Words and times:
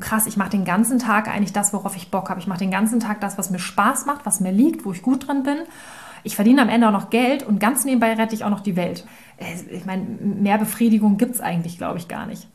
krass, 0.00 0.26
ich 0.26 0.36
mache 0.36 0.50
den 0.50 0.64
ganzen 0.64 0.98
Tag 0.98 1.28
eigentlich 1.28 1.52
das, 1.52 1.72
worauf 1.72 1.96
ich 1.96 2.10
Bock 2.10 2.30
habe. 2.30 2.40
Ich 2.40 2.46
mache 2.46 2.58
den 2.58 2.70
ganzen 2.70 3.00
Tag 3.00 3.20
das, 3.20 3.38
was 3.38 3.50
mir 3.50 3.58
Spaß 3.58 4.06
macht, 4.06 4.26
was 4.26 4.40
mir 4.40 4.52
liegt, 4.52 4.84
wo 4.84 4.92
ich 4.92 5.02
gut 5.02 5.28
drin 5.28 5.42
bin. 5.42 5.58
Ich 6.22 6.36
verdiene 6.36 6.62
am 6.62 6.68
Ende 6.68 6.88
auch 6.88 6.92
noch 6.92 7.10
Geld 7.10 7.42
und 7.42 7.60
ganz 7.60 7.84
nebenbei 7.84 8.14
rette 8.14 8.34
ich 8.34 8.44
auch 8.44 8.50
noch 8.50 8.60
die 8.60 8.76
Welt. 8.76 9.06
Ich 9.70 9.84
meine, 9.84 10.02
mehr 10.02 10.58
Befriedigung 10.58 11.18
gibt 11.18 11.34
es 11.34 11.40
eigentlich, 11.40 11.76
glaube 11.76 11.98
ich, 11.98 12.08
gar 12.08 12.26
nicht. 12.26 12.48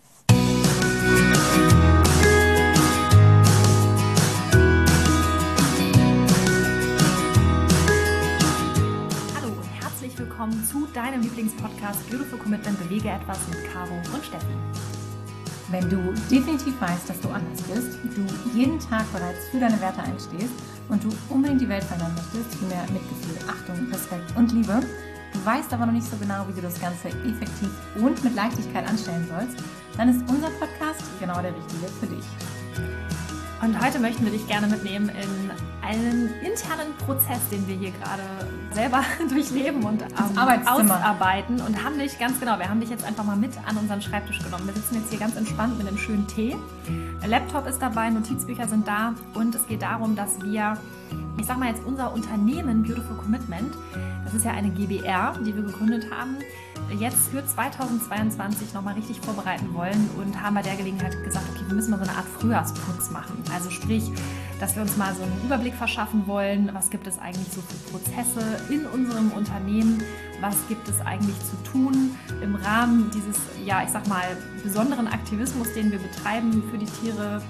Hallo 9.35 9.53
und 9.55 9.81
herzlich 9.81 10.17
willkommen 10.17 10.65
zu 10.65 10.87
deinem 10.93 11.21
Lieblingspodcast 11.21 12.09
Beautiful 12.09 12.39
Commitment 12.39 12.79
Bewege 12.79 13.09
etwas 13.09 13.37
mit 13.49 13.71
Caro 13.71 13.93
und 14.13 14.25
Steffi. 14.25 14.88
Wenn 15.71 15.87
du 15.87 15.97
definitiv 16.31 16.81
weißt, 16.81 17.09
dass 17.09 17.19
du 17.21 17.29
anders 17.29 17.61
bist, 17.61 17.99
du 18.15 18.25
jeden 18.57 18.79
Tag 18.79 19.05
bereits 19.13 19.49
für 19.51 19.59
deine 19.59 19.79
Werte 19.79 20.01
einstehst 20.01 20.53
und 20.89 21.03
du 21.03 21.09
unbedingt 21.29 21.61
die 21.61 21.69
Welt 21.69 21.83
verändern 21.83 22.15
möchtest, 22.15 22.57
für 22.57 22.65
mehr 22.65 22.81
Mitgefühl, 22.91 23.37
Achtung, 23.47 23.87
Respekt 23.91 24.35
und 24.35 24.51
Liebe, 24.51 24.79
du 25.33 25.45
weißt 25.45 25.71
aber 25.71 25.85
noch 25.85 25.93
nicht 25.93 26.09
so 26.09 26.17
genau, 26.17 26.47
wie 26.47 26.53
du 26.53 26.61
das 26.61 26.81
Ganze 26.81 27.09
effektiv 27.09 27.69
und 27.97 28.23
mit 28.23 28.33
Leichtigkeit 28.33 28.87
anstellen 28.87 29.27
sollst, 29.29 29.63
dann 29.95 30.09
ist 30.09 30.27
unser 30.27 30.49
Podcast 30.59 31.03
genau 31.19 31.39
der 31.39 31.53
richtige 31.55 31.87
für 31.99 32.07
dich. 32.07 32.25
Und 33.61 33.83
heute 33.83 33.99
möchten 33.99 34.23
wir 34.23 34.31
dich 34.31 34.47
gerne 34.47 34.67
mitnehmen 34.67 35.09
in 35.09 35.51
einen 35.81 36.33
internen 36.41 36.95
Prozess, 37.05 37.39
den 37.51 37.67
wir 37.67 37.75
hier 37.75 37.91
gerade 37.91 38.23
selber 38.71 39.03
durchleben 39.29 39.83
und 39.83 40.01
ähm, 40.01 40.67
ausarbeiten 40.67 41.59
und 41.61 41.83
haben 41.83 41.99
dich 41.99 42.17
ganz 42.19 42.39
genau, 42.39 42.57
wir 42.57 42.69
haben 42.69 42.79
dich 42.79 42.89
jetzt 42.89 43.03
einfach 43.03 43.23
mal 43.25 43.35
mit 43.35 43.51
an 43.67 43.75
unseren 43.75 44.01
Schreibtisch 44.01 44.39
genommen. 44.39 44.65
Wir 44.67 44.75
sitzen 44.75 44.95
jetzt 44.95 45.09
hier 45.09 45.19
ganz 45.19 45.35
entspannt 45.35 45.77
mit 45.77 45.87
einem 45.87 45.97
schönen 45.97 46.25
Tee. 46.27 46.55
Der 47.21 47.27
Laptop 47.27 47.67
ist 47.67 47.79
dabei, 47.79 48.09
Notizbücher 48.09 48.67
sind 48.67 48.87
da 48.87 49.13
und 49.33 49.55
es 49.55 49.67
geht 49.67 49.81
darum, 49.81 50.15
dass 50.15 50.41
wir, 50.41 50.77
ich 51.37 51.45
sag 51.45 51.57
mal 51.57 51.69
jetzt 51.69 51.83
unser 51.85 52.13
Unternehmen 52.13 52.83
Beautiful 52.83 53.17
Commitment, 53.17 53.73
das 54.23 54.35
ist 54.35 54.45
ja 54.45 54.51
eine 54.51 54.69
GBR, 54.69 55.33
die 55.45 55.55
wir 55.55 55.63
gegründet 55.63 56.05
haben, 56.11 56.37
jetzt 56.97 57.29
für 57.29 57.45
2022 57.45 58.73
nochmal 58.73 58.95
richtig 58.95 59.19
vorbereiten 59.21 59.73
wollen 59.73 60.09
und 60.17 60.41
haben 60.41 60.55
bei 60.55 60.61
der 60.61 60.75
Gelegenheit 60.75 61.23
gesagt, 61.23 61.45
okay, 61.53 61.63
wir 61.67 61.75
müssen 61.75 61.91
mal 61.91 61.97
so 61.97 62.03
eine 62.03 62.17
Art 62.17 62.27
Frühjahrsputz 62.39 63.11
machen. 63.11 63.43
Also 63.53 63.69
sprich, 63.69 64.11
dass 64.59 64.75
wir 64.75 64.81
uns 64.81 64.97
mal 64.97 65.13
so 65.15 65.23
einen 65.23 65.41
Überblick 65.43 65.75
verschaffen 65.75 66.27
wollen, 66.27 66.69
was 66.73 66.89
gibt 66.89 67.07
es 67.07 67.19
eigentlich 67.19 67.47
so 67.53 67.61
für 67.61 67.91
Prozesse 67.91 68.41
in 68.69 68.85
unserem 68.85 69.31
Unternehmen, 69.31 70.03
was 70.41 70.55
gibt 70.67 70.87
es 70.87 70.99
eigentlich 71.01 71.35
zu 71.39 71.71
tun 71.71 72.15
im 72.41 72.55
Rahmen 72.55 73.11
dieses, 73.13 73.37
ja, 73.65 73.83
ich 73.83 73.89
sag 73.89 74.07
mal, 74.07 74.25
besonderen 74.63 75.07
Aktivismus, 75.07 75.73
den 75.73 75.91
wir 75.91 75.99
betreiben 75.99 76.63
für 76.69 76.77
die 76.77 76.85
Tiere, 76.85 77.41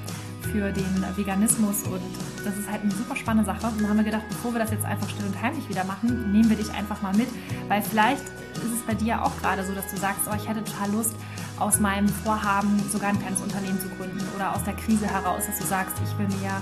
für 0.52 0.72
den 0.72 1.05
Veganismus 1.16 1.83
und 1.83 2.02
das 2.44 2.58
ist 2.58 2.69
halt 2.69 2.81
eine 2.81 2.92
super 2.92 3.16
spannende 3.16 3.45
Sache. 3.45 3.67
Und 3.67 3.81
dann 3.81 3.89
haben 3.89 3.97
wir 3.97 4.03
gedacht, 4.03 4.23
bevor 4.30 4.53
wir 4.53 4.59
das 4.59 4.72
jetzt 4.72 4.86
einfach 4.86 5.09
still 5.09 5.25
und 5.25 5.41
heimlich 5.41 5.67
wieder 5.69 5.83
machen, 5.83 6.31
nehmen 6.31 6.50
wir 6.50 6.58
dich 6.58 6.72
einfach 6.72 7.02
mal 7.02 7.14
mit, 7.16 7.28
weil 7.67 7.81
vielleicht 7.81 8.23
ist 8.56 8.73
es 8.75 8.81
bei 8.86 8.94
dir 8.94 9.23
auch 9.23 9.36
gerade 9.41 9.64
so, 9.66 9.73
dass 9.73 9.89
du 9.91 9.97
sagst, 9.97 10.22
oh, 10.30 10.36
ich 10.36 10.47
hätte 10.47 10.64
total 10.64 10.91
Lust, 10.91 11.16
aus 11.59 11.80
meinem 11.80 12.08
Vorhaben 12.08 12.80
sogar 12.89 13.09
ein 13.09 13.19
kleines 13.19 13.41
Unternehmen 13.41 13.80
zu 13.80 13.89
gründen 13.89 14.22
oder 14.36 14.56
aus 14.56 14.64
der 14.64 14.73
Krise 14.73 15.08
heraus, 15.08 15.45
dass 15.45 15.59
du 15.59 15.66
sagst, 15.66 15.95
ich 16.03 16.17
will 16.17 16.28
mir 16.39 16.61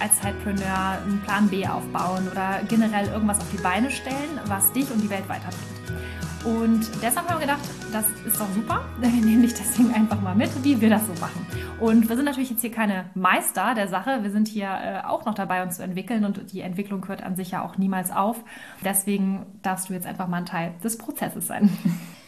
als 0.00 0.20
Zeitpreneur 0.20 0.98
einen 1.02 1.20
Plan 1.24 1.48
B 1.48 1.66
aufbauen 1.66 2.28
oder 2.30 2.60
generell 2.68 3.06
irgendwas 3.08 3.38
auf 3.38 3.50
die 3.52 3.62
Beine 3.62 3.90
stellen, 3.90 4.40
was 4.46 4.72
dich 4.72 4.90
und 4.90 5.00
die 5.00 5.08
Welt 5.08 5.28
weiterbringt. 5.28 5.64
Und 6.44 6.90
deshalb 7.02 7.28
haben 7.28 7.36
wir 7.36 7.46
gedacht, 7.46 7.62
das 7.92 8.04
ist 8.26 8.38
doch 8.38 8.48
super. 8.54 8.84
Wir 9.00 9.08
nehmen 9.08 9.42
dich 9.42 9.54
deswegen 9.54 9.94
einfach 9.94 10.20
mal 10.20 10.34
mit, 10.34 10.50
wie 10.62 10.80
wir 10.80 10.90
das 10.90 11.06
so 11.06 11.12
machen. 11.20 11.46
Und 11.80 12.08
wir 12.08 12.16
sind 12.16 12.24
natürlich 12.24 12.50
jetzt 12.50 12.60
hier 12.60 12.70
keine 12.70 13.06
Meister 13.14 13.74
der 13.74 13.88
Sache. 13.88 14.22
Wir 14.22 14.30
sind 14.30 14.48
hier 14.48 14.68
äh, 14.68 15.06
auch 15.06 15.24
noch 15.24 15.34
dabei, 15.34 15.62
uns 15.62 15.76
zu 15.76 15.82
entwickeln 15.82 16.24
und 16.24 16.52
die 16.52 16.60
Entwicklung 16.60 17.06
hört 17.08 17.22
an 17.22 17.36
sich 17.36 17.50
ja 17.50 17.64
auch 17.64 17.78
niemals 17.78 18.10
auf. 18.10 18.42
Deswegen 18.84 19.46
darfst 19.62 19.88
du 19.88 19.94
jetzt 19.94 20.06
einfach 20.06 20.28
mal 20.28 20.38
ein 20.38 20.46
Teil 20.46 20.74
des 20.82 20.98
Prozesses 20.98 21.46
sein. 21.46 21.70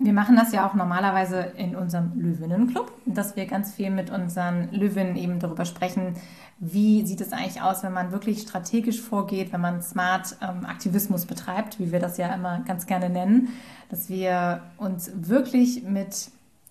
Wir 0.00 0.12
machen 0.12 0.36
das 0.36 0.52
ja 0.52 0.68
auch 0.68 0.74
normalerweise 0.74 1.40
in 1.56 1.74
unserem 1.74 2.12
Löwinnenclub, 2.20 2.92
dass 3.04 3.34
wir 3.34 3.46
ganz 3.46 3.72
viel 3.72 3.90
mit 3.90 4.10
unseren 4.10 4.70
Löwinnen 4.70 5.16
eben 5.16 5.40
darüber 5.40 5.64
sprechen, 5.64 6.14
wie 6.60 7.04
sieht 7.04 7.20
es 7.20 7.32
eigentlich 7.32 7.62
aus, 7.62 7.82
wenn 7.82 7.92
man 7.92 8.12
wirklich 8.12 8.42
strategisch 8.42 9.00
vorgeht, 9.00 9.52
wenn 9.52 9.60
man 9.60 9.82
Smart 9.82 10.36
ähm, 10.40 10.66
Aktivismus 10.66 11.26
betreibt, 11.26 11.80
wie 11.80 11.90
wir 11.90 11.98
das 11.98 12.16
ja 12.16 12.32
immer 12.32 12.60
ganz 12.60 12.86
gerne 12.86 13.10
nennen, 13.10 13.48
dass 13.90 14.08
wir 14.08 14.62
uns 14.76 15.10
wirklich 15.14 15.82
mit 15.82 16.30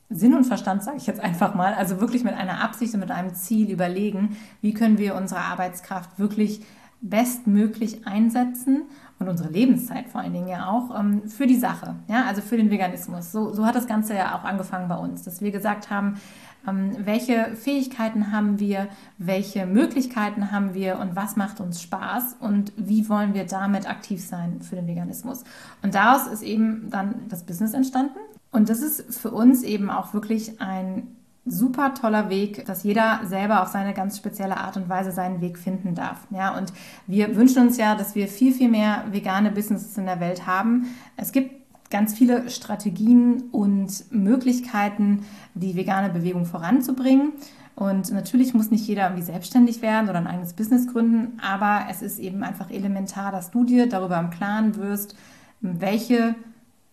Sinn 0.09 0.33
und 0.33 0.45
Verstand, 0.45 0.83
sage 0.83 0.97
ich 0.97 1.07
jetzt 1.07 1.19
einfach 1.19 1.53
mal, 1.53 1.73
also 1.73 1.99
wirklich 1.99 2.23
mit 2.23 2.33
einer 2.33 2.63
Absicht 2.63 2.93
und 2.93 3.01
mit 3.01 3.11
einem 3.11 3.35
Ziel 3.35 3.69
überlegen, 3.69 4.37
wie 4.61 4.73
können 4.73 4.97
wir 4.97 5.15
unsere 5.15 5.41
Arbeitskraft 5.41 6.17
wirklich 6.17 6.61
bestmöglich 7.01 8.07
einsetzen 8.07 8.83
und 9.19 9.27
unsere 9.29 9.49
Lebenszeit 9.49 10.09
vor 10.09 10.21
allen 10.21 10.33
Dingen 10.33 10.47
ja 10.47 10.69
auch 10.69 10.97
ähm, 10.97 11.27
für 11.27 11.47
die 11.47 11.55
Sache, 11.55 11.95
ja, 12.07 12.25
also 12.25 12.41
für 12.41 12.57
den 12.57 12.69
Veganismus. 12.69 13.31
So, 13.31 13.53
so 13.53 13.65
hat 13.65 13.75
das 13.75 13.87
Ganze 13.87 14.15
ja 14.15 14.37
auch 14.37 14.43
angefangen 14.43 14.87
bei 14.87 14.97
uns, 14.97 15.23
dass 15.23 15.41
wir 15.41 15.51
gesagt 15.51 15.89
haben, 15.89 16.19
ähm, 16.67 16.95
welche 16.99 17.55
Fähigkeiten 17.55 18.31
haben 18.31 18.59
wir, 18.59 18.87
welche 19.17 19.65
Möglichkeiten 19.65 20.51
haben 20.51 20.73
wir 20.73 20.99
und 20.99 21.15
was 21.15 21.35
macht 21.35 21.59
uns 21.59 21.81
Spaß 21.81 22.37
und 22.39 22.73
wie 22.75 23.09
wollen 23.09 23.33
wir 23.33 23.45
damit 23.45 23.89
aktiv 23.89 24.23
sein 24.23 24.61
für 24.61 24.75
den 24.75 24.87
Veganismus. 24.87 25.43
Und 25.81 25.95
daraus 25.95 26.27
ist 26.27 26.43
eben 26.43 26.89
dann 26.89 27.27
das 27.29 27.43
Business 27.43 27.73
entstanden. 27.73 28.19
Und 28.51 28.69
das 28.69 28.81
ist 28.81 29.19
für 29.19 29.31
uns 29.31 29.63
eben 29.63 29.89
auch 29.89 30.13
wirklich 30.13 30.61
ein 30.61 31.16
super 31.49 31.93
toller 31.93 32.29
Weg, 32.29 32.65
dass 32.65 32.83
jeder 32.83 33.21
selber 33.25 33.61
auf 33.61 33.69
seine 33.69 33.93
ganz 33.93 34.17
spezielle 34.17 34.57
Art 34.57 34.77
und 34.77 34.89
Weise 34.89 35.11
seinen 35.11 35.41
Weg 35.41 35.57
finden 35.57 35.95
darf. 35.95 36.19
Ja, 36.29 36.57
und 36.57 36.73
wir 37.07 37.35
wünschen 37.35 37.67
uns 37.67 37.77
ja, 37.77 37.95
dass 37.95 38.15
wir 38.15 38.27
viel, 38.27 38.53
viel 38.53 38.69
mehr 38.69 39.05
vegane 39.11 39.51
Businesses 39.51 39.97
in 39.97 40.05
der 40.05 40.19
Welt 40.19 40.45
haben. 40.45 40.87
Es 41.15 41.31
gibt 41.31 41.51
ganz 41.89 42.13
viele 42.13 42.49
Strategien 42.49 43.43
und 43.51 44.11
Möglichkeiten, 44.11 45.25
die 45.53 45.75
vegane 45.75 46.09
Bewegung 46.09 46.45
voranzubringen. 46.45 47.33
Und 47.75 48.11
natürlich 48.11 48.53
muss 48.53 48.71
nicht 48.71 48.87
jeder 48.87 49.03
irgendwie 49.03 49.23
selbstständig 49.23 49.83
werden 49.83 50.09
oder 50.09 50.17
ein 50.17 50.27
eigenes 50.27 50.53
Business 50.53 50.87
gründen, 50.87 51.39
aber 51.39 51.85
es 51.91 52.01
ist 52.01 52.17
eben 52.17 52.41
einfach 52.43 52.71
elementar, 52.71 53.31
dass 53.31 53.51
du 53.51 53.63
dir 53.63 53.87
darüber 53.87 54.19
im 54.19 54.31
Klaren 54.31 54.77
wirst, 54.77 55.15
welche 55.61 56.35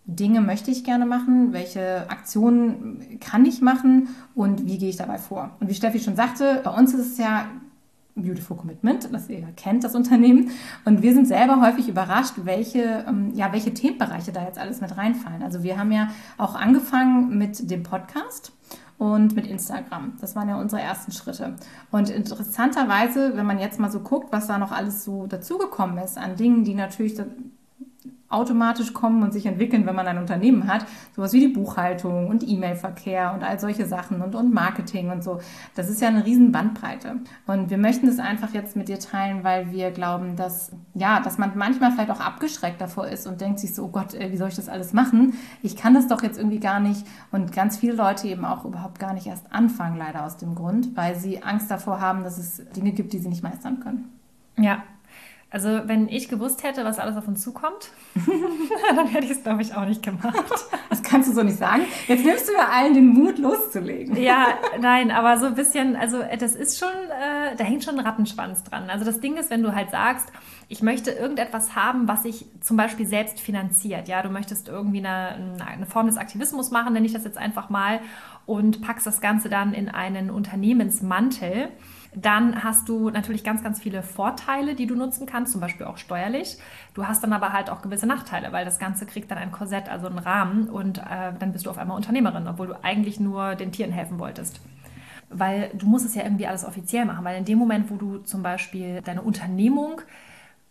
Dinge 0.06 0.40
möchte 0.40 0.70
ich 0.70 0.84
gerne 0.84 1.06
machen, 1.06 1.52
welche 1.52 2.08
Aktionen 2.10 3.18
kann 3.20 3.46
ich 3.46 3.62
machen 3.62 4.08
und 4.34 4.66
wie 4.66 4.78
gehe 4.78 4.90
ich 4.90 4.96
dabei 4.96 5.18
vor. 5.18 5.56
Und 5.60 5.70
wie 5.70 5.74
Steffi 5.74 5.98
schon 5.98 6.16
sagte, 6.16 6.60
bei 6.62 6.70
uns 6.70 6.92
ist 6.92 7.12
es 7.12 7.18
ja 7.18 7.46
Beautiful 8.16 8.56
Commitment, 8.56 9.12
das 9.12 9.28
ihr 9.28 9.42
kennt, 9.56 9.82
das 9.82 9.94
Unternehmen. 9.94 10.50
Und 10.84 11.02
wir 11.02 11.14
sind 11.14 11.26
selber 11.26 11.60
häufig 11.60 11.88
überrascht, 11.88 12.34
welche, 12.44 13.04
ähm, 13.08 13.32
ja, 13.34 13.52
welche 13.52 13.74
Themenbereiche 13.74 14.30
da 14.30 14.44
jetzt 14.44 14.58
alles 14.58 14.80
mit 14.80 14.96
reinfallen. 14.96 15.42
Also 15.42 15.62
wir 15.62 15.78
haben 15.78 15.90
ja 15.90 16.08
auch 16.38 16.54
angefangen 16.54 17.36
mit 17.36 17.70
dem 17.70 17.82
Podcast 17.82 18.52
und 18.98 19.34
mit 19.34 19.46
Instagram. 19.46 20.12
Das 20.20 20.36
waren 20.36 20.48
ja 20.48 20.60
unsere 20.60 20.80
ersten 20.80 21.10
Schritte. 21.10 21.56
Und 21.90 22.08
interessanterweise, 22.10 23.36
wenn 23.36 23.46
man 23.46 23.58
jetzt 23.58 23.80
mal 23.80 23.90
so 23.90 24.00
guckt, 24.00 24.32
was 24.32 24.46
da 24.46 24.58
noch 24.58 24.70
alles 24.70 25.02
so 25.02 25.26
dazugekommen 25.26 25.98
ist 25.98 26.16
an 26.16 26.36
Dingen, 26.36 26.62
die 26.62 26.74
natürlich 26.74 27.16
automatisch 28.34 28.92
kommen 28.92 29.22
und 29.22 29.32
sich 29.32 29.46
entwickeln, 29.46 29.86
wenn 29.86 29.94
man 29.94 30.06
ein 30.06 30.18
Unternehmen 30.18 30.66
hat. 30.66 30.86
Sowas 31.14 31.32
wie 31.32 31.40
die 31.40 31.48
Buchhaltung 31.48 32.28
und 32.28 32.46
E-Mail-Verkehr 32.46 33.32
und 33.34 33.42
all 33.42 33.58
solche 33.58 33.86
Sachen 33.86 34.20
und, 34.20 34.34
und 34.34 34.52
Marketing 34.52 35.10
und 35.10 35.24
so. 35.24 35.40
Das 35.74 35.88
ist 35.88 36.00
ja 36.00 36.08
eine 36.08 36.24
riesen 36.24 36.52
Bandbreite. 36.52 37.16
Und 37.46 37.70
wir 37.70 37.78
möchten 37.78 38.06
das 38.06 38.18
einfach 38.18 38.52
jetzt 38.52 38.76
mit 38.76 38.88
dir 38.88 38.98
teilen, 38.98 39.44
weil 39.44 39.70
wir 39.72 39.90
glauben, 39.90 40.36
dass, 40.36 40.72
ja, 40.94 41.20
dass 41.20 41.38
man 41.38 41.52
manchmal 41.54 41.92
vielleicht 41.92 42.10
auch 42.10 42.20
abgeschreckt 42.20 42.80
davor 42.80 43.06
ist 43.08 43.26
und 43.26 43.40
denkt 43.40 43.60
sich 43.60 43.74
so, 43.74 43.84
oh 43.84 43.88
Gott, 43.88 44.14
wie 44.14 44.36
soll 44.36 44.48
ich 44.48 44.56
das 44.56 44.68
alles 44.68 44.92
machen? 44.92 45.34
Ich 45.62 45.76
kann 45.76 45.94
das 45.94 46.08
doch 46.08 46.22
jetzt 46.22 46.38
irgendwie 46.38 46.60
gar 46.60 46.80
nicht. 46.80 47.06
Und 47.32 47.52
ganz 47.52 47.76
viele 47.76 47.94
Leute 47.94 48.28
eben 48.28 48.44
auch 48.44 48.64
überhaupt 48.64 48.98
gar 48.98 49.14
nicht 49.14 49.26
erst 49.26 49.52
anfangen, 49.52 49.96
leider 49.96 50.24
aus 50.24 50.36
dem 50.36 50.54
Grund, 50.54 50.96
weil 50.96 51.16
sie 51.16 51.42
Angst 51.42 51.70
davor 51.70 52.00
haben, 52.00 52.24
dass 52.24 52.38
es 52.38 52.62
Dinge 52.76 52.92
gibt, 52.92 53.12
die 53.12 53.18
sie 53.18 53.28
nicht 53.28 53.42
meistern 53.42 53.80
können. 53.80 54.10
Ja, 54.56 54.82
also 55.54 55.82
wenn 55.86 56.08
ich 56.08 56.28
gewusst 56.28 56.64
hätte, 56.64 56.84
was 56.84 56.98
alles 56.98 57.16
auf 57.16 57.28
uns 57.28 57.40
zukommt, 57.40 57.90
dann 58.96 59.06
hätte 59.06 59.26
ich 59.26 59.30
es, 59.30 59.44
glaube 59.44 59.62
ich, 59.62 59.72
auch 59.72 59.86
nicht 59.86 60.02
gemacht. 60.02 60.34
Das 60.90 61.02
kannst 61.02 61.28
du 61.28 61.34
so 61.34 61.42
nicht 61.42 61.58
sagen. 61.58 61.82
Jetzt 62.06 62.24
nimmst 62.24 62.48
du 62.48 62.52
mir 62.52 62.68
allen 62.68 62.94
den 62.94 63.08
Mut, 63.08 63.38
loszulegen. 63.38 64.16
Ja, 64.16 64.58
nein, 64.80 65.10
aber 65.10 65.38
so 65.38 65.46
ein 65.46 65.54
bisschen, 65.54 65.96
also 65.96 66.20
das 66.38 66.54
ist 66.54 66.78
schon, 66.78 66.88
äh, 66.88 67.56
da 67.56 67.64
hängt 67.64 67.84
schon 67.84 67.98
ein 67.98 68.06
Rattenschwanz 68.06 68.62
dran. 68.62 68.88
Also 68.88 69.04
das 69.04 69.20
Ding 69.20 69.36
ist, 69.36 69.50
wenn 69.50 69.62
du 69.62 69.74
halt 69.74 69.90
sagst, 69.90 70.28
ich 70.68 70.82
möchte 70.82 71.10
irgendetwas 71.10 71.74
haben, 71.74 72.06
was 72.06 72.22
sich 72.22 72.46
zum 72.60 72.76
Beispiel 72.76 73.06
selbst 73.06 73.40
finanziert. 73.40 74.08
Ja, 74.08 74.22
du 74.22 74.30
möchtest 74.30 74.68
irgendwie 74.68 74.98
eine, 74.98 75.58
eine 75.66 75.86
Form 75.86 76.06
des 76.06 76.16
Aktivismus 76.16 76.70
machen, 76.70 76.92
nenne 76.92 77.06
ich 77.06 77.12
das 77.12 77.24
jetzt 77.24 77.38
einfach 77.38 77.70
mal, 77.70 78.00
und 78.46 78.80
packst 78.80 79.06
das 79.06 79.20
Ganze 79.20 79.48
dann 79.48 79.74
in 79.74 79.88
einen 79.88 80.30
Unternehmensmantel 80.30 81.70
dann 82.14 82.62
hast 82.62 82.88
du 82.88 83.10
natürlich 83.10 83.44
ganz, 83.44 83.62
ganz 83.62 83.80
viele 83.80 84.02
Vorteile, 84.02 84.74
die 84.74 84.86
du 84.86 84.94
nutzen 84.94 85.26
kannst, 85.26 85.52
zum 85.52 85.60
Beispiel 85.60 85.86
auch 85.86 85.98
steuerlich. 85.98 86.58
Du 86.94 87.06
hast 87.06 87.22
dann 87.22 87.32
aber 87.32 87.52
halt 87.52 87.70
auch 87.70 87.82
gewisse 87.82 88.06
Nachteile, 88.06 88.52
weil 88.52 88.64
das 88.64 88.78
Ganze 88.78 89.06
kriegt 89.06 89.30
dann 89.30 89.38
ein 89.38 89.50
Korsett, 89.52 89.88
also 89.88 90.06
einen 90.06 90.18
Rahmen 90.18 90.68
und 90.68 90.98
äh, 90.98 91.32
dann 91.38 91.52
bist 91.52 91.66
du 91.66 91.70
auf 91.70 91.78
einmal 91.78 91.96
Unternehmerin, 91.96 92.46
obwohl 92.46 92.68
du 92.68 92.84
eigentlich 92.84 93.18
nur 93.20 93.54
den 93.56 93.72
Tieren 93.72 93.92
helfen 93.92 94.18
wolltest. 94.18 94.60
weil 95.30 95.70
du 95.74 95.86
musst 95.86 96.06
es 96.06 96.14
ja 96.14 96.22
irgendwie 96.22 96.46
alles 96.46 96.64
offiziell 96.64 97.04
machen, 97.04 97.24
weil 97.24 97.38
in 97.38 97.44
dem 97.44 97.58
Moment, 97.58 97.90
wo 97.90 97.96
du 97.96 98.18
zum 98.18 98.42
Beispiel 98.42 99.02
deine 99.02 99.22
Unternehmung 99.22 100.00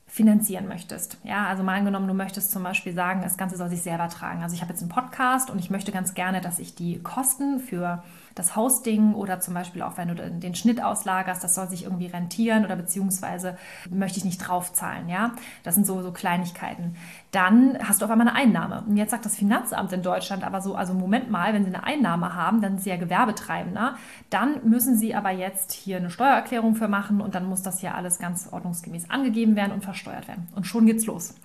finanzieren 0.07 0.67
möchtest. 0.67 1.17
Ja, 1.23 1.47
also 1.47 1.63
mal 1.63 1.77
angenommen, 1.77 2.07
du 2.07 2.13
möchtest 2.13 2.51
zum 2.51 2.61
Beispiel 2.63 2.93
sagen, 2.93 3.21
das 3.23 3.35
Ganze 3.35 3.57
soll 3.57 3.69
sich 3.69 3.81
selber 3.81 4.09
tragen. 4.09 4.43
Also 4.43 4.55
ich 4.55 4.61
habe 4.61 4.71
jetzt 4.71 4.81
einen 4.81 4.89
Podcast 4.91 5.49
und 5.49 5.57
ich 5.59 5.71
möchte 5.71 5.91
ganz 5.91 6.13
gerne, 6.13 6.39
dass 6.39 6.59
ich 6.59 6.75
die 6.75 7.01
Kosten 7.01 7.59
für 7.59 8.03
das 8.35 8.55
Hosting 8.55 9.13
oder 9.13 9.39
zum 9.39 9.53
Beispiel 9.53 9.81
auch, 9.81 9.97
wenn 9.97 10.07
du 10.09 10.15
den 10.15 10.55
Schnitt 10.55 10.83
auslagerst, 10.83 11.43
das 11.43 11.55
soll 11.55 11.67
sich 11.69 11.83
irgendwie 11.83 12.07
rentieren 12.07 12.65
oder 12.65 12.75
beziehungsweise 12.75 13.57
möchte 13.89 14.17
ich 14.17 14.25
nicht 14.25 14.39
draufzahlen, 14.39 15.09
ja. 15.09 15.33
Das 15.63 15.75
sind 15.75 15.85
so, 15.85 16.01
so 16.01 16.11
Kleinigkeiten. 16.11 16.95
Dann 17.31 17.77
hast 17.81 18.01
du 18.01 18.05
auf 18.05 18.11
einmal 18.11 18.27
eine 18.27 18.37
Einnahme. 18.37 18.83
Und 18.87 18.97
jetzt 18.97 19.11
sagt 19.11 19.25
das 19.25 19.35
Finanzamt 19.35 19.91
in 19.93 20.01
Deutschland 20.01 20.43
aber 20.43 20.61
so, 20.61 20.75
also 20.75 20.93
Moment 20.93 21.29
mal, 21.29 21.53
wenn 21.53 21.63
sie 21.63 21.73
eine 21.73 21.83
Einnahme 21.83 22.35
haben, 22.35 22.61
dann 22.61 22.73
sind 22.73 22.83
sie 22.83 22.89
ja 22.89 22.97
Gewerbetreibender, 22.97 23.95
dann 24.29 24.67
müssen 24.67 24.97
sie 24.97 25.15
aber 25.15 25.31
jetzt 25.31 25.71
hier 25.71 25.97
eine 25.97 26.09
Steuererklärung 26.09 26.75
für 26.75 26.87
machen 26.87 27.21
und 27.21 27.35
dann 27.35 27.45
muss 27.45 27.61
das 27.61 27.79
hier 27.79 27.95
alles 27.95 28.19
ganz 28.19 28.51
ordnungsgemäß 28.51 29.09
angegeben 29.09 29.55
werden 29.55 29.71
und 29.71 29.83
versteuert 29.83 30.27
werden. 30.27 30.47
Und 30.55 30.65
schon 30.65 30.85
geht's 30.85 31.05
los. 31.05 31.35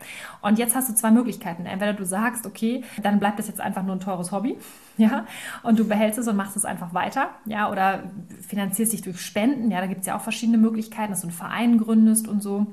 Und 0.42 0.58
jetzt 0.58 0.74
hast 0.74 0.88
du 0.88 0.94
zwei 0.94 1.10
Möglichkeiten. 1.10 1.66
Entweder 1.66 1.92
du 1.92 2.04
sagst, 2.04 2.46
okay, 2.46 2.84
dann 3.02 3.18
bleibt 3.18 3.38
das 3.38 3.48
jetzt 3.48 3.60
einfach 3.60 3.82
nur 3.82 3.96
ein 3.96 4.00
teures 4.00 4.32
Hobby, 4.32 4.56
ja, 5.06 5.26
und 5.62 5.78
du 5.78 5.86
behältst 5.86 6.18
es 6.18 6.28
und 6.28 6.36
machst 6.36 6.56
es 6.56 6.64
einfach 6.64 6.92
weiter, 6.92 7.30
ja, 7.46 7.70
oder 7.70 8.02
finanzierst 8.46 8.92
dich 8.92 9.02
durch 9.02 9.20
Spenden, 9.20 9.70
ja, 9.70 9.80
da 9.80 9.86
gibt 9.86 10.00
es 10.00 10.06
ja 10.06 10.16
auch 10.16 10.20
verschiedene 10.20 10.58
Möglichkeiten, 10.58 11.12
dass 11.12 11.20
du 11.22 11.28
einen 11.28 11.36
Verein 11.36 11.78
gründest 11.78 12.28
und 12.28 12.42
so. 12.42 12.66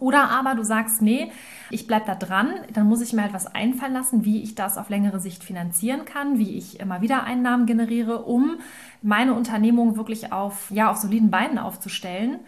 Oder 0.00 0.28
aber 0.30 0.54
du 0.54 0.64
sagst, 0.64 1.02
nee, 1.02 1.30
ich 1.70 1.86
bleibe 1.86 2.06
da 2.06 2.14
dran, 2.14 2.50
dann 2.72 2.86
muss 2.86 3.00
ich 3.00 3.12
mir 3.12 3.22
halt 3.22 3.32
was 3.32 3.46
einfallen 3.46 3.92
lassen, 3.92 4.24
wie 4.24 4.42
ich 4.42 4.54
das 4.54 4.76
auf 4.76 4.88
längere 4.88 5.20
Sicht 5.20 5.44
finanzieren 5.44 6.04
kann, 6.04 6.38
wie 6.38 6.56
ich 6.58 6.80
immer 6.80 7.00
wieder 7.00 7.24
Einnahmen 7.24 7.66
generiere, 7.66 8.24
um 8.24 8.58
meine 9.02 9.34
Unternehmung 9.34 9.96
wirklich 9.96 10.32
auf, 10.32 10.70
ja, 10.70 10.90
auf 10.90 10.96
soliden 10.96 11.30
Beinen 11.30 11.58
aufzustellen 11.58 12.40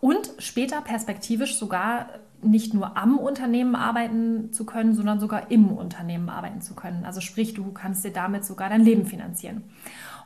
und 0.00 0.32
später 0.38 0.80
perspektivisch 0.80 1.56
sogar 1.56 2.06
nicht 2.42 2.74
nur 2.74 2.96
am 2.96 3.18
Unternehmen 3.18 3.74
arbeiten 3.74 4.52
zu 4.52 4.66
können, 4.66 4.94
sondern 4.94 5.20
sogar 5.20 5.50
im 5.50 5.68
Unternehmen 5.68 6.28
arbeiten 6.28 6.60
zu 6.60 6.74
können. 6.74 7.04
Also 7.04 7.20
sprich, 7.20 7.54
du 7.54 7.72
kannst 7.72 8.04
dir 8.04 8.12
damit 8.12 8.44
sogar 8.44 8.68
dein 8.68 8.82
Leben 8.82 9.06
finanzieren. 9.06 9.62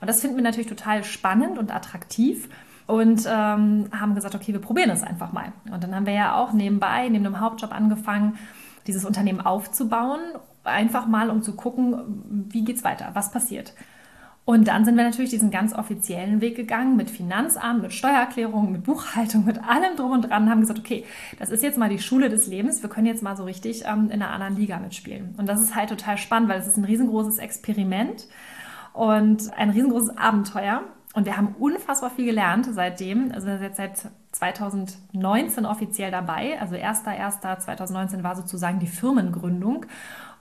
Und 0.01 0.09
das 0.09 0.21
finden 0.21 0.37
wir 0.37 0.43
natürlich 0.43 0.69
total 0.69 1.05
spannend 1.05 1.59
und 1.59 1.75
attraktiv 1.75 2.49
und 2.87 3.27
ähm, 3.27 3.89
haben 3.93 4.15
gesagt, 4.15 4.35
okay, 4.35 4.53
wir 4.53 4.61
probieren 4.61 4.91
es 4.91 5.03
einfach 5.03 5.33
mal. 5.33 5.53
Und 5.71 5.83
dann 5.83 5.95
haben 5.95 6.07
wir 6.07 6.15
ja 6.15 6.37
auch 6.37 6.53
nebenbei, 6.53 7.09
neben 7.09 7.25
dem 7.25 7.41
Hauptjob 7.41 7.73
angefangen, 7.73 8.39
dieses 8.87 9.05
Unternehmen 9.05 9.41
aufzubauen, 9.41 10.21
einfach 10.65 11.07
mal 11.07 11.31
um 11.31 11.43
zu 11.43 11.55
gucken, 11.55 12.47
wie 12.49 12.65
geht 12.65 12.77
es 12.77 12.85
weiter, 12.85 13.11
was 13.15 13.33
passiert. 13.33 13.75
Und 14.47 14.69
dann 14.69 14.85
sind 14.85 14.97
wir 14.97 15.03
natürlich 15.03 15.31
diesen 15.31 15.51
ganz 15.51 15.75
offiziellen 15.75 16.41
Weg 16.41 16.55
gegangen 16.55 16.97
mit 16.97 17.11
Finanzamt, 17.11 17.83
mit 17.83 17.93
Steuererklärung, 17.93 18.71
mit 18.71 18.85
Buchhaltung, 18.85 19.45
mit 19.45 19.59
allem 19.59 19.97
drum 19.97 20.13
und 20.13 20.31
dran 20.31 20.45
und 20.45 20.51
haben 20.51 20.61
gesagt, 20.61 20.79
okay, 20.79 21.05
das 21.41 21.51
ist 21.51 21.65
jetzt 21.65 21.77
mal 21.77 21.89
die 21.89 21.99
Schule 21.99 22.31
des 22.31 22.47
Lebens. 22.47 22.81
Wir 22.81 22.89
können 22.89 23.09
jetzt 23.09 23.25
mal 23.25 23.37
so 23.37 23.43
richtig 23.43 23.83
ähm, 23.87 24.05
in 24.05 24.23
einer 24.23 24.31
anderen 24.31 24.57
Liga 24.57 24.79
mitspielen. 24.79 25.35
Und 25.37 25.49
das 25.49 25.61
ist 25.61 25.75
halt 25.75 25.89
total 25.89 26.17
spannend, 26.17 26.49
weil 26.49 26.61
es 26.61 26.69
ist 26.69 26.77
ein 26.77 26.85
riesengroßes 26.85 27.39
Experiment 27.39 28.29
und 28.93 29.53
ein 29.59 29.71
riesengroßes 29.71 30.17
Abenteuer. 30.17 30.83
Und 31.13 31.27
wir 31.27 31.37
haben 31.37 31.57
unfassbar 31.59 32.11
viel 32.11 32.27
gelernt 32.27 32.69
seitdem. 32.71 33.33
Also 33.33 33.49
wir 33.49 33.55
sind 33.55 33.65
jetzt 33.65 33.79
seit 33.79 34.13
2019 34.31 35.67
offiziell 35.67 36.13
dabei. 36.13 36.61
Also 36.61 36.77
1.1.2019 36.77 38.23
war 38.23 38.37
sozusagen 38.37 38.79
die 38.79 38.87
Firmengründung. 38.87 39.87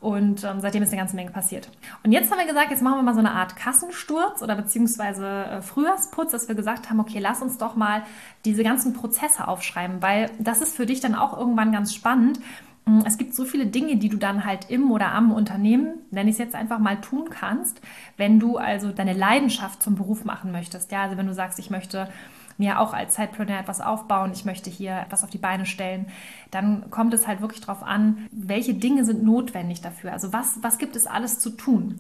Und 0.06 0.44
ähm, 0.44 0.62
seitdem 0.62 0.84
ist 0.84 0.90
eine 0.90 1.00
ganze 1.00 1.16
Menge 1.16 1.32
passiert. 1.32 1.68
Und 2.04 2.12
jetzt 2.12 2.30
haben 2.32 2.38
wir 2.38 2.46
gesagt, 2.46 2.70
jetzt 2.70 2.84
machen 2.84 3.00
wir 3.00 3.02
mal 3.02 3.16
so 3.16 3.22
eine 3.22 3.32
Art 3.32 3.56
Kassensturz 3.56 4.44
oder 4.44 4.56
beziehungsweise 4.56 5.26
äh, 5.26 5.62
Frühjahrsputz, 5.64 6.30
dass 6.32 6.48
wir 6.48 6.54
gesagt 6.54 6.92
haben, 6.92 7.00
okay, 7.00 7.18
lass 7.18 7.42
uns 7.42 7.58
doch 7.58 7.76
mal 7.76 8.04
diese 8.46 8.62
ganzen 8.64 8.94
Prozesse 8.94 9.48
aufschreiben, 9.48 10.04
weil 10.04 10.30
das 10.38 10.62
ist 10.62 10.76
für 10.76 10.86
dich 10.86 11.00
dann 11.00 11.16
auch 11.16 11.36
irgendwann 11.36 11.72
ganz 11.72 11.96
spannend. 11.96 12.40
Mm, 12.86 13.00
es 13.04 13.18
gibt 13.18 13.34
so 13.34 13.46
viele 13.46 13.66
Dinge, 13.66 13.98
die 13.98 14.10
du 14.10 14.18
dann 14.18 14.46
halt 14.46 14.70
im 14.70 14.92
oder 14.92 15.12
am 15.12 15.32
Unternehmen, 15.32 15.96
nenne 16.12 16.30
ich 16.30 16.36
es 16.36 16.40
jetzt 16.40 16.54
einfach 16.54 16.78
mal, 16.78 17.02
tun 17.02 17.32
kannst, 17.32 17.82
wenn 18.16 18.40
du 18.40 18.58
also 18.58 18.92
deine 18.92 19.14
Leidenschaft 19.14 19.82
zum 19.82 19.96
Beruf 19.96 20.24
machen 20.24 20.52
möchtest. 20.52 20.92
Ja, 20.92 21.02
also 21.02 21.18
wenn 21.18 21.26
du 21.26 21.34
sagst, 21.34 21.58
ich 21.58 21.72
möchte 21.72 22.10
mir 22.58 22.80
auch 22.80 22.94
als 22.94 23.16
Zeitpreneur 23.16 23.60
etwas 23.60 23.82
aufbauen, 23.82 24.32
ich 24.34 24.46
möchte 24.46 24.70
hier 24.70 24.98
etwas 24.98 25.24
auf 25.24 25.30
die 25.30 25.38
Beine 25.38 25.66
stellen, 25.66 26.08
dann 26.52 26.90
kommt 26.90 27.14
es 27.14 27.28
halt 27.28 27.42
wirklich 27.42 27.62
darauf 27.62 27.84
an, 27.84 28.28
welche 28.32 28.74
Dinge 28.74 29.06
sind 29.06 29.24
notwendig 29.24 29.82
dafür. 29.82 30.14
Also 30.14 30.32
was, 30.34 30.60
was 30.62 30.78
gibt 30.78 30.96
es 30.96 31.08
alles 31.08 31.40
zu 31.40 31.50
tun? 31.52 32.00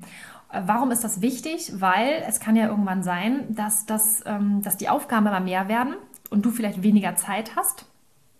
Äh, 0.51 0.61
warum 0.65 0.91
ist 0.91 1.03
das 1.03 1.21
wichtig? 1.21 1.73
Weil 1.75 2.23
es 2.27 2.39
kann 2.39 2.55
ja 2.55 2.67
irgendwann 2.67 3.03
sein, 3.03 3.43
dass, 3.49 3.85
das, 3.85 4.23
ähm, 4.25 4.61
dass 4.61 4.77
die 4.77 4.89
Aufgaben 4.89 5.27
immer 5.27 5.39
mehr 5.39 5.67
werden 5.67 5.95
und 6.29 6.45
du 6.45 6.51
vielleicht 6.51 6.83
weniger 6.83 7.15
Zeit 7.15 7.55
hast, 7.55 7.85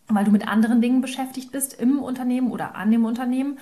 weil 0.07 0.25
du 0.25 0.31
mit 0.31 0.47
anderen 0.47 0.81
Dingen 0.81 1.01
beschäftigt 1.01 1.51
bist 1.51 1.73
im 1.73 1.99
Unternehmen 1.99 2.51
oder 2.51 2.75
an 2.75 2.91
dem 2.91 3.05
Unternehmen 3.05 3.57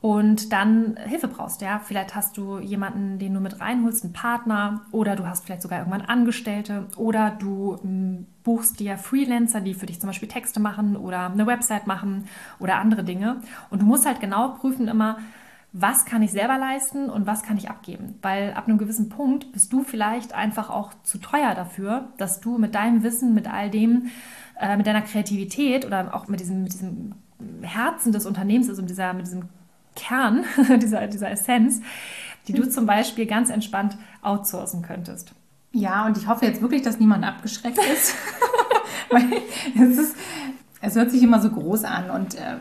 und 0.00 0.52
dann 0.52 0.96
Hilfe 0.96 1.26
brauchst. 1.26 1.60
Ja, 1.60 1.80
vielleicht 1.80 2.14
hast 2.14 2.36
du 2.36 2.58
jemanden, 2.58 3.18
den 3.18 3.34
du 3.34 3.40
mit 3.40 3.60
reinholst, 3.60 4.04
einen 4.04 4.12
Partner, 4.12 4.82
oder 4.92 5.16
du 5.16 5.26
hast 5.26 5.44
vielleicht 5.44 5.62
sogar 5.62 5.80
irgendwann 5.80 6.02
Angestellte, 6.02 6.86
oder 6.96 7.30
du 7.30 7.78
m, 7.82 8.26
buchst 8.44 8.78
dir 8.78 8.96
Freelancer, 8.96 9.60
die 9.60 9.74
für 9.74 9.86
dich 9.86 10.00
zum 10.00 10.08
Beispiel 10.08 10.28
Texte 10.28 10.60
machen 10.60 10.96
oder 10.96 11.30
eine 11.30 11.46
Website 11.46 11.86
machen 11.86 12.26
oder 12.60 12.76
andere 12.76 13.02
Dinge. 13.02 13.42
Und 13.70 13.82
du 13.82 13.86
musst 13.86 14.06
halt 14.06 14.20
genau 14.20 14.50
prüfen 14.50 14.86
immer, 14.86 15.18
was 15.72 16.06
kann 16.06 16.22
ich 16.22 16.30
selber 16.30 16.58
leisten 16.58 17.10
und 17.10 17.26
was 17.26 17.42
kann 17.42 17.58
ich 17.58 17.68
abgeben. 17.68 18.18
Weil 18.22 18.54
ab 18.54 18.68
einem 18.68 18.78
gewissen 18.78 19.08
Punkt 19.08 19.52
bist 19.52 19.72
du 19.72 19.82
vielleicht 19.82 20.32
einfach 20.32 20.70
auch 20.70 20.92
zu 21.02 21.18
teuer 21.18 21.54
dafür, 21.54 22.08
dass 22.16 22.40
du 22.40 22.56
mit 22.56 22.74
deinem 22.74 23.02
Wissen, 23.02 23.34
mit 23.34 23.52
all 23.52 23.68
dem, 23.68 24.06
äh, 24.60 24.76
mit 24.76 24.86
deiner 24.86 25.02
Kreativität 25.02 25.84
oder 25.84 26.14
auch 26.14 26.28
mit 26.28 26.40
diesem, 26.40 26.62
mit 26.62 26.72
diesem 26.72 27.14
Herzen 27.60 28.12
des 28.12 28.26
Unternehmens, 28.26 28.68
also 28.68 28.80
mit, 28.80 28.90
dieser, 28.90 29.12
mit 29.12 29.26
diesem 29.26 29.48
Kern, 29.98 30.44
dieser, 30.80 31.06
dieser 31.06 31.30
Essenz, 31.30 31.80
die 32.46 32.52
du 32.52 32.68
zum 32.68 32.86
Beispiel 32.86 33.26
ganz 33.26 33.50
entspannt 33.50 33.98
outsourcen 34.22 34.82
könntest. 34.82 35.32
Ja, 35.72 36.06
und 36.06 36.16
ich 36.16 36.26
hoffe 36.26 36.46
jetzt 36.46 36.62
wirklich, 36.62 36.82
dass 36.82 36.98
niemand 36.98 37.24
abgeschreckt 37.24 37.78
ist. 37.78 38.14
Weil 39.10 39.42
es 39.74 39.98
ist, 39.98 40.16
es 40.80 40.94
hört 40.94 41.10
sich 41.10 41.22
immer 41.22 41.40
so 41.40 41.50
groß 41.50 41.84
an 41.84 42.10
und 42.10 42.34
äh, 42.36 42.56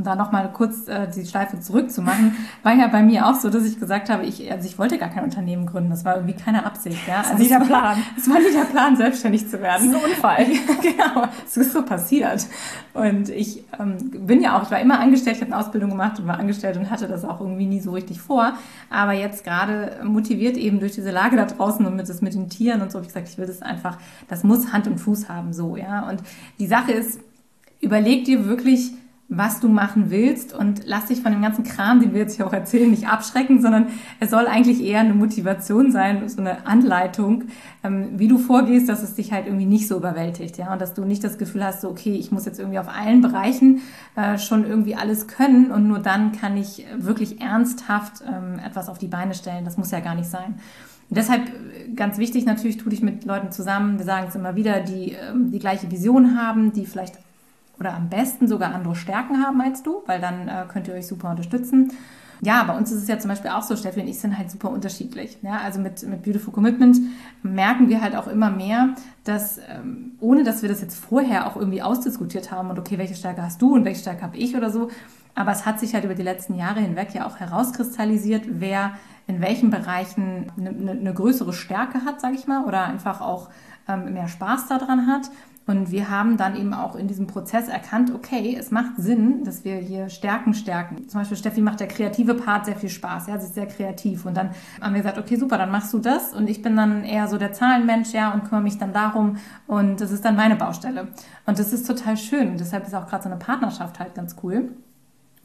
um 0.00 0.04
da 0.04 0.16
nochmal 0.16 0.50
kurz 0.50 0.88
äh, 0.88 1.08
die 1.14 1.26
Schleife 1.26 1.60
zurückzumachen, 1.60 2.34
war 2.62 2.74
ja 2.74 2.88
bei 2.88 3.02
mir 3.02 3.26
auch 3.26 3.34
so, 3.34 3.50
dass 3.50 3.66
ich 3.66 3.78
gesagt 3.78 4.08
habe, 4.08 4.24
ich, 4.24 4.50
also 4.50 4.66
ich 4.66 4.78
wollte 4.78 4.96
gar 4.96 5.10
kein 5.10 5.24
Unternehmen 5.24 5.66
gründen. 5.66 5.90
Das 5.90 6.06
war 6.06 6.16
irgendwie 6.16 6.34
keine 6.34 6.64
Absicht. 6.64 7.06
Ja? 7.06 7.18
Das 7.18 7.26
war 7.26 7.32
also 7.32 7.42
nicht 7.42 7.50
der 7.50 7.64
Plan. 7.66 7.98
Es 8.16 8.28
war 8.28 8.38
nicht 8.38 8.54
der 8.54 8.64
Plan, 8.64 8.96
selbstständig 8.96 9.48
zu 9.48 9.60
werden. 9.60 9.92
Das 9.92 10.00
ist 10.00 10.04
ein 10.04 10.10
Unfall. 10.10 10.46
genau, 10.82 11.28
es 11.46 11.56
ist 11.56 11.72
so 11.72 11.82
passiert. 11.82 12.46
Und 12.94 13.28
ich 13.28 13.64
ähm, 13.78 13.96
bin 14.26 14.40
ja 14.40 14.58
auch, 14.58 14.64
ich 14.64 14.70
war 14.70 14.80
immer 14.80 15.00
angestellt, 15.00 15.36
ich 15.36 15.42
habe 15.42 15.52
eine 15.52 15.60
Ausbildung 15.60 15.90
gemacht 15.90 16.18
und 16.18 16.26
war 16.26 16.38
angestellt 16.38 16.76
und 16.78 16.90
hatte 16.90 17.06
das 17.06 17.24
auch 17.24 17.40
irgendwie 17.40 17.66
nie 17.66 17.80
so 17.80 17.92
richtig 17.92 18.20
vor. 18.20 18.54
Aber 18.88 19.12
jetzt 19.12 19.44
gerade 19.44 20.00
motiviert 20.02 20.56
eben 20.56 20.80
durch 20.80 20.92
diese 20.92 21.10
Lage 21.10 21.36
da 21.36 21.44
draußen 21.44 21.84
und 21.84 21.94
mit, 21.94 22.08
das, 22.08 22.22
mit 22.22 22.34
den 22.34 22.48
Tieren 22.48 22.80
und 22.80 22.90
so, 22.90 22.98
habe 22.98 23.06
ich 23.06 23.12
gesagt, 23.12 23.28
ich 23.28 23.36
will 23.36 23.46
das 23.46 23.60
einfach, 23.60 23.98
das 24.28 24.44
muss 24.44 24.72
Hand 24.72 24.86
und 24.86 24.98
Fuß 24.98 25.28
haben, 25.28 25.52
so, 25.52 25.76
ja. 25.76 26.08
Und 26.08 26.22
die 26.58 26.66
Sache 26.66 26.92
ist, 26.92 27.20
überleg 27.80 28.24
dir 28.24 28.46
wirklich, 28.46 28.92
was 29.32 29.60
du 29.60 29.68
machen 29.68 30.10
willst 30.10 30.52
und 30.52 30.82
lass 30.86 31.06
dich 31.06 31.22
von 31.22 31.30
dem 31.30 31.40
ganzen 31.40 31.62
Kram, 31.62 32.00
den 32.00 32.12
wir 32.12 32.20
jetzt 32.20 32.34
hier 32.34 32.48
auch 32.48 32.52
erzählen, 32.52 32.90
nicht 32.90 33.06
abschrecken, 33.06 33.62
sondern 33.62 33.86
es 34.18 34.30
soll 34.30 34.48
eigentlich 34.48 34.82
eher 34.82 35.00
eine 35.00 35.14
Motivation 35.14 35.92
sein, 35.92 36.28
so 36.28 36.40
eine 36.40 36.66
Anleitung, 36.66 37.44
ähm, 37.84 38.18
wie 38.18 38.26
du 38.26 38.38
vorgehst, 38.38 38.88
dass 38.88 39.04
es 39.04 39.14
dich 39.14 39.32
halt 39.32 39.46
irgendwie 39.46 39.66
nicht 39.66 39.86
so 39.86 39.96
überwältigt, 39.96 40.58
ja, 40.58 40.72
und 40.72 40.80
dass 40.80 40.94
du 40.94 41.04
nicht 41.04 41.22
das 41.22 41.38
Gefühl 41.38 41.64
hast, 41.64 41.80
so, 41.80 41.90
okay, 41.90 42.12
ich 42.12 42.32
muss 42.32 42.44
jetzt 42.44 42.58
irgendwie 42.58 42.80
auf 42.80 42.88
allen 42.88 43.20
Bereichen 43.20 43.82
äh, 44.16 44.36
schon 44.36 44.66
irgendwie 44.66 44.96
alles 44.96 45.28
können 45.28 45.70
und 45.70 45.86
nur 45.86 46.00
dann 46.00 46.32
kann 46.32 46.56
ich 46.56 46.84
wirklich 46.98 47.40
ernsthaft 47.40 48.24
ähm, 48.26 48.58
etwas 48.58 48.88
auf 48.88 48.98
die 48.98 49.06
Beine 49.06 49.34
stellen. 49.34 49.64
Das 49.64 49.78
muss 49.78 49.92
ja 49.92 50.00
gar 50.00 50.16
nicht 50.16 50.28
sein. 50.28 50.58
Und 51.08 51.16
deshalb 51.16 51.42
äh, 51.48 51.92
ganz 51.94 52.18
wichtig 52.18 52.46
natürlich, 52.46 52.78
tu 52.78 52.90
dich 52.90 53.00
mit 53.00 53.24
Leuten 53.24 53.52
zusammen, 53.52 53.98
wir 53.98 54.04
sagen 54.04 54.26
es 54.28 54.34
immer 54.34 54.56
wieder, 54.56 54.80
die 54.80 55.12
ähm, 55.12 55.52
die 55.52 55.60
gleiche 55.60 55.88
Vision 55.88 56.36
haben, 56.36 56.72
die 56.72 56.84
vielleicht 56.84 57.14
oder 57.80 57.94
am 57.94 58.08
besten 58.08 58.46
sogar 58.46 58.74
andere 58.74 58.94
Stärken 58.94 59.42
haben 59.42 59.60
als 59.60 59.82
du, 59.82 60.02
weil 60.06 60.20
dann 60.20 60.46
äh, 60.48 60.64
könnt 60.68 60.86
ihr 60.86 60.94
euch 60.94 61.06
super 61.06 61.30
unterstützen. 61.30 61.92
Ja, 62.42 62.62
bei 62.64 62.74
uns 62.74 62.90
ist 62.90 63.02
es 63.02 63.08
ja 63.08 63.18
zum 63.18 63.28
Beispiel 63.28 63.50
auch 63.50 63.62
so, 63.62 63.76
Steffi 63.76 64.00
und 64.00 64.08
ich 64.08 64.18
sind 64.18 64.38
halt 64.38 64.50
super 64.50 64.70
unterschiedlich. 64.70 65.36
Ja, 65.42 65.58
also 65.58 65.78
mit, 65.78 66.02
mit 66.04 66.22
Beautiful 66.22 66.54
Commitment 66.54 66.98
merken 67.42 67.88
wir 67.90 68.00
halt 68.00 68.16
auch 68.16 68.28
immer 68.28 68.50
mehr, 68.50 68.94
dass 69.24 69.58
ähm, 69.58 70.12
ohne 70.20 70.42
dass 70.42 70.62
wir 70.62 70.68
das 70.70 70.80
jetzt 70.80 70.96
vorher 70.96 71.46
auch 71.46 71.56
irgendwie 71.56 71.82
ausdiskutiert 71.82 72.50
haben 72.50 72.70
und 72.70 72.78
okay, 72.78 72.96
welche 72.96 73.14
Stärke 73.14 73.42
hast 73.42 73.60
du 73.60 73.74
und 73.74 73.84
welche 73.84 74.00
Stärke 74.00 74.22
habe 74.22 74.38
ich 74.38 74.56
oder 74.56 74.70
so, 74.70 74.88
Aber 75.34 75.52
es 75.52 75.64
hat 75.66 75.80
sich 75.80 75.94
halt 75.94 76.04
über 76.04 76.14
die 76.14 76.22
letzten 76.22 76.54
Jahre 76.54 76.80
hinweg 76.80 77.14
ja 77.14 77.26
auch 77.26 77.36
herauskristallisiert, 77.38 78.44
wer 78.46 78.92
in 79.26 79.40
welchen 79.40 79.70
Bereichen 79.70 80.50
eine, 80.58 80.90
eine 80.90 81.14
größere 81.14 81.52
Stärke 81.52 82.04
hat, 82.04 82.20
sage 82.20 82.34
ich 82.34 82.46
mal, 82.46 82.64
oder 82.64 82.84
einfach 82.84 83.20
auch 83.20 83.48
ähm, 83.88 84.12
mehr 84.12 84.28
Spaß 84.28 84.66
daran 84.68 85.06
hat. 85.06 85.30
Und 85.70 85.92
wir 85.92 86.10
haben 86.10 86.36
dann 86.36 86.56
eben 86.56 86.74
auch 86.74 86.96
in 86.96 87.06
diesem 87.06 87.28
Prozess 87.28 87.68
erkannt, 87.68 88.12
okay, 88.12 88.56
es 88.58 88.72
macht 88.72 88.96
Sinn, 88.96 89.44
dass 89.44 89.64
wir 89.64 89.76
hier 89.76 90.08
Stärken 90.08 90.52
stärken. 90.52 91.08
Zum 91.08 91.20
Beispiel 91.20 91.36
Steffi 91.36 91.60
macht 91.60 91.78
der 91.78 91.86
kreative 91.86 92.34
Part 92.34 92.64
sehr 92.64 92.74
viel 92.74 92.88
Spaß, 92.88 93.28
ja, 93.28 93.38
sie 93.38 93.46
ist 93.46 93.54
sehr 93.54 93.68
kreativ. 93.68 94.26
Und 94.26 94.36
dann 94.36 94.50
haben 94.80 94.94
wir 94.94 95.00
gesagt, 95.00 95.18
okay, 95.18 95.36
super, 95.36 95.58
dann 95.58 95.70
machst 95.70 95.92
du 95.92 96.00
das. 96.00 96.34
Und 96.34 96.50
ich 96.50 96.60
bin 96.60 96.74
dann 96.74 97.04
eher 97.04 97.28
so 97.28 97.38
der 97.38 97.52
Zahlenmensch, 97.52 98.12
ja, 98.12 98.34
und 98.34 98.46
kümmere 98.46 98.64
mich 98.64 98.78
dann 98.78 98.92
darum. 98.92 99.36
Und 99.68 100.00
das 100.00 100.10
ist 100.10 100.24
dann 100.24 100.34
meine 100.34 100.56
Baustelle. 100.56 101.06
Und 101.46 101.60
das 101.60 101.72
ist 101.72 101.86
total 101.86 102.16
schön. 102.16 102.56
Deshalb 102.56 102.84
ist 102.84 102.94
auch 102.96 103.06
gerade 103.06 103.22
so 103.22 103.28
eine 103.28 103.38
Partnerschaft 103.38 104.00
halt 104.00 104.16
ganz 104.16 104.34
cool. 104.42 104.70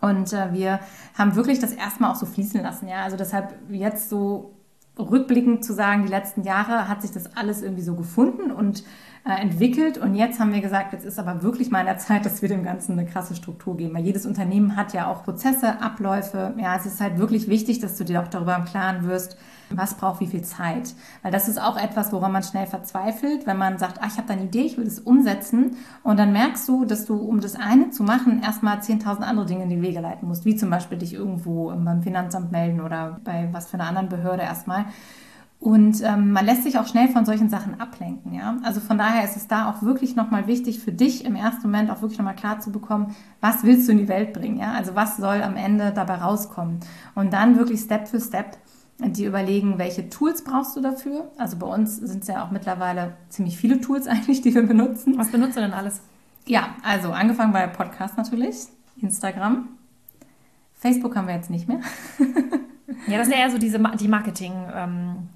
Und 0.01 0.34
äh, 0.34 0.51
wir 0.53 0.79
haben 1.15 1.36
wirklich 1.36 1.60
das 1.60 1.72
erstmal 1.72 2.10
auch 2.10 2.15
so 2.15 2.25
fließen 2.25 2.63
lassen, 2.63 2.88
ja. 2.88 3.03
Also 3.03 3.15
deshalb 3.15 3.53
jetzt 3.70 4.10
so 4.10 4.55
rückblickend 4.98 5.63
zu 5.63 5.74
sagen, 5.74 6.01
die 6.03 6.10
letzten 6.10 6.41
Jahre 6.41 6.88
hat 6.88 7.03
sich 7.03 7.12
das 7.12 7.36
alles 7.36 7.62
irgendwie 7.62 7.84
so 7.84 7.94
gefunden 7.94 8.50
und 8.50 8.84
äh, 9.27 9.41
entwickelt. 9.41 9.98
Und 9.98 10.13
jetzt 10.13 10.39
haben 10.39 10.53
wir 10.53 10.62
gesagt, 10.62 10.94
jetzt 10.94 11.03
ist 11.03 11.17
aber 11.17 11.41
wirklich 11.41 11.72
mal 11.72 11.79
an 11.79 11.88
der 11.88 11.98
Zeit, 11.98 12.27
dass 12.27 12.44
wir 12.44 12.50
dem 12.50 12.63
Ganzen 12.63 12.91
eine 12.91 13.10
krasse 13.10 13.34
Struktur 13.34 13.75
geben. 13.75 13.96
Weil 13.96 14.03
jedes 14.05 14.27
Unternehmen 14.27 14.75
hat 14.75 14.94
ja 14.94 15.12
auch 15.12 15.24
Prozesse, 15.24 15.82
Abläufe. 15.82 16.53
Ja, 16.58 16.75
es 16.75 16.86
ist 16.86 17.01
halt 17.01 17.17
wirklich 17.17 17.48
wichtig, 17.48 17.79
dass 17.79 17.98
du 17.98 18.03
dir 18.03 18.22
auch 18.22 18.27
darüber 18.27 18.55
im 18.55 18.65
Klaren 18.65 19.08
wirst, 19.08 19.36
was 19.72 19.96
braucht 19.96 20.20
wie 20.20 20.27
viel 20.27 20.44
Zeit. 20.44 20.94
Weil 21.24 21.32
das 21.32 21.48
ist 21.48 21.60
auch 21.60 21.75
etwas, 21.75 22.13
woran 22.13 22.34
man 22.34 22.44
schnell 22.44 22.67
verzweifelt, 22.67 23.48
wenn 23.48 23.58
man 23.58 23.79
sagt, 23.79 24.00
ah, 24.00 24.05
ich 24.08 24.17
habe 24.17 24.27
da 24.27 24.34
eine 24.34 24.44
Idee, 24.44 24.62
ich 24.62 24.77
will 24.77 24.86
das 24.86 25.00
umsetzen. 25.00 25.75
Und 26.03 26.20
dann 26.20 26.32
merkst 26.32 26.67
du, 26.67 26.86
dass 26.86 27.05
du, 27.05 27.15
um 27.15 27.41
das 27.41 27.55
eine 27.55 27.89
zu 27.89 28.03
machen, 28.03 28.44
erstmal 28.44 28.77
10.000 28.77 29.22
andere 29.22 29.48
Dinge 29.48 29.63
in 29.63 29.72
die 29.72 29.82
Wege 29.82 30.01
leiten 30.01 30.27
musst. 30.27 30.46
Wie 30.46 30.55
zum 30.55 30.70
Beispiel 30.70 31.00
dich 31.00 31.15
irgendwo 31.15 31.70
beim 31.75 32.03
Finanzamt 32.03 32.51
melden 32.51 32.79
oder 32.79 33.20
bei 33.24 33.50
was 33.51 33.72
für 33.72 33.79
einer 33.79 33.88
anderen 33.88 34.10
Behörde 34.10 34.44
erstmal. 34.44 34.86
Und 35.60 36.04
ähm, 36.04 36.32
man 36.32 36.46
lässt 36.46 36.64
sich 36.64 36.78
auch 36.78 36.86
schnell 36.86 37.08
von 37.08 37.26
solchen 37.26 37.50
Sachen 37.50 37.80
ablenken, 37.80 38.34
ja. 38.34 38.58
Also 38.64 38.80
von 38.80 38.98
daher 38.98 39.24
ist 39.24 39.36
es 39.36 39.48
da 39.48 39.70
auch 39.70 39.82
wirklich 39.82 40.16
nochmal 40.16 40.48
wichtig 40.48 40.80
für 40.80 40.92
dich 40.92 41.26
im 41.26 41.36
ersten 41.36 41.64
Moment 41.64 41.90
auch 41.90 42.02
wirklich 42.02 42.20
nochmal 42.20 42.36
klar 42.36 42.60
zu 42.60 42.72
bekommen, 42.72 43.16
was 43.42 43.64
willst 43.64 43.88
du 43.88 43.94
in 43.94 43.98
die 43.98 44.08
Welt 44.08 44.34
bringen, 44.34 44.60
ja. 44.60 44.74
Also 44.74 44.96
was 44.96 45.18
soll 45.18 45.42
am 45.42 45.56
Ende 45.56 45.92
dabei 45.92 46.16
rauskommen? 46.16 46.82
Und 47.16 47.34
dann 47.34 47.58
wirklich 47.58 47.82
Step 47.82 48.08
für 48.08 48.20
Step 48.20 48.58
die 49.00 49.26
überlegen, 49.26 49.78
welche 49.78 50.10
Tools 50.10 50.44
brauchst 50.44 50.76
du 50.76 50.82
dafür. 50.82 51.30
Also 51.38 51.58
bei 51.58 51.68
uns 51.68 51.98
sind 51.98 52.22
es 52.22 52.28
ja 52.28 52.46
auch 52.46 52.52
mittlerweile 52.52 53.18
ziemlich 53.30 53.58
viele 53.58 53.82
Tools 53.82 54.08
eigentlich, 54.08 54.42
die 54.42 54.54
wir 54.54 54.64
benutzen. 54.64 55.18
Was 55.18 55.32
benutzt 55.32 55.58
du 55.58 55.62
denn 55.62 55.74
alles? 55.74 56.02
Ja, 56.46 56.76
also 56.84 57.12
angefangen 57.12 57.54
bei 57.54 57.66
Podcast 57.68 58.18
natürlich, 58.18 58.68
Instagram, 59.02 59.68
Facebook 60.74 61.16
haben 61.16 61.28
wir 61.28 61.36
jetzt 61.36 61.50
nicht 61.50 61.68
mehr. 61.68 61.80
ja, 63.08 63.18
das 63.18 63.28
sind 63.28 63.36
ja 63.36 63.46
eher 63.46 63.52
so 63.52 63.58
diese 63.58 63.80
die 63.98 64.08
Marketing. 64.08 64.54
Ähm 64.74 65.30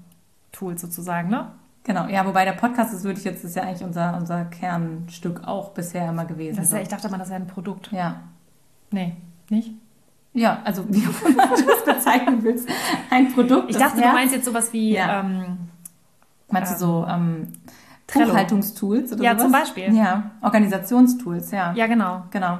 Tools 0.60 0.82
sozusagen, 0.82 1.30
ne? 1.30 1.46
Genau, 1.84 2.06
ja, 2.06 2.26
wobei 2.26 2.44
der 2.44 2.52
Podcast 2.52 2.92
ist, 2.92 3.04
würde 3.04 3.18
ich 3.18 3.24
jetzt, 3.24 3.42
ist 3.42 3.56
ja 3.56 3.62
eigentlich 3.62 3.82
unser, 3.82 4.14
unser 4.18 4.44
Kernstück 4.44 5.46
auch 5.48 5.70
bisher 5.70 6.10
immer 6.10 6.26
gewesen. 6.26 6.56
Das 6.56 6.66
ist 6.66 6.72
ja, 6.74 6.80
ich 6.80 6.88
dachte 6.88 7.08
mal, 7.08 7.16
das 7.16 7.30
wäre 7.30 7.40
ein 7.40 7.46
Produkt. 7.46 7.90
Ja. 7.90 8.20
Nee, 8.90 9.16
nicht? 9.48 9.72
Ja, 10.34 10.60
also 10.64 10.84
wie 10.90 11.00
du 11.00 11.10
das 11.34 11.84
bezeichnen 11.96 12.42
willst. 12.42 12.68
Ein 13.08 13.32
Produkt. 13.32 13.70
Ich 13.70 13.78
dachte, 13.78 14.00
du 14.02 14.06
meinst 14.08 14.34
jetzt 14.34 14.44
sowas 14.44 14.72
wie. 14.74 14.92
Ja. 14.92 15.20
Ähm, 15.20 15.56
meinst 16.50 16.74
du 16.74 16.78
so 16.78 17.06
ähm, 17.08 17.48
Buchhaltungstools 18.12 19.12
oder 19.14 19.24
Ja, 19.24 19.30
sowas? 19.32 19.42
zum 19.44 19.52
Beispiel. 19.52 19.94
Ja, 19.94 20.32
Organisationstools, 20.42 21.50
ja. 21.50 21.72
Ja, 21.72 21.86
genau. 21.86 22.24
Genau. 22.30 22.58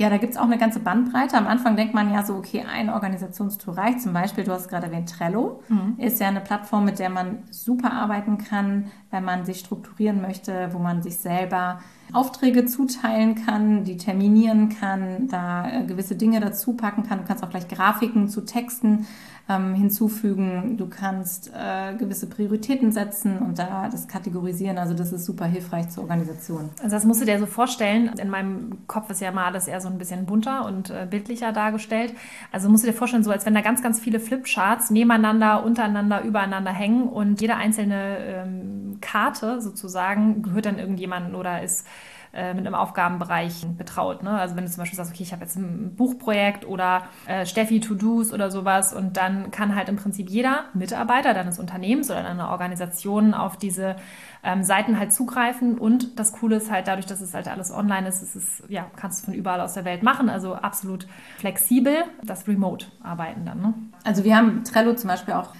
Ja, 0.00 0.08
da 0.08 0.16
gibt 0.16 0.32
es 0.32 0.38
auch 0.38 0.44
eine 0.44 0.56
ganze 0.56 0.80
Bandbreite. 0.80 1.36
Am 1.36 1.46
Anfang 1.46 1.76
denkt 1.76 1.92
man 1.92 2.10
ja 2.10 2.22
so, 2.22 2.36
okay, 2.36 2.64
ein 2.66 2.88
Organisationstool 2.88 3.74
reicht. 3.74 4.00
Zum 4.00 4.14
Beispiel, 4.14 4.44
du 4.44 4.52
hast 4.52 4.68
gerade 4.70 4.86
erwähnt, 4.86 5.10
Trello 5.10 5.60
mhm. 5.68 5.96
ist 5.98 6.18
ja 6.20 6.28
eine 6.28 6.40
Plattform, 6.40 6.86
mit 6.86 6.98
der 6.98 7.10
man 7.10 7.42
super 7.50 7.92
arbeiten 7.92 8.38
kann, 8.38 8.86
wenn 9.10 9.24
man 9.24 9.44
sich 9.44 9.58
strukturieren 9.58 10.22
möchte, 10.22 10.70
wo 10.72 10.78
man 10.78 11.02
sich 11.02 11.18
selber 11.18 11.80
Aufträge 12.14 12.64
zuteilen 12.64 13.34
kann, 13.34 13.84
die 13.84 13.98
terminieren 13.98 14.70
kann, 14.70 15.28
da 15.28 15.70
äh, 15.70 15.84
gewisse 15.84 16.16
Dinge 16.16 16.40
dazu 16.40 16.72
packen 16.72 17.02
kann. 17.02 17.18
Du 17.18 17.24
kannst 17.26 17.44
auch 17.44 17.50
gleich 17.50 17.68
Grafiken 17.68 18.30
zu 18.30 18.46
Texten 18.46 19.06
ähm, 19.48 19.74
hinzufügen. 19.74 20.76
Du 20.76 20.88
kannst 20.88 21.50
äh, 21.54 21.94
gewisse 21.96 22.28
Prioritäten 22.28 22.92
setzen 22.92 23.38
und 23.38 23.58
da 23.58 23.88
das 23.88 24.08
kategorisieren. 24.08 24.78
Also 24.78 24.94
das 24.94 25.12
ist 25.12 25.24
super 25.24 25.46
hilfreich 25.46 25.88
zur 25.90 26.04
Organisation. 26.04 26.70
Also 26.82 26.96
das 26.96 27.04
musst 27.04 27.20
du 27.20 27.26
dir 27.26 27.38
so 27.38 27.46
vorstellen. 27.46 28.10
In 28.18 28.30
meinem 28.30 28.86
Kopf 28.86 29.10
ist 29.10 29.20
ja 29.20 29.32
mal 29.32 29.46
alles 29.46 29.68
eher 29.68 29.80
so 29.80 29.88
ein 29.88 29.98
bisschen 29.98 30.26
bunter 30.26 30.66
und 30.66 30.90
äh, 30.90 31.06
bildlicher 31.08 31.52
dargestellt. 31.52 32.14
Also 32.52 32.68
musst 32.68 32.84
du 32.84 32.88
dir 32.88 32.96
vorstellen, 32.96 33.24
so 33.24 33.30
als 33.30 33.46
wenn 33.46 33.54
da 33.54 33.60
ganz, 33.60 33.82
ganz 33.82 34.00
viele 34.00 34.20
Flipcharts 34.20 34.90
nebeneinander, 34.90 35.64
untereinander, 35.64 36.22
übereinander 36.22 36.72
hängen 36.72 37.08
und 37.08 37.40
jede 37.40 37.56
einzelne 37.56 38.18
ähm, 38.18 38.98
Karte 39.00 39.60
sozusagen 39.60 40.42
gehört 40.42 40.66
dann 40.66 40.78
irgendjemandem 40.78 41.34
oder 41.34 41.62
ist 41.62 41.86
äh, 42.32 42.54
mit 42.54 42.66
einem 42.66 42.74
Aufgabenbereich 42.74 43.66
betraut. 43.76 44.22
Ne? 44.22 44.30
Also 44.30 44.56
wenn 44.56 44.64
du 44.64 44.70
zum 44.70 44.82
Beispiel 44.82 44.96
sagst, 44.96 45.12
okay, 45.12 45.22
ich 45.22 45.32
habe 45.32 45.42
jetzt 45.42 45.56
ein 45.56 45.96
Buchprojekt 45.96 46.64
oder 46.64 47.02
äh, 47.26 47.44
Steffi 47.44 47.80
To-Dos 47.80 48.32
oder 48.32 48.50
sowas 48.50 48.92
und 48.92 49.16
dann 49.16 49.50
kann 49.50 49.74
halt 49.74 49.88
im 49.88 49.96
Prinzip 49.96 50.30
jeder 50.30 50.66
Mitarbeiter 50.72 51.34
deines 51.34 51.58
Unternehmens 51.58 52.10
oder 52.10 52.22
deiner 52.22 52.50
Organisation 52.50 53.34
auf 53.34 53.56
diese 53.56 53.96
ähm, 54.44 54.62
Seiten 54.62 54.98
halt 54.98 55.12
zugreifen 55.12 55.76
und 55.78 56.18
das 56.18 56.32
Coole 56.32 56.56
ist 56.56 56.70
halt 56.70 56.86
dadurch, 56.86 57.06
dass 57.06 57.20
es 57.20 57.34
halt 57.34 57.48
alles 57.48 57.72
online 57.72 58.08
ist, 58.08 58.22
ist 58.22 58.36
es, 58.36 58.62
ja, 58.68 58.86
kannst 58.96 59.22
du 59.22 59.26
von 59.26 59.34
überall 59.34 59.60
aus 59.60 59.74
der 59.74 59.84
Welt 59.84 60.02
machen, 60.02 60.28
also 60.28 60.54
absolut 60.54 61.06
flexibel, 61.38 62.04
das 62.22 62.46
Remote-Arbeiten 62.46 63.44
dann. 63.44 63.60
Ne? 63.60 63.74
Also 64.04 64.24
wir 64.24 64.36
haben 64.36 64.64
Trello 64.64 64.94
zum 64.94 65.08
Beispiel 65.08 65.34
auch 65.34 65.52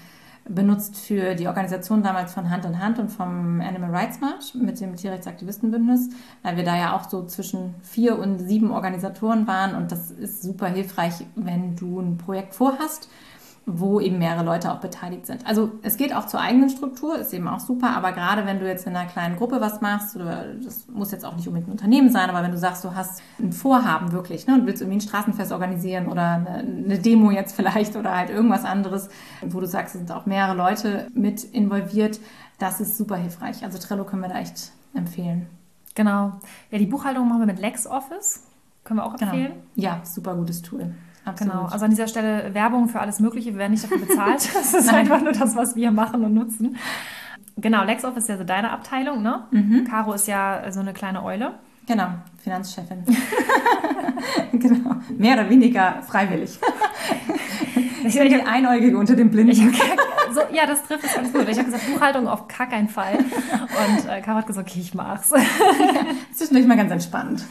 benutzt 0.47 0.97
für 0.97 1.35
die 1.35 1.47
Organisation 1.47 2.03
damals 2.03 2.33
von 2.33 2.49
Hand 2.49 2.65
in 2.65 2.79
Hand 2.79 2.99
und 2.99 3.09
vom 3.09 3.61
Animal 3.61 3.95
Rights 3.95 4.19
March 4.19 4.55
mit 4.55 4.79
dem 4.79 4.95
Tierrechtsaktivistenbündnis, 4.95 6.09
weil 6.43 6.57
wir 6.57 6.63
da 6.63 6.75
ja 6.75 6.95
auch 6.95 7.09
so 7.09 7.25
zwischen 7.25 7.75
vier 7.81 8.17
und 8.17 8.39
sieben 8.39 8.71
Organisatoren 8.71 9.47
waren. 9.47 9.75
Und 9.75 9.91
das 9.91 10.11
ist 10.11 10.41
super 10.41 10.67
hilfreich, 10.67 11.25
wenn 11.35 11.75
du 11.75 11.99
ein 11.99 12.17
Projekt 12.17 12.55
vorhast 12.55 13.09
wo 13.65 13.99
eben 13.99 14.17
mehrere 14.17 14.43
Leute 14.43 14.71
auch 14.71 14.79
beteiligt 14.79 15.27
sind. 15.27 15.45
Also 15.45 15.71
es 15.83 15.95
geht 15.97 16.15
auch 16.15 16.25
zur 16.25 16.41
eigenen 16.41 16.69
Struktur, 16.69 17.17
ist 17.17 17.33
eben 17.33 17.47
auch 17.47 17.59
super, 17.59 17.95
aber 17.95 18.11
gerade 18.11 18.45
wenn 18.45 18.59
du 18.59 18.67
jetzt 18.67 18.87
in 18.87 18.95
einer 18.95 19.07
kleinen 19.07 19.37
Gruppe 19.37 19.61
was 19.61 19.81
machst, 19.81 20.15
oder 20.15 20.45
das 20.63 20.87
muss 20.87 21.11
jetzt 21.11 21.23
auch 21.25 21.35
nicht 21.35 21.47
unbedingt 21.47 21.69
ein 21.69 21.73
Unternehmen 21.73 22.09
sein, 22.09 22.29
aber 22.29 22.41
wenn 22.43 22.51
du 22.51 22.57
sagst, 22.57 22.83
du 22.83 22.95
hast 22.95 23.21
ein 23.39 23.53
Vorhaben 23.53 24.11
wirklich 24.11 24.47
ne, 24.47 24.55
und 24.55 24.65
willst 24.65 24.81
irgendwie 24.81 24.97
ein 24.97 25.01
Straßenfest 25.01 25.51
organisieren 25.51 26.07
oder 26.07 26.27
eine, 26.31 26.49
eine 26.49 26.99
Demo 26.99 27.29
jetzt 27.29 27.55
vielleicht 27.55 27.95
oder 27.95 28.15
halt 28.17 28.31
irgendwas 28.31 28.65
anderes, 28.65 29.09
wo 29.41 29.59
du 29.59 29.67
sagst, 29.67 29.95
es 29.95 30.01
sind 30.01 30.11
auch 30.11 30.25
mehrere 30.25 30.55
Leute 30.55 31.07
mit 31.13 31.43
involviert, 31.43 32.19
das 32.57 32.81
ist 32.81 32.97
super 32.97 33.15
hilfreich. 33.15 33.63
Also 33.63 33.77
Trello 33.77 34.05
können 34.05 34.23
wir 34.23 34.29
da 34.29 34.39
echt 34.39 34.71
empfehlen. 34.93 35.47
Genau. 35.95 36.33
Ja, 36.71 36.77
die 36.77 36.85
Buchhaltung 36.85 37.27
machen 37.27 37.41
wir 37.41 37.47
mit 37.47 37.59
LexOffice. 37.59 38.43
Können 38.83 38.99
wir 38.99 39.05
auch 39.05 39.15
genau. 39.15 39.31
empfehlen. 39.31 39.53
Genau. 39.75 39.87
Ja, 39.87 40.01
super 40.03 40.35
gutes 40.35 40.61
Tool. 40.61 40.93
Absolut. 41.23 41.53
Genau, 41.53 41.65
also 41.65 41.85
an 41.85 41.91
dieser 41.91 42.07
Stelle 42.07 42.53
Werbung 42.53 42.89
für 42.89 42.99
alles 42.99 43.19
Mögliche. 43.19 43.51
Wir 43.51 43.59
werden 43.59 43.71
nicht 43.71 43.83
dafür 43.83 43.99
bezahlt. 43.99 44.49
Das 44.53 44.73
ist 44.73 44.93
einfach 44.93 45.21
nur 45.21 45.33
das, 45.33 45.55
was 45.55 45.75
wir 45.75 45.91
machen 45.91 46.23
und 46.23 46.33
nutzen. 46.33 46.77
Genau, 47.57 47.83
LexOffice 47.83 48.23
ist 48.23 48.29
ja 48.29 48.37
so 48.37 48.43
deine 48.43 48.71
Abteilung, 48.71 49.21
ne? 49.21 49.43
Mhm. 49.51 49.83
Caro 49.83 50.13
ist 50.13 50.27
ja 50.27 50.71
so 50.71 50.79
eine 50.79 50.93
kleine 50.93 51.23
Eule. 51.23 51.55
Genau, 51.87 52.07
Finanzchefin. 52.43 53.03
genau, 54.53 54.95
mehr 55.17 55.33
oder 55.33 55.49
weniger 55.49 56.01
freiwillig. 56.03 56.59
Ich 58.03 58.17
bin 58.17 58.29
die 58.29 58.41
Einäugige 58.41 58.97
unter 58.97 59.15
den 59.15 59.29
Blinden. 59.29 59.75
So, 60.33 60.41
ja, 60.51 60.65
das 60.65 60.83
trifft 60.83 61.05
es 61.05 61.15
ganz 61.15 61.33
gut. 61.33 61.47
Ich 61.47 61.57
habe 61.57 61.65
gesagt, 61.65 61.91
Buchhaltung 61.91 62.27
auf 62.27 62.47
gar 62.47 62.67
keinen 62.67 62.89
Fall. 62.89 63.17
Und 63.17 64.09
äh, 64.09 64.21
Caro 64.21 64.37
hat 64.37 64.47
gesagt, 64.47 64.69
okay, 64.69 64.79
ich 64.79 64.93
mach's. 64.93 65.31
Das 66.39 66.49
nicht 66.49 66.67
mal 66.67 66.75
ganz 66.75 66.91
entspannt. 66.91 67.45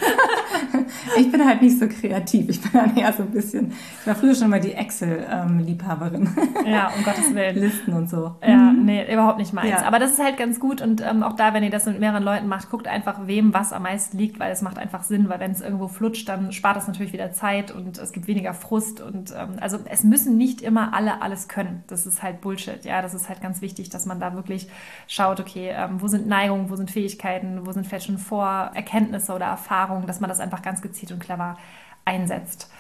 Ich 1.16 1.30
bin 1.30 1.44
halt 1.46 1.62
nicht 1.62 1.78
so 1.78 1.87
kreativ. 1.87 2.49
Ich 2.49 2.60
bin 2.60 2.72
dann 2.72 2.96
eher 2.96 3.12
so 3.12 3.22
ein 3.22 3.30
bisschen, 3.30 3.72
ich 4.00 4.06
war 4.06 4.14
früher 4.14 4.34
schon 4.34 4.50
mal 4.50 4.60
die 4.60 4.72
Excel-Liebhaberin. 4.72 6.28
Ja, 6.66 6.90
um 6.96 7.04
Gottes 7.04 7.34
Willen. 7.34 7.56
Listen 7.56 7.92
und 7.92 8.10
so. 8.10 8.34
Ja, 8.42 8.56
mhm. 8.56 8.84
nee, 8.84 9.12
überhaupt 9.12 9.38
nicht 9.38 9.52
meins. 9.52 9.70
Ja. 9.70 9.82
Aber 9.87 9.99
das 9.99 10.12
ist 10.12 10.18
halt 10.18 10.37
ganz 10.37 10.60
gut. 10.60 10.82
Und 10.82 11.00
ähm, 11.02 11.22
auch 11.22 11.34
da, 11.34 11.54
wenn 11.54 11.62
ihr 11.62 11.70
das 11.70 11.87
mit 11.87 12.00
mehreren 12.00 12.22
Leuten 12.22 12.49
macht, 12.49 12.70
guckt 12.70 12.88
einfach, 12.88 13.26
wem 13.26 13.54
was 13.54 13.72
am 13.72 13.84
meisten 13.84 14.18
liegt, 14.18 14.38
weil 14.40 14.52
es 14.52 14.62
macht 14.62 14.78
einfach 14.78 15.02
Sinn, 15.02 15.28
weil 15.28 15.40
wenn 15.40 15.52
es 15.52 15.60
irgendwo 15.60 15.88
flutscht, 15.88 16.28
dann 16.28 16.52
spart 16.52 16.76
es 16.76 16.87
natürlich 16.87 17.12
wieder 17.12 17.32
Zeit 17.32 17.70
und 17.70 17.99
es 17.99 18.12
gibt 18.12 18.26
weniger 18.26 18.54
Frust. 18.54 19.00
Und 19.00 19.32
ähm, 19.32 19.56
also 19.60 19.78
es 19.88 20.04
müssen 20.04 20.37
nicht 20.37 20.62
immer 20.62 20.94
alle 20.94 21.22
alles 21.22 21.49
können. 21.49 21.84
Das 21.87 22.06
ist 22.06 22.22
halt 22.22 22.40
Bullshit. 22.40 22.69
Ja, 22.82 23.02
das 23.02 23.14
ist 23.14 23.28
halt 23.28 23.40
ganz 23.40 23.60
wichtig, 23.60 23.90
dass 23.90 24.06
man 24.06 24.20
da 24.20 24.34
wirklich 24.34 24.68
schaut, 25.06 25.40
okay, 25.40 25.70
ähm, 25.70 26.00
wo 26.00 26.08
sind 26.08 26.26
Neigungen, 26.26 26.70
wo 26.70 26.76
sind 26.76 26.90
Fähigkeiten, 26.90 27.66
wo 27.66 27.72
sind 27.72 27.86
vielleicht 27.86 28.06
schon 28.06 28.18
Vorerkenntnisse 28.18 29.32
oder 29.34 29.46
Erfahrungen, 29.46 30.06
dass 30.06 30.20
man 30.20 30.28
das 30.30 30.40
einfach 30.40 30.62
ganz 30.62 30.82
gezielt 30.82 31.12
und 31.12 31.20
clever 31.20 31.56
einsetzt. 32.04 32.70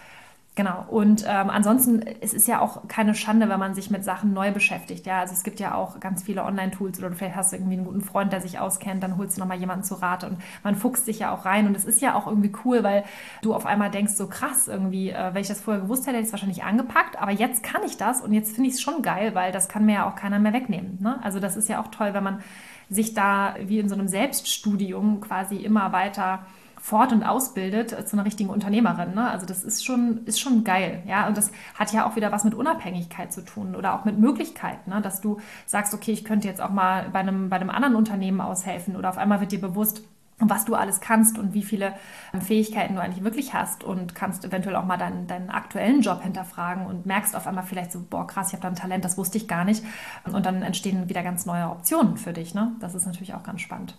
Genau. 0.60 0.84
Und 0.88 1.24
ähm, 1.26 1.48
ansonsten, 1.48 2.04
es 2.20 2.34
ist 2.34 2.46
ja 2.46 2.60
auch 2.60 2.86
keine 2.86 3.14
Schande, 3.14 3.48
wenn 3.48 3.58
man 3.58 3.74
sich 3.74 3.90
mit 3.90 4.04
Sachen 4.04 4.34
neu 4.34 4.52
beschäftigt. 4.52 5.06
Ja, 5.06 5.20
also 5.20 5.32
es 5.32 5.42
gibt 5.42 5.58
ja 5.58 5.74
auch 5.74 6.00
ganz 6.00 6.24
viele 6.24 6.44
Online-Tools 6.44 6.98
oder 6.98 7.10
vielleicht 7.12 7.34
hast 7.34 7.52
du 7.52 7.56
irgendwie 7.56 7.76
einen 7.76 7.86
guten 7.86 8.02
Freund, 8.02 8.30
der 8.30 8.42
sich 8.42 8.58
auskennt, 8.58 9.02
dann 9.02 9.16
holst 9.16 9.38
du 9.38 9.40
nochmal 9.40 9.56
jemanden 9.56 9.84
zu 9.84 9.94
Rate 9.94 10.26
und 10.26 10.36
man 10.62 10.76
fuchst 10.76 11.06
sich 11.06 11.20
ja 11.20 11.32
auch 11.32 11.46
rein. 11.46 11.66
Und 11.66 11.74
es 11.78 11.86
ist 11.86 12.02
ja 12.02 12.14
auch 12.14 12.26
irgendwie 12.26 12.52
cool, 12.66 12.82
weil 12.82 13.04
du 13.40 13.54
auf 13.54 13.64
einmal 13.64 13.90
denkst, 13.90 14.12
so 14.12 14.26
krass 14.26 14.68
irgendwie, 14.68 15.08
äh, 15.08 15.32
wenn 15.32 15.40
ich 15.40 15.48
das 15.48 15.62
vorher 15.62 15.82
gewusst 15.82 16.02
hätte, 16.02 16.18
hätte 16.18 16.24
ich 16.24 16.26
es 16.26 16.32
wahrscheinlich 16.34 16.62
angepackt. 16.62 17.18
Aber 17.18 17.32
jetzt 17.32 17.62
kann 17.62 17.82
ich 17.86 17.96
das 17.96 18.20
und 18.20 18.34
jetzt 18.34 18.54
finde 18.54 18.68
ich 18.68 18.74
es 18.74 18.82
schon 18.82 19.00
geil, 19.00 19.34
weil 19.34 19.52
das 19.52 19.66
kann 19.70 19.86
mir 19.86 19.94
ja 19.94 20.10
auch 20.10 20.14
keiner 20.14 20.38
mehr 20.40 20.52
wegnehmen. 20.52 20.98
Ne? 21.00 21.18
Also 21.22 21.40
das 21.40 21.56
ist 21.56 21.70
ja 21.70 21.80
auch 21.80 21.88
toll, 21.88 22.12
wenn 22.12 22.22
man 22.22 22.40
sich 22.90 23.14
da 23.14 23.54
wie 23.64 23.78
in 23.78 23.88
so 23.88 23.94
einem 23.94 24.08
Selbststudium 24.08 25.22
quasi 25.22 25.56
immer 25.56 25.92
weiter 25.92 26.40
fort- 26.80 27.12
und 27.12 27.22
ausbildet 27.22 27.90
zu 28.08 28.16
einer 28.16 28.24
richtigen 28.24 28.50
Unternehmerin. 28.50 29.14
Ne? 29.14 29.30
Also 29.30 29.46
das 29.46 29.62
ist 29.62 29.84
schon, 29.84 30.24
ist 30.24 30.40
schon 30.40 30.64
geil. 30.64 31.02
Ja? 31.06 31.28
Und 31.28 31.36
das 31.36 31.52
hat 31.74 31.92
ja 31.92 32.06
auch 32.06 32.16
wieder 32.16 32.32
was 32.32 32.44
mit 32.44 32.54
Unabhängigkeit 32.54 33.32
zu 33.32 33.44
tun 33.44 33.76
oder 33.76 33.94
auch 33.94 34.04
mit 34.04 34.18
Möglichkeiten, 34.18 34.90
ne? 34.90 35.00
dass 35.00 35.20
du 35.20 35.38
sagst, 35.66 35.92
okay, 35.94 36.12
ich 36.12 36.24
könnte 36.24 36.48
jetzt 36.48 36.60
auch 36.60 36.70
mal 36.70 37.08
bei 37.12 37.20
einem, 37.20 37.50
bei 37.50 37.56
einem 37.56 37.70
anderen 37.70 37.94
Unternehmen 37.94 38.40
aushelfen 38.40 38.96
oder 38.96 39.10
auf 39.10 39.18
einmal 39.18 39.40
wird 39.40 39.52
dir 39.52 39.60
bewusst, 39.60 40.02
was 40.40 40.64
du 40.64 40.74
alles 40.74 41.00
kannst 41.00 41.38
und 41.38 41.52
wie 41.52 41.62
viele 41.62 41.92
Fähigkeiten 42.40 42.94
du 42.94 43.02
eigentlich 43.02 43.22
wirklich 43.24 43.52
hast 43.52 43.84
und 43.84 44.14
kannst 44.14 44.44
eventuell 44.44 44.74
auch 44.76 44.86
mal 44.86 44.96
deinen, 44.96 45.26
deinen 45.26 45.50
aktuellen 45.50 46.00
Job 46.00 46.22
hinterfragen 46.22 46.86
und 46.86 47.04
merkst 47.04 47.36
auf 47.36 47.46
einmal 47.46 47.64
vielleicht 47.64 47.92
so, 47.92 48.02
boah, 48.08 48.26
krass, 48.26 48.48
ich 48.48 48.52
habe 48.54 48.62
da 48.62 48.68
ein 48.68 48.74
Talent, 48.74 49.04
das 49.04 49.18
wusste 49.18 49.36
ich 49.36 49.48
gar 49.48 49.64
nicht. 49.64 49.84
Und 50.24 50.46
dann 50.46 50.62
entstehen 50.62 51.10
wieder 51.10 51.22
ganz 51.22 51.44
neue 51.44 51.68
Optionen 51.68 52.16
für 52.16 52.32
dich. 52.32 52.54
Ne? 52.54 52.72
Das 52.80 52.94
ist 52.94 53.04
natürlich 53.04 53.34
auch 53.34 53.42
ganz 53.42 53.60
spannend. 53.60 53.94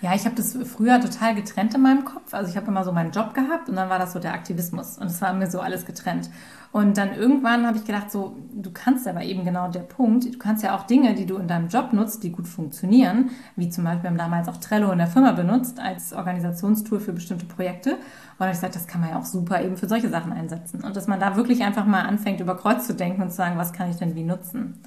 Ja, 0.00 0.14
ich 0.14 0.24
habe 0.24 0.36
das 0.36 0.56
früher 0.64 1.00
total 1.00 1.34
getrennt 1.34 1.74
in 1.74 1.82
meinem 1.82 2.04
Kopf. 2.04 2.32
Also 2.32 2.50
ich 2.50 2.56
habe 2.56 2.68
immer 2.68 2.84
so 2.84 2.92
meinen 2.92 3.10
Job 3.10 3.34
gehabt 3.34 3.68
und 3.68 3.74
dann 3.74 3.90
war 3.90 3.98
das 3.98 4.12
so 4.12 4.20
der 4.20 4.32
Aktivismus 4.32 4.96
und 4.96 5.08
es 5.08 5.20
war 5.20 5.32
mir 5.32 5.50
so 5.50 5.60
alles 5.60 5.86
getrennt. 5.86 6.30
Und 6.70 6.98
dann 6.98 7.14
irgendwann 7.14 7.66
habe 7.66 7.78
ich 7.78 7.84
gedacht, 7.84 8.12
so, 8.12 8.36
du 8.52 8.70
kannst 8.70 9.08
aber 9.08 9.22
eben 9.22 9.44
genau 9.44 9.68
der 9.68 9.80
Punkt, 9.80 10.32
du 10.32 10.38
kannst 10.38 10.62
ja 10.62 10.76
auch 10.76 10.84
Dinge, 10.84 11.14
die 11.14 11.26
du 11.26 11.38
in 11.38 11.48
deinem 11.48 11.68
Job 11.68 11.92
nutzt, 11.92 12.22
die 12.22 12.30
gut 12.30 12.46
funktionieren, 12.46 13.30
wie 13.56 13.70
zum 13.70 13.84
Beispiel, 13.84 14.10
haben 14.10 14.18
damals 14.18 14.48
auch 14.48 14.58
Trello 14.58 14.92
in 14.92 14.98
der 14.98 15.06
Firma 15.08 15.32
benutzt 15.32 15.80
als 15.80 16.12
Organisationstool 16.12 17.00
für 17.00 17.12
bestimmte 17.12 17.46
Projekte. 17.46 17.96
Und 18.38 18.46
ich 18.46 18.52
gesagt, 18.52 18.76
das 18.76 18.86
kann 18.86 19.00
man 19.00 19.10
ja 19.10 19.18
auch 19.18 19.24
super 19.24 19.62
eben 19.62 19.76
für 19.76 19.88
solche 19.88 20.10
Sachen 20.10 20.32
einsetzen. 20.32 20.84
Und 20.84 20.94
dass 20.94 21.08
man 21.08 21.18
da 21.18 21.34
wirklich 21.36 21.64
einfach 21.64 21.86
mal 21.86 22.02
anfängt, 22.02 22.40
über 22.40 22.56
Kreuz 22.56 22.86
zu 22.86 22.94
denken 22.94 23.22
und 23.22 23.30
zu 23.30 23.36
sagen, 23.36 23.58
was 23.58 23.72
kann 23.72 23.90
ich 23.90 23.96
denn 23.96 24.14
wie 24.14 24.24
nutzen. 24.24 24.80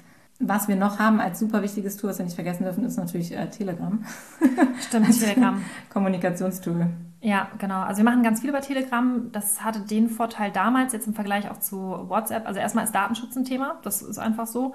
Was 0.44 0.66
wir 0.66 0.74
noch 0.74 0.98
haben 0.98 1.20
als 1.20 1.38
super 1.38 1.62
wichtiges 1.62 1.96
Tool, 1.96 2.10
was 2.10 2.18
wir 2.18 2.24
nicht 2.24 2.34
vergessen 2.34 2.64
dürfen, 2.64 2.84
ist 2.84 2.96
natürlich 2.96 3.32
äh, 3.32 3.48
Telegram. 3.48 4.04
Stimmt, 4.88 5.18
Telegram. 5.18 5.62
Kommunikationstool. 5.88 6.88
Ja, 7.20 7.48
genau. 7.58 7.82
Also 7.82 7.98
wir 7.98 8.04
machen 8.04 8.24
ganz 8.24 8.40
viel 8.40 8.50
über 8.50 8.60
Telegram. 8.60 9.30
Das 9.30 9.62
hatte 9.62 9.80
den 9.80 10.10
Vorteil 10.10 10.50
damals, 10.50 10.92
jetzt 10.92 11.06
im 11.06 11.14
Vergleich 11.14 11.48
auch 11.48 11.60
zu 11.60 11.76
WhatsApp. 12.08 12.46
Also 12.48 12.58
erstmal 12.58 12.84
ist 12.84 12.92
Datenschutz 12.92 13.36
ein 13.36 13.44
Thema. 13.44 13.78
Das 13.84 14.02
ist 14.02 14.18
einfach 14.18 14.48
so. 14.48 14.74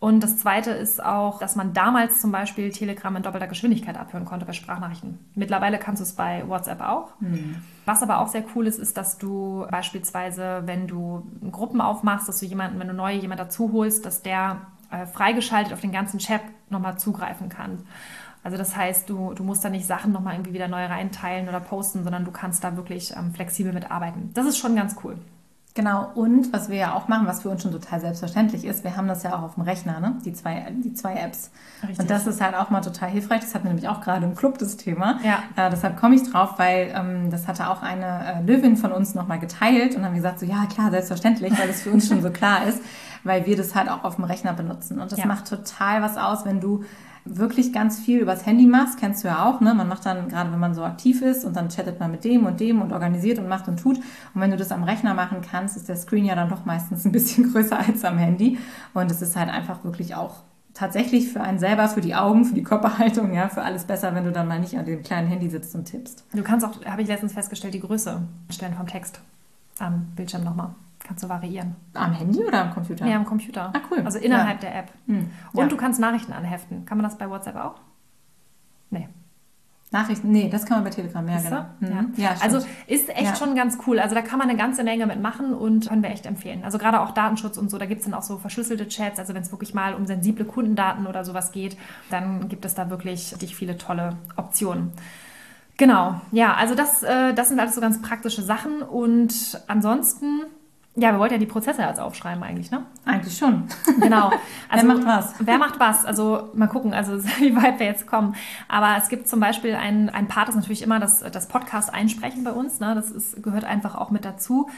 Und 0.00 0.22
das 0.22 0.38
Zweite 0.38 0.70
ist 0.70 1.02
auch, 1.02 1.38
dass 1.38 1.56
man 1.56 1.72
damals 1.72 2.20
zum 2.20 2.32
Beispiel 2.32 2.70
Telegram 2.70 3.14
in 3.16 3.22
doppelter 3.22 3.46
Geschwindigkeit 3.46 3.98
abhören 3.98 4.24
konnte 4.24 4.46
bei 4.46 4.52
Sprachnachrichten. 4.52 5.18
Mittlerweile 5.34 5.78
kannst 5.78 6.00
du 6.00 6.04
es 6.04 6.14
bei 6.14 6.48
WhatsApp 6.48 6.80
auch. 6.80 7.12
Mhm. 7.20 7.56
Was 7.84 8.02
aber 8.02 8.20
auch 8.20 8.28
sehr 8.28 8.44
cool 8.54 8.66
ist, 8.66 8.78
ist, 8.78 8.96
dass 8.96 9.18
du 9.18 9.66
beispielsweise, 9.70 10.62
wenn 10.64 10.86
du 10.86 11.26
Gruppen 11.50 11.80
aufmachst, 11.82 12.28
dass 12.28 12.40
du 12.40 12.46
jemanden, 12.46 12.78
wenn 12.80 12.88
du 12.88 12.94
neu 12.94 13.12
jemanden 13.12 13.44
dazu 13.44 13.72
holst, 13.72 14.04
dass 14.04 14.22
der 14.22 14.62
äh, 14.94 15.06
freigeschaltet 15.06 15.72
auf 15.72 15.80
den 15.80 15.92
ganzen 15.92 16.18
Chat 16.18 16.42
nochmal 16.70 16.98
zugreifen 16.98 17.48
kann. 17.48 17.84
Also 18.42 18.58
das 18.58 18.76
heißt, 18.76 19.08
du, 19.08 19.32
du 19.32 19.42
musst 19.42 19.64
da 19.64 19.70
nicht 19.70 19.86
Sachen 19.86 20.12
nochmal 20.12 20.34
irgendwie 20.34 20.52
wieder 20.52 20.68
neu 20.68 20.84
reinteilen 20.84 21.48
oder 21.48 21.60
posten, 21.60 22.04
sondern 22.04 22.26
du 22.26 22.30
kannst 22.30 22.62
da 22.62 22.76
wirklich 22.76 23.14
ähm, 23.16 23.32
flexibel 23.32 23.72
mitarbeiten. 23.72 24.30
Das 24.34 24.46
ist 24.46 24.58
schon 24.58 24.76
ganz 24.76 24.96
cool. 25.02 25.16
Genau, 25.76 26.12
und 26.14 26.52
was 26.52 26.68
wir 26.68 26.76
ja 26.76 26.94
auch 26.94 27.08
machen, 27.08 27.26
was 27.26 27.42
für 27.42 27.48
uns 27.48 27.62
schon 27.62 27.72
total 27.72 27.98
selbstverständlich 27.98 28.64
ist, 28.64 28.84
wir 28.84 28.96
haben 28.96 29.08
das 29.08 29.24
ja 29.24 29.36
auch 29.36 29.42
auf 29.42 29.54
dem 29.54 29.64
Rechner, 29.64 29.98
ne? 29.98 30.16
die, 30.24 30.32
zwei, 30.32 30.70
die 30.70 30.92
zwei 30.92 31.16
Apps. 31.16 31.50
Richtig. 31.82 31.98
Und 31.98 32.10
das 32.10 32.28
ist 32.28 32.40
halt 32.40 32.54
auch 32.54 32.70
mal 32.70 32.80
total 32.80 33.08
hilfreich. 33.08 33.40
Das 33.40 33.56
hatten 33.56 33.64
wir 33.64 33.70
nämlich 33.70 33.88
auch 33.88 34.00
gerade 34.00 34.24
im 34.24 34.36
Club 34.36 34.58
das 34.58 34.76
Thema. 34.76 35.18
Ja. 35.24 35.42
Äh, 35.56 35.70
deshalb 35.70 35.96
komme 35.96 36.14
ich 36.14 36.30
drauf, 36.30 36.58
weil 36.58 36.92
ähm, 36.94 37.28
das 37.30 37.48
hatte 37.48 37.68
auch 37.68 37.82
eine 37.82 38.06
äh, 38.06 38.42
Löwin 38.42 38.76
von 38.76 38.92
uns 38.92 39.16
nochmal 39.16 39.40
geteilt 39.40 39.96
und 39.96 40.04
haben 40.04 40.14
gesagt, 40.14 40.38
so 40.38 40.46
ja 40.46 40.66
klar, 40.66 40.92
selbstverständlich, 40.92 41.58
weil 41.58 41.66
das 41.66 41.82
für 41.82 41.90
uns 41.90 42.06
schon 42.06 42.22
so 42.22 42.30
klar 42.30 42.66
ist 42.68 42.80
weil 43.24 43.46
wir 43.46 43.56
das 43.56 43.74
halt 43.74 43.90
auch 43.90 44.04
auf 44.04 44.16
dem 44.16 44.24
Rechner 44.24 44.52
benutzen. 44.52 45.00
Und 45.00 45.10
das 45.10 45.18
ja. 45.18 45.26
macht 45.26 45.48
total 45.48 46.02
was 46.02 46.16
aus, 46.16 46.44
wenn 46.44 46.60
du 46.60 46.84
wirklich 47.24 47.72
ganz 47.72 47.98
viel 47.98 48.20
übers 48.20 48.44
Handy 48.44 48.66
machst, 48.66 48.98
kennst 48.98 49.24
du 49.24 49.28
ja 49.28 49.46
auch, 49.46 49.60
ne? 49.60 49.72
Man 49.72 49.88
macht 49.88 50.04
dann, 50.04 50.28
gerade 50.28 50.52
wenn 50.52 50.58
man 50.58 50.74
so 50.74 50.84
aktiv 50.84 51.22
ist 51.22 51.44
und 51.44 51.56
dann 51.56 51.70
chattet 51.70 51.98
man 51.98 52.10
mit 52.10 52.22
dem 52.24 52.44
und 52.44 52.60
dem 52.60 52.82
und 52.82 52.92
organisiert 52.92 53.38
und 53.38 53.48
macht 53.48 53.66
und 53.66 53.78
tut. 53.78 53.96
Und 53.96 54.40
wenn 54.40 54.50
du 54.50 54.58
das 54.58 54.70
am 54.70 54.84
Rechner 54.84 55.14
machen 55.14 55.40
kannst, 55.40 55.76
ist 55.76 55.88
der 55.88 55.96
Screen 55.96 56.26
ja 56.26 56.34
dann 56.34 56.50
doch 56.50 56.66
meistens 56.66 57.04
ein 57.04 57.12
bisschen 57.12 57.50
größer 57.52 57.78
als 57.78 58.04
am 58.04 58.18
Handy. 58.18 58.58
Und 58.92 59.10
es 59.10 59.22
ist 59.22 59.36
halt 59.36 59.48
einfach 59.48 59.84
wirklich 59.84 60.14
auch 60.14 60.42
tatsächlich 60.74 61.32
für 61.32 61.40
einen 61.40 61.58
selber, 61.58 61.88
für 61.88 62.02
die 62.02 62.14
Augen, 62.14 62.44
für 62.44 62.54
die 62.54 62.62
Körperhaltung, 62.62 63.32
ja, 63.32 63.48
für 63.48 63.62
alles 63.62 63.84
besser, 63.84 64.14
wenn 64.14 64.24
du 64.24 64.32
dann 64.32 64.48
mal 64.48 64.60
nicht 64.60 64.76
an 64.76 64.84
dem 64.84 65.02
kleinen 65.02 65.28
Handy 65.28 65.48
sitzt 65.48 65.74
und 65.74 65.86
tippst. 65.86 66.24
Du 66.32 66.42
kannst 66.42 66.66
auch, 66.66 66.84
habe 66.84 67.00
ich 67.00 67.08
letztens 67.08 67.32
festgestellt, 67.32 67.72
die 67.72 67.80
Größe 67.80 68.20
stellen 68.50 68.74
vom 68.74 68.86
Text 68.86 69.20
am 69.78 70.08
Bildschirm 70.14 70.44
nochmal. 70.44 70.74
Kannst 71.04 71.22
du 71.22 71.28
variieren. 71.28 71.76
Am 71.92 72.12
Handy 72.12 72.42
oder 72.42 72.62
am 72.62 72.70
Computer? 72.72 73.06
Ja, 73.06 73.16
am 73.16 73.26
Computer. 73.26 73.70
Ah, 73.74 73.80
cool. 73.90 74.00
Also 74.04 74.18
innerhalb 74.18 74.62
ja. 74.62 74.70
der 74.70 74.78
App. 74.78 74.92
Hm. 75.06 75.30
Und 75.52 75.60
ja. 75.60 75.68
du 75.68 75.76
kannst 75.76 76.00
Nachrichten 76.00 76.32
anheften. 76.32 76.86
Kann 76.86 76.96
man 76.96 77.04
das 77.04 77.18
bei 77.18 77.28
WhatsApp 77.28 77.56
auch? 77.56 77.76
Nee. 78.90 79.08
Nachrichten, 79.90 80.32
nee, 80.32 80.48
das 80.48 80.66
kann 80.66 80.78
man 80.78 80.84
bei 80.84 80.90
Telegram, 80.90 81.28
ja, 81.28 81.40
genau. 81.40 81.66
Mhm. 81.78 82.14
Ja. 82.16 82.30
ja 82.30 82.36
also 82.40 82.58
ist 82.88 83.08
echt 83.10 83.22
ja. 83.22 83.36
schon 83.36 83.54
ganz 83.54 83.78
cool. 83.86 84.00
Also 84.00 84.16
da 84.16 84.22
kann 84.22 84.40
man 84.40 84.48
eine 84.48 84.58
ganze 84.58 84.82
Menge 84.82 85.06
mitmachen 85.06 85.54
und 85.54 85.88
können 85.88 86.02
wir 86.02 86.10
echt 86.10 86.26
empfehlen. 86.26 86.64
Also 86.64 86.78
gerade 86.78 87.00
auch 87.00 87.12
Datenschutz 87.12 87.58
und 87.58 87.70
so, 87.70 87.78
da 87.78 87.86
gibt 87.86 88.00
es 88.00 88.06
dann 88.06 88.14
auch 88.14 88.22
so 88.22 88.38
verschlüsselte 88.38 88.88
Chats. 88.88 89.20
Also 89.20 89.34
wenn 89.34 89.42
es 89.42 89.52
wirklich 89.52 89.72
mal 89.72 89.94
um 89.94 90.06
sensible 90.06 90.46
Kundendaten 90.46 91.06
oder 91.06 91.24
sowas 91.24 91.52
geht, 91.52 91.76
dann 92.10 92.48
gibt 92.48 92.64
es 92.64 92.74
da 92.74 92.90
wirklich 92.90 93.32
richtig 93.34 93.54
viele 93.54 93.78
tolle 93.78 94.16
Optionen. 94.36 94.90
Genau, 95.76 96.20
ja, 96.32 96.54
also 96.54 96.74
das, 96.74 97.02
äh, 97.02 97.34
das 97.34 97.48
sind 97.48 97.60
alles 97.60 97.74
so 97.74 97.80
ganz 97.80 98.00
praktische 98.00 98.42
Sachen 98.42 98.82
und 98.82 99.60
ansonsten 99.66 100.42
ja, 100.96 101.10
wir 101.10 101.18
wollten 101.18 101.34
ja 101.34 101.38
die 101.38 101.46
Prozesse 101.46 101.82
jetzt 101.82 101.98
aufschreiben 101.98 102.42
eigentlich, 102.44 102.70
ne? 102.70 102.86
Eigentlich 103.04 103.36
schon. 103.36 103.64
Genau. 104.00 104.30
Also, 104.68 104.86
wer 104.86 104.94
macht 104.94 105.06
was? 105.06 105.34
Wer 105.38 105.58
macht 105.58 105.80
was? 105.80 106.04
Also 106.04 106.50
mal 106.54 106.66
gucken, 106.66 106.94
also 106.94 107.22
wie 107.38 107.54
weit 107.54 107.78
wir 107.78 107.86
jetzt 107.86 108.06
kommen. 108.06 108.34
Aber 108.68 108.96
es 108.98 109.08
gibt 109.08 109.28
zum 109.28 109.40
Beispiel 109.40 109.74
ein, 109.74 110.10
ein 110.10 110.26
Part, 110.26 110.48
das 110.48 110.54
natürlich 110.56 110.82
immer 110.82 110.98
das, 110.98 111.20
das 111.20 111.48
Podcast 111.48 111.92
einsprechen 111.92 112.44
bei 112.44 112.52
uns. 112.52 112.80
Ne? 112.80 112.94
Das 112.94 113.10
ist, 113.10 113.42
gehört 113.42 113.64
einfach 113.64 113.94
auch 113.94 114.10
mit 114.10 114.24
dazu. 114.24 114.68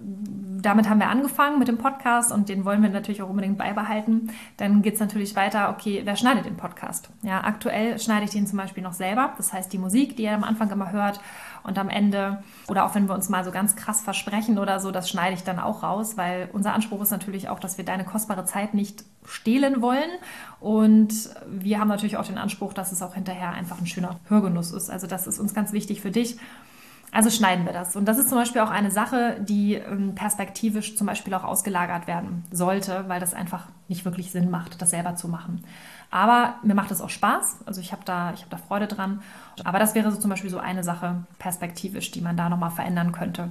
Damit 0.00 0.88
haben 0.88 1.00
wir 1.00 1.08
angefangen 1.08 1.58
mit 1.58 1.66
dem 1.66 1.78
Podcast 1.78 2.30
und 2.30 2.48
den 2.48 2.64
wollen 2.64 2.82
wir 2.82 2.90
natürlich 2.90 3.20
auch 3.20 3.28
unbedingt 3.28 3.58
beibehalten. 3.58 4.30
Dann 4.56 4.82
geht 4.82 4.94
es 4.94 5.00
natürlich 5.00 5.34
weiter, 5.34 5.70
okay, 5.70 6.02
wer 6.04 6.14
schneidet 6.14 6.44
den 6.44 6.56
Podcast? 6.56 7.10
Ja, 7.22 7.42
aktuell 7.42 7.98
schneide 7.98 8.24
ich 8.24 8.30
den 8.30 8.46
zum 8.46 8.58
Beispiel 8.58 8.82
noch 8.82 8.92
selber. 8.92 9.32
Das 9.36 9.52
heißt, 9.52 9.72
die 9.72 9.78
Musik, 9.78 10.16
die 10.16 10.24
ihr 10.24 10.34
am 10.34 10.44
Anfang 10.44 10.70
immer 10.70 10.92
hört 10.92 11.20
und 11.64 11.78
am 11.78 11.88
Ende, 11.88 12.42
oder 12.68 12.84
auch 12.84 12.94
wenn 12.94 13.08
wir 13.08 13.14
uns 13.14 13.28
mal 13.28 13.44
so 13.44 13.50
ganz 13.50 13.76
krass 13.76 14.00
versprechen 14.00 14.58
oder 14.58 14.80
so, 14.80 14.90
das 14.90 15.08
schneide 15.08 15.34
ich 15.34 15.44
dann 15.44 15.58
auch 15.58 15.82
raus, 15.82 16.16
weil 16.16 16.48
unser 16.52 16.74
Anspruch 16.74 17.00
ist 17.02 17.10
natürlich 17.10 17.48
auch, 17.48 17.60
dass 17.60 17.78
wir 17.78 17.84
deine 17.84 18.04
kostbare 18.04 18.44
Zeit 18.44 18.74
nicht 18.74 19.04
stehlen 19.24 19.80
wollen. 19.80 20.10
Und 20.60 21.30
wir 21.46 21.78
haben 21.78 21.88
natürlich 21.88 22.16
auch 22.16 22.26
den 22.26 22.38
Anspruch, 22.38 22.72
dass 22.72 22.92
es 22.92 23.02
auch 23.02 23.14
hinterher 23.14 23.50
einfach 23.50 23.80
ein 23.80 23.86
schöner 23.86 24.18
Hörgenuss 24.28 24.72
ist. 24.72 24.90
Also 24.90 25.06
das 25.06 25.26
ist 25.26 25.38
uns 25.38 25.54
ganz 25.54 25.72
wichtig 25.72 26.00
für 26.00 26.10
dich. 26.10 26.38
Also 27.12 27.28
schneiden 27.28 27.66
wir 27.66 27.74
das. 27.74 27.94
Und 27.94 28.06
das 28.06 28.18
ist 28.18 28.30
zum 28.30 28.38
Beispiel 28.38 28.62
auch 28.62 28.70
eine 28.70 28.90
Sache, 28.90 29.36
die 29.40 29.74
ähm, 29.74 30.14
perspektivisch 30.14 30.96
zum 30.96 31.06
Beispiel 31.06 31.34
auch 31.34 31.44
ausgelagert 31.44 32.06
werden 32.06 32.44
sollte, 32.50 33.04
weil 33.06 33.20
das 33.20 33.34
einfach 33.34 33.68
nicht 33.86 34.06
wirklich 34.06 34.32
Sinn 34.32 34.50
macht, 34.50 34.80
das 34.80 34.90
selber 34.90 35.14
zu 35.14 35.28
machen. 35.28 35.62
Aber 36.12 36.56
mir 36.62 36.74
macht 36.74 36.90
es 36.90 37.00
auch 37.00 37.08
Spaß. 37.08 37.60
Also 37.64 37.80
ich 37.80 37.90
habe 37.90 38.02
da, 38.04 38.28
hab 38.28 38.50
da 38.50 38.58
Freude 38.58 38.86
dran. 38.86 39.22
Aber 39.64 39.78
das 39.78 39.94
wäre 39.94 40.12
so 40.12 40.20
zum 40.20 40.28
Beispiel 40.28 40.50
so 40.50 40.58
eine 40.58 40.84
Sache 40.84 41.24
perspektivisch, 41.38 42.10
die 42.10 42.20
man 42.20 42.36
da 42.36 42.50
nochmal 42.50 42.70
verändern 42.70 43.12
könnte. 43.12 43.48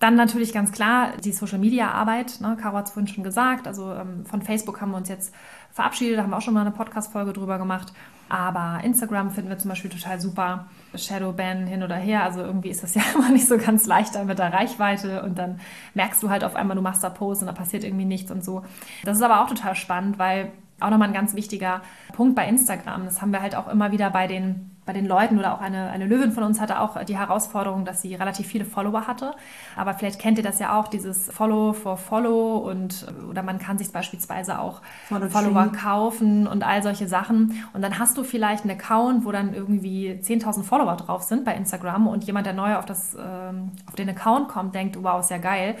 Dann 0.00 0.16
natürlich 0.16 0.52
ganz 0.52 0.72
klar 0.72 1.12
die 1.22 1.32
Social 1.32 1.60
Media 1.60 1.92
Arbeit. 1.92 2.40
Ne? 2.40 2.56
Caro 2.60 2.76
hat 2.76 2.86
es 2.86 2.92
vorhin 2.92 3.06
schon 3.06 3.22
gesagt. 3.22 3.68
Also 3.68 3.92
ähm, 3.94 4.26
von 4.26 4.42
Facebook 4.42 4.80
haben 4.80 4.90
wir 4.90 4.96
uns 4.96 5.08
jetzt 5.08 5.32
verabschiedet. 5.70 6.18
Da 6.18 6.24
haben 6.24 6.30
wir 6.30 6.36
auch 6.36 6.42
schon 6.42 6.54
mal 6.54 6.62
eine 6.62 6.72
Podcast-Folge 6.72 7.32
drüber 7.32 7.58
gemacht. 7.58 7.92
Aber 8.28 8.80
Instagram 8.82 9.30
finden 9.30 9.48
wir 9.48 9.58
zum 9.58 9.68
Beispiel 9.68 9.90
total 9.90 10.20
super. 10.20 10.66
Shadowban 10.96 11.68
hin 11.68 11.84
oder 11.84 11.96
her. 11.96 12.24
Also 12.24 12.40
irgendwie 12.40 12.70
ist 12.70 12.82
das 12.82 12.94
ja 12.96 13.02
immer 13.14 13.30
nicht 13.30 13.46
so 13.46 13.56
ganz 13.56 13.86
leicht 13.86 14.20
mit 14.24 14.40
der 14.40 14.52
Reichweite. 14.52 15.22
Und 15.22 15.38
dann 15.38 15.60
merkst 15.94 16.20
du 16.24 16.28
halt 16.28 16.42
auf 16.42 16.56
einmal, 16.56 16.74
du 16.74 16.82
machst 16.82 17.04
da 17.04 17.10
Post 17.10 17.42
und 17.42 17.46
da 17.46 17.52
passiert 17.52 17.84
irgendwie 17.84 18.04
nichts 18.04 18.32
und 18.32 18.44
so. 18.44 18.64
Das 19.04 19.16
ist 19.16 19.22
aber 19.22 19.42
auch 19.42 19.48
total 19.48 19.76
spannend, 19.76 20.18
weil 20.18 20.50
auch 20.80 20.90
nochmal 20.90 21.08
ein 21.08 21.14
ganz 21.14 21.34
wichtiger 21.34 21.82
Punkt 22.12 22.34
bei 22.34 22.46
Instagram. 22.46 23.04
Das 23.04 23.20
haben 23.20 23.32
wir 23.32 23.42
halt 23.42 23.54
auch 23.54 23.68
immer 23.68 23.92
wieder 23.92 24.10
bei 24.10 24.26
den 24.26 24.70
bei 24.88 24.94
den 24.94 25.04
Leuten 25.04 25.38
oder 25.38 25.52
auch 25.52 25.60
eine, 25.60 25.90
eine 25.90 26.06
Löwin 26.06 26.32
von 26.32 26.44
uns 26.44 26.62
hatte 26.62 26.80
auch 26.80 27.04
die 27.04 27.18
Herausforderung, 27.18 27.84
dass 27.84 28.00
sie 28.00 28.14
relativ 28.14 28.46
viele 28.46 28.64
Follower 28.64 29.06
hatte. 29.06 29.34
Aber 29.76 29.92
vielleicht 29.92 30.18
kennt 30.18 30.38
ihr 30.38 30.42
das 30.42 30.60
ja 30.60 30.80
auch, 30.80 30.88
dieses 30.88 31.30
Follow 31.30 31.74
for 31.74 31.98
Follow 31.98 32.56
und 32.56 33.06
oder 33.28 33.42
man 33.42 33.58
kann 33.58 33.76
sich 33.76 33.92
beispielsweise 33.92 34.58
auch 34.58 34.80
Follow 35.06 35.28
Follower 35.28 35.70
tree. 35.70 35.78
kaufen 35.78 36.46
und 36.46 36.64
all 36.64 36.82
solche 36.82 37.06
Sachen. 37.06 37.62
Und 37.74 37.82
dann 37.82 37.98
hast 37.98 38.16
du 38.16 38.24
vielleicht 38.24 38.64
einen 38.64 38.80
Account, 38.80 39.26
wo 39.26 39.30
dann 39.30 39.52
irgendwie 39.52 40.18
10.000 40.22 40.62
Follower 40.62 40.96
drauf 40.96 41.22
sind 41.22 41.44
bei 41.44 41.54
Instagram 41.54 42.06
und 42.06 42.24
jemand, 42.24 42.46
der 42.46 42.54
neu 42.54 42.74
auf, 42.76 42.86
das, 42.86 43.14
ähm, 43.14 43.72
auf 43.86 43.94
den 43.94 44.08
Account 44.08 44.48
kommt, 44.48 44.74
denkt, 44.74 44.96
wow, 45.02 45.20
ist 45.20 45.30
ja 45.30 45.36
geil 45.36 45.76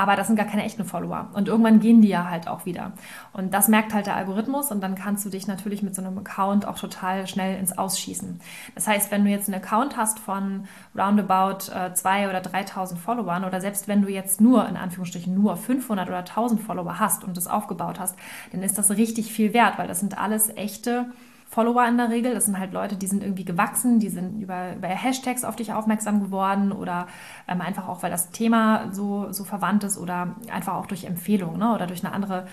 aber 0.00 0.16
das 0.16 0.28
sind 0.28 0.36
gar 0.36 0.46
keine 0.46 0.64
echten 0.64 0.86
Follower. 0.86 1.28
Und 1.34 1.46
irgendwann 1.46 1.78
gehen 1.78 2.00
die 2.00 2.08
ja 2.08 2.30
halt 2.30 2.48
auch 2.48 2.64
wieder. 2.64 2.92
Und 3.34 3.52
das 3.52 3.68
merkt 3.68 3.92
halt 3.92 4.06
der 4.06 4.16
Algorithmus 4.16 4.70
und 4.70 4.80
dann 4.80 4.94
kannst 4.94 5.26
du 5.26 5.28
dich 5.28 5.46
natürlich 5.46 5.82
mit 5.82 5.94
so 5.94 6.00
einem 6.00 6.16
Account 6.16 6.66
auch 6.66 6.78
total 6.78 7.26
schnell 7.26 7.58
ins 7.58 7.76
Ausschießen. 7.76 8.40
Das 8.74 8.86
heißt, 8.86 9.10
wenn 9.10 9.24
du 9.24 9.30
jetzt 9.30 9.48
einen 9.48 9.62
Account 9.62 9.96
hast 9.96 10.18
von 10.18 10.66
roundabout 10.96 11.70
äh, 11.72 11.92
2.000 11.92 12.28
oder 12.28 12.40
3.000 12.40 12.96
Followern 12.96 13.44
oder 13.44 13.60
selbst 13.60 13.88
wenn 13.88 14.02
du 14.02 14.08
jetzt 14.08 14.40
nur, 14.40 14.68
in 14.68 14.76
Anführungsstrichen, 14.76 15.34
nur 15.34 15.56
500 15.56 16.08
oder 16.08 16.20
1.000 16.20 16.58
Follower 16.58 16.98
hast 16.98 17.24
und 17.24 17.36
das 17.36 17.46
aufgebaut 17.46 18.00
hast, 18.00 18.16
dann 18.52 18.62
ist 18.62 18.78
das 18.78 18.90
richtig 18.90 19.32
viel 19.32 19.54
wert, 19.54 19.78
weil 19.78 19.88
das 19.88 20.00
sind 20.00 20.18
alles 20.18 20.50
echte 20.56 21.06
Follower 21.50 21.84
in 21.86 21.96
der 21.96 22.10
Regel. 22.10 22.32
Das 22.32 22.46
sind 22.46 22.58
halt 22.58 22.72
Leute, 22.72 22.96
die 22.96 23.08
sind 23.08 23.24
irgendwie 23.24 23.44
gewachsen, 23.44 23.98
die 23.98 24.08
sind 24.08 24.40
über, 24.40 24.76
über 24.76 24.86
Hashtags 24.86 25.44
auf 25.44 25.56
dich 25.56 25.72
aufmerksam 25.72 26.22
geworden 26.22 26.70
oder 26.70 27.08
ähm, 27.48 27.60
einfach 27.60 27.88
auch, 27.88 28.04
weil 28.04 28.10
das 28.10 28.30
Thema 28.30 28.92
so, 28.92 29.32
so 29.32 29.42
verwandt 29.42 29.82
ist 29.82 29.98
oder 29.98 30.36
einfach 30.52 30.74
auch 30.74 30.86
durch 30.86 31.04
Empfehlung 31.04 31.58
ne? 31.58 31.74
oder 31.74 31.88
durch 31.88 32.04
eine 32.04 32.14
andere 32.14 32.46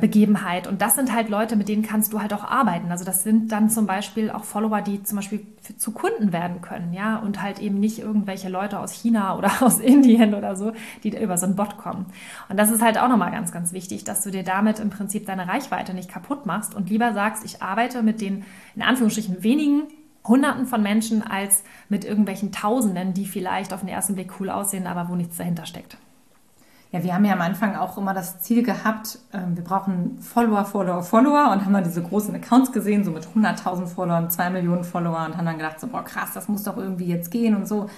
Begebenheit. 0.00 0.66
Und 0.66 0.82
das 0.82 0.94
sind 0.94 1.12
halt 1.12 1.28
Leute, 1.28 1.56
mit 1.56 1.68
denen 1.68 1.82
kannst 1.82 2.12
du 2.12 2.20
halt 2.20 2.32
auch 2.32 2.44
arbeiten. 2.44 2.90
Also 2.90 3.04
das 3.04 3.22
sind 3.22 3.52
dann 3.52 3.70
zum 3.70 3.86
Beispiel 3.86 4.30
auch 4.30 4.44
Follower, 4.44 4.80
die 4.80 5.02
zum 5.02 5.16
Beispiel 5.16 5.46
zu 5.78 5.92
Kunden 5.92 6.32
werden 6.32 6.60
können, 6.60 6.92
ja, 6.92 7.16
und 7.18 7.42
halt 7.42 7.58
eben 7.58 7.80
nicht 7.80 7.98
irgendwelche 7.98 8.48
Leute 8.48 8.78
aus 8.78 8.92
China 8.92 9.34
oder 9.38 9.50
aus 9.60 9.80
Indien 9.80 10.34
oder 10.34 10.56
so, 10.56 10.72
die 11.02 11.16
über 11.16 11.38
so 11.38 11.46
einen 11.46 11.56
Bot 11.56 11.76
kommen. 11.76 12.06
Und 12.48 12.58
das 12.58 12.70
ist 12.70 12.82
halt 12.82 12.98
auch 12.98 13.08
nochmal 13.08 13.30
ganz, 13.30 13.52
ganz 13.52 13.72
wichtig, 13.72 14.04
dass 14.04 14.22
du 14.22 14.30
dir 14.30 14.42
damit 14.42 14.78
im 14.78 14.90
Prinzip 14.90 15.26
deine 15.26 15.48
Reichweite 15.48 15.94
nicht 15.94 16.10
kaputt 16.10 16.46
machst 16.46 16.74
und 16.74 16.90
lieber 16.90 17.12
sagst, 17.12 17.44
ich 17.44 17.62
arbeite 17.62 18.02
mit 18.02 18.20
den, 18.20 18.44
in 18.74 18.82
Anführungsstrichen, 18.82 19.42
wenigen 19.42 19.82
Hunderten 20.26 20.66
von 20.66 20.82
Menschen 20.82 21.22
als 21.22 21.64
mit 21.88 22.04
irgendwelchen 22.04 22.50
Tausenden, 22.50 23.12
die 23.12 23.26
vielleicht 23.26 23.72
auf 23.72 23.80
den 23.80 23.88
ersten 23.88 24.14
Blick 24.14 24.40
cool 24.40 24.48
aussehen, 24.48 24.86
aber 24.86 25.08
wo 25.08 25.14
nichts 25.14 25.36
dahinter 25.36 25.66
steckt. 25.66 25.98
Ja, 26.94 27.02
wir 27.02 27.12
haben 27.12 27.24
ja 27.24 27.32
am 27.32 27.40
Anfang 27.40 27.74
auch 27.74 27.98
immer 27.98 28.14
das 28.14 28.40
Ziel 28.40 28.62
gehabt, 28.62 29.18
ähm, 29.32 29.56
wir 29.56 29.64
brauchen 29.64 30.16
Follower, 30.20 30.64
Follower, 30.64 31.02
Follower 31.02 31.50
und 31.50 31.64
haben 31.64 31.72
dann 31.72 31.82
diese 31.82 32.00
großen 32.00 32.32
Accounts 32.36 32.70
gesehen, 32.70 33.02
so 33.02 33.10
mit 33.10 33.26
100.000 33.26 33.88
Followern, 33.88 34.30
2 34.30 34.50
Millionen 34.50 34.84
Follower 34.84 35.26
und 35.26 35.36
haben 35.36 35.44
dann 35.44 35.56
gedacht, 35.58 35.80
so, 35.80 35.88
boah, 35.88 36.04
krass, 36.04 36.30
das 36.34 36.46
muss 36.46 36.62
doch 36.62 36.76
irgendwie 36.76 37.06
jetzt 37.06 37.32
gehen 37.32 37.56
und 37.56 37.66
so. 37.66 37.90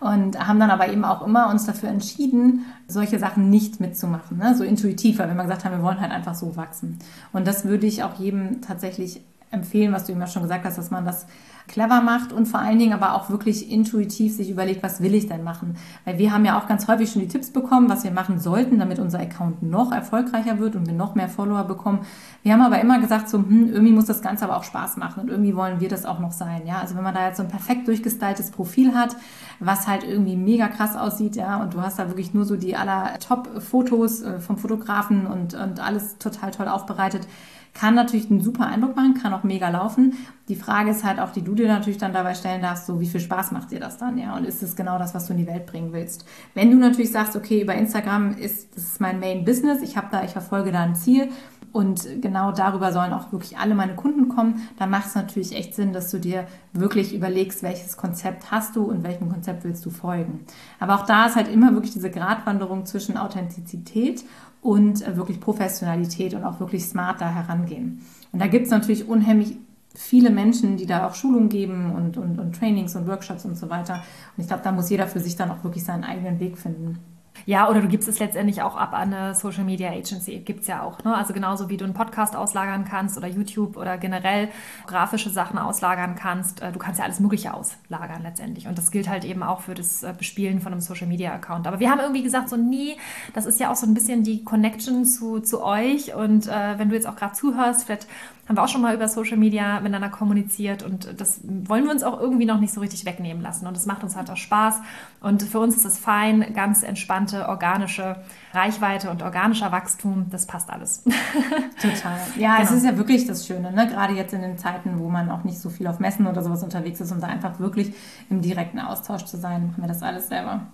Und 0.00 0.44
haben 0.44 0.58
dann 0.58 0.72
aber 0.72 0.88
eben 0.88 1.04
auch 1.04 1.24
immer 1.24 1.50
uns 1.50 1.66
dafür 1.66 1.88
entschieden, 1.90 2.66
solche 2.88 3.20
Sachen 3.20 3.48
nicht 3.48 3.78
mitzumachen, 3.78 4.38
ne? 4.38 4.56
so 4.56 4.64
intuitiv, 4.64 5.20
weil 5.20 5.28
wir 5.28 5.34
immer 5.34 5.44
gesagt 5.44 5.64
haben, 5.64 5.76
wir 5.76 5.84
wollen 5.84 6.00
halt 6.00 6.10
einfach 6.10 6.34
so 6.34 6.56
wachsen. 6.56 6.98
Und 7.32 7.46
das 7.46 7.64
würde 7.64 7.86
ich 7.86 8.02
auch 8.02 8.14
jedem 8.14 8.60
tatsächlich 8.60 9.22
empfehlen, 9.52 9.92
was 9.92 10.06
du 10.06 10.12
immer 10.12 10.26
schon 10.26 10.42
gesagt 10.42 10.64
hast, 10.64 10.78
dass 10.78 10.90
man 10.90 11.04
das 11.04 11.26
clever 11.68 12.00
macht 12.00 12.32
und 12.32 12.46
vor 12.46 12.60
allen 12.60 12.78
Dingen 12.78 12.92
aber 12.92 13.14
auch 13.14 13.30
wirklich 13.30 13.70
intuitiv 13.70 14.36
sich 14.36 14.50
überlegt, 14.50 14.82
was 14.82 15.00
will 15.00 15.14
ich 15.14 15.26
denn 15.26 15.44
machen? 15.44 15.76
Weil 16.04 16.18
wir 16.18 16.32
haben 16.32 16.44
ja 16.44 16.58
auch 16.58 16.66
ganz 16.66 16.88
häufig 16.88 17.10
schon 17.10 17.22
die 17.22 17.28
Tipps 17.28 17.50
bekommen, 17.50 17.88
was 17.88 18.04
wir 18.04 18.10
machen 18.10 18.38
sollten, 18.40 18.78
damit 18.78 18.98
unser 18.98 19.20
Account 19.20 19.62
noch 19.62 19.92
erfolgreicher 19.92 20.58
wird 20.58 20.76
und 20.76 20.86
wir 20.86 20.94
noch 20.94 21.14
mehr 21.14 21.28
Follower 21.28 21.64
bekommen. 21.64 22.00
Wir 22.42 22.52
haben 22.52 22.62
aber 22.62 22.80
immer 22.80 23.00
gesagt, 23.00 23.28
so, 23.28 23.38
hm, 23.38 23.70
irgendwie 23.72 23.92
muss 23.92 24.06
das 24.06 24.22
Ganze 24.22 24.44
aber 24.44 24.56
auch 24.56 24.64
Spaß 24.64 24.96
machen 24.96 25.22
und 25.22 25.28
irgendwie 25.30 25.54
wollen 25.54 25.80
wir 25.80 25.88
das 25.88 26.04
auch 26.04 26.18
noch 26.18 26.32
sein. 26.32 26.66
Ja, 26.66 26.78
also 26.78 26.96
wenn 26.96 27.04
man 27.04 27.14
da 27.14 27.26
jetzt 27.26 27.36
so 27.36 27.42
ein 27.42 27.48
perfekt 27.48 27.86
durchgestyltes 27.88 28.50
Profil 28.50 28.94
hat, 28.94 29.16
was 29.60 29.86
halt 29.86 30.04
irgendwie 30.04 30.36
mega 30.36 30.68
krass 30.68 30.96
aussieht, 30.96 31.36
ja, 31.36 31.62
und 31.62 31.74
du 31.74 31.80
hast 31.80 31.98
da 31.98 32.08
wirklich 32.08 32.34
nur 32.34 32.44
so 32.44 32.56
die 32.56 32.76
aller 32.76 33.18
Top-Fotos 33.18 34.22
äh, 34.22 34.40
vom 34.40 34.58
Fotografen 34.58 35.26
und, 35.26 35.54
und 35.54 35.80
alles 35.80 36.18
total 36.18 36.50
toll 36.50 36.68
aufbereitet, 36.68 37.26
kann 37.74 37.94
natürlich 37.94 38.30
einen 38.30 38.40
super 38.40 38.66
Eindruck 38.66 38.96
machen, 38.96 39.14
kann 39.14 39.32
auch 39.32 39.44
mega 39.44 39.68
laufen. 39.68 40.14
Die 40.48 40.56
Frage 40.56 40.90
ist 40.90 41.04
halt 41.04 41.18
auch, 41.18 41.30
die 41.30 41.42
du 41.42 41.54
dir 41.54 41.68
natürlich 41.68 41.98
dann 41.98 42.12
dabei 42.12 42.34
stellen 42.34 42.60
darfst, 42.60 42.86
so 42.86 43.00
wie 43.00 43.06
viel 43.06 43.20
Spaß 43.20 43.52
macht 43.52 43.70
dir 43.70 43.80
das 43.80 43.96
dann, 43.96 44.18
ja? 44.18 44.36
Und 44.36 44.44
ist 44.44 44.62
es 44.62 44.76
genau 44.76 44.98
das, 44.98 45.14
was 45.14 45.26
du 45.26 45.32
in 45.32 45.38
die 45.38 45.46
Welt 45.46 45.66
bringen 45.66 45.92
willst? 45.92 46.26
Wenn 46.54 46.70
du 46.70 46.76
natürlich 46.76 47.12
sagst, 47.12 47.34
okay, 47.36 47.62
über 47.62 47.74
Instagram 47.74 48.36
ist 48.36 48.76
das 48.76 48.84
ist 48.84 49.00
mein 49.00 49.20
Main 49.20 49.44
Business, 49.44 49.82
ich 49.82 49.96
habe 49.96 50.08
da, 50.10 50.22
ich 50.24 50.32
verfolge 50.32 50.72
da 50.72 50.82
ein 50.82 50.94
Ziel 50.94 51.30
und 51.72 52.06
genau 52.20 52.52
darüber 52.52 52.92
sollen 52.92 53.12
auch 53.12 53.32
wirklich 53.32 53.58
alle 53.58 53.74
meine 53.74 53.94
Kunden 53.94 54.28
kommen, 54.28 54.68
dann 54.78 54.90
macht 54.90 55.06
es 55.06 55.14
natürlich 55.14 55.56
echt 55.56 55.74
Sinn, 55.74 55.92
dass 55.92 56.10
du 56.10 56.18
dir 56.18 56.46
wirklich 56.72 57.14
überlegst, 57.14 57.62
welches 57.62 57.96
Konzept 57.96 58.50
hast 58.50 58.76
du 58.76 58.84
und 58.84 59.02
welchem 59.02 59.30
Konzept 59.30 59.64
willst 59.64 59.84
du 59.86 59.90
folgen. 59.90 60.40
Aber 60.80 60.96
auch 60.96 61.06
da 61.06 61.26
ist 61.26 61.36
halt 61.36 61.48
immer 61.48 61.72
wirklich 61.72 61.92
diese 61.92 62.10
Gratwanderung 62.10 62.84
zwischen 62.84 63.16
Authentizität 63.16 64.24
und 64.60 65.06
äh, 65.06 65.16
wirklich 65.16 65.40
Professionalität 65.40 66.34
und 66.34 66.44
auch 66.44 66.60
wirklich 66.60 66.84
smart 66.84 67.20
da 67.20 67.30
herangehen. 67.30 68.02
Und 68.32 68.40
da 68.40 68.46
gibt 68.46 68.66
es 68.66 68.70
natürlich 68.70 69.08
unheimlich 69.08 69.56
viele 69.94 70.30
Menschen, 70.30 70.76
die 70.76 70.86
da 70.86 71.06
auch 71.06 71.14
Schulungen 71.14 71.48
geben 71.48 71.92
und, 71.92 72.16
und, 72.16 72.38
und 72.38 72.56
Trainings 72.56 72.96
und 72.96 73.06
Workshops 73.06 73.44
und 73.44 73.56
so 73.56 73.68
weiter. 73.70 74.02
Und 74.36 74.42
ich 74.42 74.46
glaube, 74.46 74.62
da 74.62 74.72
muss 74.72 74.90
jeder 74.90 75.06
für 75.06 75.20
sich 75.20 75.36
dann 75.36 75.50
auch 75.50 75.64
wirklich 75.64 75.84
seinen 75.84 76.04
eigenen 76.04 76.40
Weg 76.40 76.58
finden. 76.58 76.98
Ja, 77.44 77.68
oder 77.68 77.80
du 77.80 77.88
gibst 77.88 78.08
es 78.08 78.18
letztendlich 78.18 78.62
auch 78.62 78.76
ab 78.76 78.92
an 78.92 79.12
eine 79.12 79.34
Social 79.34 79.64
Media 79.64 79.90
Agency. 79.90 80.38
Gibt 80.38 80.60
es 80.60 80.66
ja 80.68 80.82
auch. 80.82 81.02
Ne? 81.02 81.14
Also 81.14 81.32
genauso 81.34 81.68
wie 81.68 81.76
du 81.76 81.84
einen 81.84 81.94
Podcast 81.94 82.36
auslagern 82.36 82.84
kannst 82.84 83.16
oder 83.16 83.26
YouTube 83.26 83.76
oder 83.76 83.98
generell 83.98 84.48
grafische 84.86 85.30
Sachen 85.30 85.58
auslagern 85.58 86.14
kannst. 86.14 86.62
Äh, 86.62 86.72
du 86.72 86.78
kannst 86.78 86.98
ja 86.98 87.04
alles 87.04 87.20
Mögliche 87.20 87.52
auslagern 87.52 88.22
letztendlich. 88.22 88.68
Und 88.68 88.78
das 88.78 88.90
gilt 88.90 89.08
halt 89.08 89.24
eben 89.24 89.42
auch 89.42 89.60
für 89.62 89.74
das 89.74 90.02
äh, 90.02 90.14
Bespielen 90.16 90.60
von 90.60 90.72
einem 90.72 90.80
Social 90.80 91.08
Media 91.08 91.32
Account. 91.32 91.66
Aber 91.66 91.80
wir 91.80 91.90
haben 91.90 92.00
irgendwie 92.00 92.22
gesagt, 92.22 92.48
so 92.48 92.56
nie, 92.56 92.96
das 93.34 93.46
ist 93.46 93.58
ja 93.58 93.70
auch 93.72 93.76
so 93.76 93.86
ein 93.86 93.94
bisschen 93.94 94.22
die 94.22 94.44
Connection 94.44 95.04
zu, 95.04 95.40
zu 95.40 95.62
euch. 95.64 96.14
Und 96.14 96.46
äh, 96.46 96.78
wenn 96.78 96.90
du 96.90 96.94
jetzt 96.94 97.08
auch 97.08 97.16
gerade 97.16 97.34
zuhörst, 97.34 97.84
vielleicht 97.84 98.06
haben 98.48 98.56
wir 98.56 98.64
auch 98.64 98.68
schon 98.68 98.82
mal 98.82 98.94
über 98.94 99.06
Social 99.06 99.36
Media 99.36 99.78
miteinander 99.78 100.08
kommuniziert 100.08 100.82
und 100.82 101.20
das 101.20 101.40
wollen 101.44 101.84
wir 101.84 101.92
uns 101.92 102.02
auch 102.02 102.20
irgendwie 102.20 102.44
noch 102.44 102.58
nicht 102.58 102.74
so 102.74 102.80
richtig 102.80 103.04
wegnehmen 103.04 103.40
lassen. 103.40 103.68
Und 103.68 103.76
es 103.76 103.86
macht 103.86 104.02
uns 104.02 104.16
halt 104.16 104.30
auch 104.30 104.36
Spaß. 104.36 104.80
Und 105.20 105.44
für 105.44 105.60
uns 105.60 105.76
ist 105.76 105.84
es 105.84 105.98
fein, 105.98 106.52
ganz 106.52 106.82
entspannte, 106.82 107.48
organische 107.48 108.16
Reichweite 108.52 109.10
und 109.10 109.22
organischer 109.22 109.70
Wachstum. 109.70 110.26
Das 110.30 110.46
passt 110.46 110.70
alles. 110.70 111.04
Total. 111.80 112.18
Ja, 112.36 112.56
genau. 112.56 112.68
es 112.68 112.72
ist 112.72 112.84
ja 112.84 112.96
wirklich 112.96 113.26
das 113.28 113.46
Schöne, 113.46 113.70
ne? 113.70 113.86
gerade 113.86 114.14
jetzt 114.14 114.34
in 114.34 114.42
den 114.42 114.58
Zeiten, 114.58 114.98
wo 114.98 115.08
man 115.08 115.30
auch 115.30 115.44
nicht 115.44 115.60
so 115.60 115.70
viel 115.70 115.86
auf 115.86 116.00
Messen 116.00 116.26
oder 116.26 116.42
sowas 116.42 116.64
unterwegs 116.64 117.00
ist, 117.00 117.12
um 117.12 117.20
da 117.20 117.28
einfach 117.28 117.60
wirklich 117.60 117.94
im 118.28 118.42
direkten 118.42 118.80
Austausch 118.80 119.24
zu 119.24 119.36
sein, 119.36 119.68
machen 119.68 119.82
wir 119.82 119.88
das 119.88 120.02
alles 120.02 120.28
selber. 120.28 120.66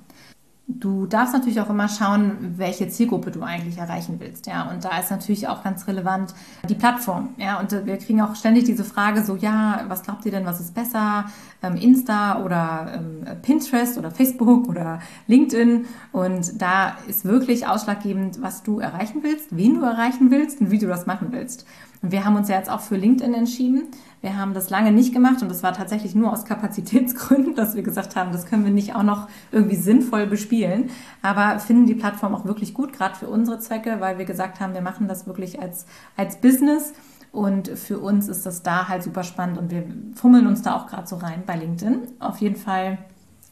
Du 0.70 1.06
darfst 1.06 1.32
natürlich 1.32 1.62
auch 1.62 1.70
immer 1.70 1.88
schauen, 1.88 2.54
welche 2.58 2.90
Zielgruppe 2.90 3.30
du 3.30 3.40
eigentlich 3.40 3.78
erreichen 3.78 4.16
willst, 4.18 4.46
ja. 4.46 4.68
Und 4.70 4.84
da 4.84 4.98
ist 4.98 5.10
natürlich 5.10 5.48
auch 5.48 5.64
ganz 5.64 5.86
relevant 5.86 6.34
die 6.68 6.74
Plattform, 6.74 7.30
ja. 7.38 7.58
Und 7.58 7.72
wir 7.86 7.96
kriegen 7.96 8.20
auch 8.20 8.36
ständig 8.36 8.64
diese 8.64 8.84
Frage 8.84 9.24
so, 9.24 9.34
ja, 9.34 9.86
was 9.88 10.02
glaubt 10.02 10.26
ihr 10.26 10.30
denn, 10.30 10.44
was 10.44 10.60
ist 10.60 10.74
besser? 10.74 11.24
Ähm, 11.62 11.76
Insta 11.76 12.44
oder 12.44 12.92
ähm, 12.96 13.40
Pinterest 13.40 13.96
oder 13.96 14.10
Facebook 14.10 14.68
oder 14.68 15.00
LinkedIn? 15.26 15.86
Und 16.12 16.60
da 16.60 16.98
ist 17.08 17.24
wirklich 17.24 17.66
ausschlaggebend, 17.66 18.42
was 18.42 18.62
du 18.62 18.78
erreichen 18.78 19.22
willst, 19.22 19.56
wen 19.56 19.76
du 19.76 19.82
erreichen 19.84 20.30
willst 20.30 20.60
und 20.60 20.70
wie 20.70 20.78
du 20.78 20.86
das 20.86 21.06
machen 21.06 21.28
willst. 21.30 21.64
Und 22.02 22.12
wir 22.12 22.24
haben 22.24 22.36
uns 22.36 22.48
ja 22.48 22.56
jetzt 22.56 22.70
auch 22.70 22.80
für 22.80 22.96
LinkedIn 22.96 23.34
entschieden. 23.34 23.88
Wir 24.20 24.36
haben 24.36 24.54
das 24.54 24.70
lange 24.70 24.92
nicht 24.92 25.12
gemacht 25.12 25.42
und 25.42 25.48
das 25.48 25.62
war 25.62 25.72
tatsächlich 25.72 26.14
nur 26.14 26.32
aus 26.32 26.44
Kapazitätsgründen, 26.44 27.54
dass 27.56 27.74
wir 27.74 27.82
gesagt 27.82 28.16
haben, 28.16 28.32
das 28.32 28.46
können 28.46 28.64
wir 28.64 28.72
nicht 28.72 28.94
auch 28.94 29.02
noch 29.02 29.28
irgendwie 29.52 29.76
sinnvoll 29.76 30.26
bespielen. 30.26 30.90
Aber 31.22 31.58
finden 31.58 31.86
die 31.86 31.94
Plattform 31.94 32.34
auch 32.34 32.44
wirklich 32.44 32.74
gut, 32.74 32.92
gerade 32.92 33.16
für 33.16 33.28
unsere 33.28 33.58
Zwecke, 33.58 33.96
weil 34.00 34.18
wir 34.18 34.24
gesagt 34.24 34.60
haben, 34.60 34.74
wir 34.74 34.80
machen 34.80 35.08
das 35.08 35.26
wirklich 35.26 35.60
als, 35.60 35.86
als 36.16 36.36
Business. 36.40 36.92
Und 37.30 37.68
für 37.68 37.98
uns 37.98 38.28
ist 38.28 38.46
das 38.46 38.62
da 38.62 38.88
halt 38.88 39.02
super 39.02 39.22
spannend 39.22 39.58
und 39.58 39.70
wir 39.70 39.84
fummeln 40.14 40.46
uns 40.46 40.62
da 40.62 40.74
auch 40.74 40.86
gerade 40.86 41.06
so 41.06 41.16
rein 41.16 41.42
bei 41.46 41.56
LinkedIn. 41.56 42.02
Auf 42.20 42.38
jeden 42.38 42.56
Fall 42.56 42.98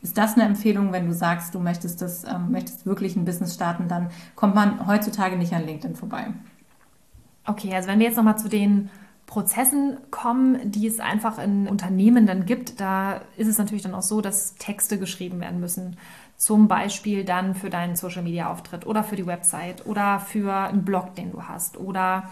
ist 0.02 0.16
das 0.16 0.34
eine 0.34 0.44
Empfehlung, 0.44 0.92
wenn 0.92 1.06
du 1.06 1.12
sagst, 1.12 1.54
du 1.54 1.60
möchtest 1.60 2.00
das, 2.00 2.24
ähm, 2.24 2.50
möchtest 2.50 2.86
wirklich 2.86 3.16
ein 3.16 3.24
Business 3.24 3.54
starten, 3.54 3.86
dann 3.88 4.08
kommt 4.34 4.54
man 4.54 4.86
heutzutage 4.86 5.36
nicht 5.36 5.52
an 5.52 5.66
LinkedIn 5.66 5.94
vorbei. 5.94 6.28
Okay, 7.46 7.74
also 7.74 7.88
wenn 7.88 7.98
wir 7.98 8.06
jetzt 8.06 8.16
nochmal 8.16 8.38
zu 8.38 8.48
den 8.48 8.90
Prozessen 9.26 9.98
kommen, 10.10 10.70
die 10.70 10.86
es 10.86 11.00
einfach 11.00 11.38
in 11.38 11.68
Unternehmen 11.68 12.26
dann 12.26 12.46
gibt, 12.46 12.80
da 12.80 13.20
ist 13.36 13.48
es 13.48 13.58
natürlich 13.58 13.82
dann 13.82 13.94
auch 13.94 14.02
so, 14.02 14.20
dass 14.20 14.54
Texte 14.54 14.98
geschrieben 14.98 15.40
werden 15.40 15.60
müssen. 15.60 15.96
Zum 16.36 16.68
Beispiel 16.68 17.24
dann 17.24 17.54
für 17.54 17.70
deinen 17.70 17.96
Social 17.96 18.22
Media 18.22 18.50
Auftritt 18.50 18.86
oder 18.86 19.02
für 19.02 19.16
die 19.16 19.26
Website 19.26 19.86
oder 19.86 20.20
für 20.20 20.52
einen 20.54 20.84
Blog, 20.84 21.14
den 21.14 21.32
du 21.32 21.42
hast 21.44 21.76
oder 21.76 22.28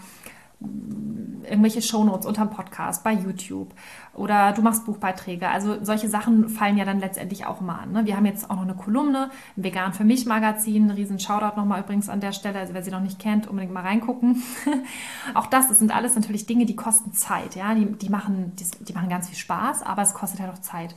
irgendwelche 0.59 1.81
Shownotes 1.81 2.25
unterm 2.25 2.49
Podcast, 2.49 3.03
bei 3.03 3.13
YouTube 3.13 3.73
oder 4.13 4.51
du 4.51 4.61
machst 4.61 4.85
Buchbeiträge. 4.85 5.49
Also 5.49 5.83
solche 5.83 6.09
Sachen 6.09 6.49
fallen 6.49 6.77
ja 6.77 6.85
dann 6.85 6.99
letztendlich 6.99 7.45
auch 7.45 7.61
immer 7.61 7.79
an. 7.79 7.91
Ne? 7.91 8.05
Wir 8.05 8.17
haben 8.17 8.25
jetzt 8.25 8.49
auch 8.49 8.55
noch 8.55 8.63
eine 8.63 8.75
Kolumne, 8.75 9.29
ein 9.57 9.63
Vegan 9.63 9.93
für 9.93 10.03
mich 10.03 10.25
Magazin, 10.25 10.89
riesen 10.91 11.19
Shoutout 11.19 11.55
nochmal 11.55 11.81
übrigens 11.81 12.09
an 12.09 12.19
der 12.19 12.31
Stelle. 12.31 12.59
Also 12.59 12.73
wer 12.73 12.83
sie 12.83 12.91
noch 12.91 13.01
nicht 13.01 13.19
kennt, 13.19 13.47
unbedingt 13.47 13.73
mal 13.73 13.83
reingucken. 13.83 14.43
auch 15.33 15.47
das, 15.47 15.67
das 15.67 15.79
sind 15.79 15.95
alles 15.95 16.15
natürlich 16.15 16.45
Dinge, 16.45 16.65
die 16.65 16.75
kosten 16.75 17.13
Zeit. 17.13 17.55
Ja, 17.55 17.73
die, 17.75 17.85
die 17.85 18.09
machen, 18.09 18.53
die, 18.55 18.65
die 18.85 18.93
machen 18.93 19.09
ganz 19.09 19.27
viel 19.27 19.37
Spaß, 19.37 19.83
aber 19.83 20.01
es 20.01 20.13
kostet 20.13 20.39
halt 20.39 20.51
auch 20.51 20.59
Zeit. 20.59 20.95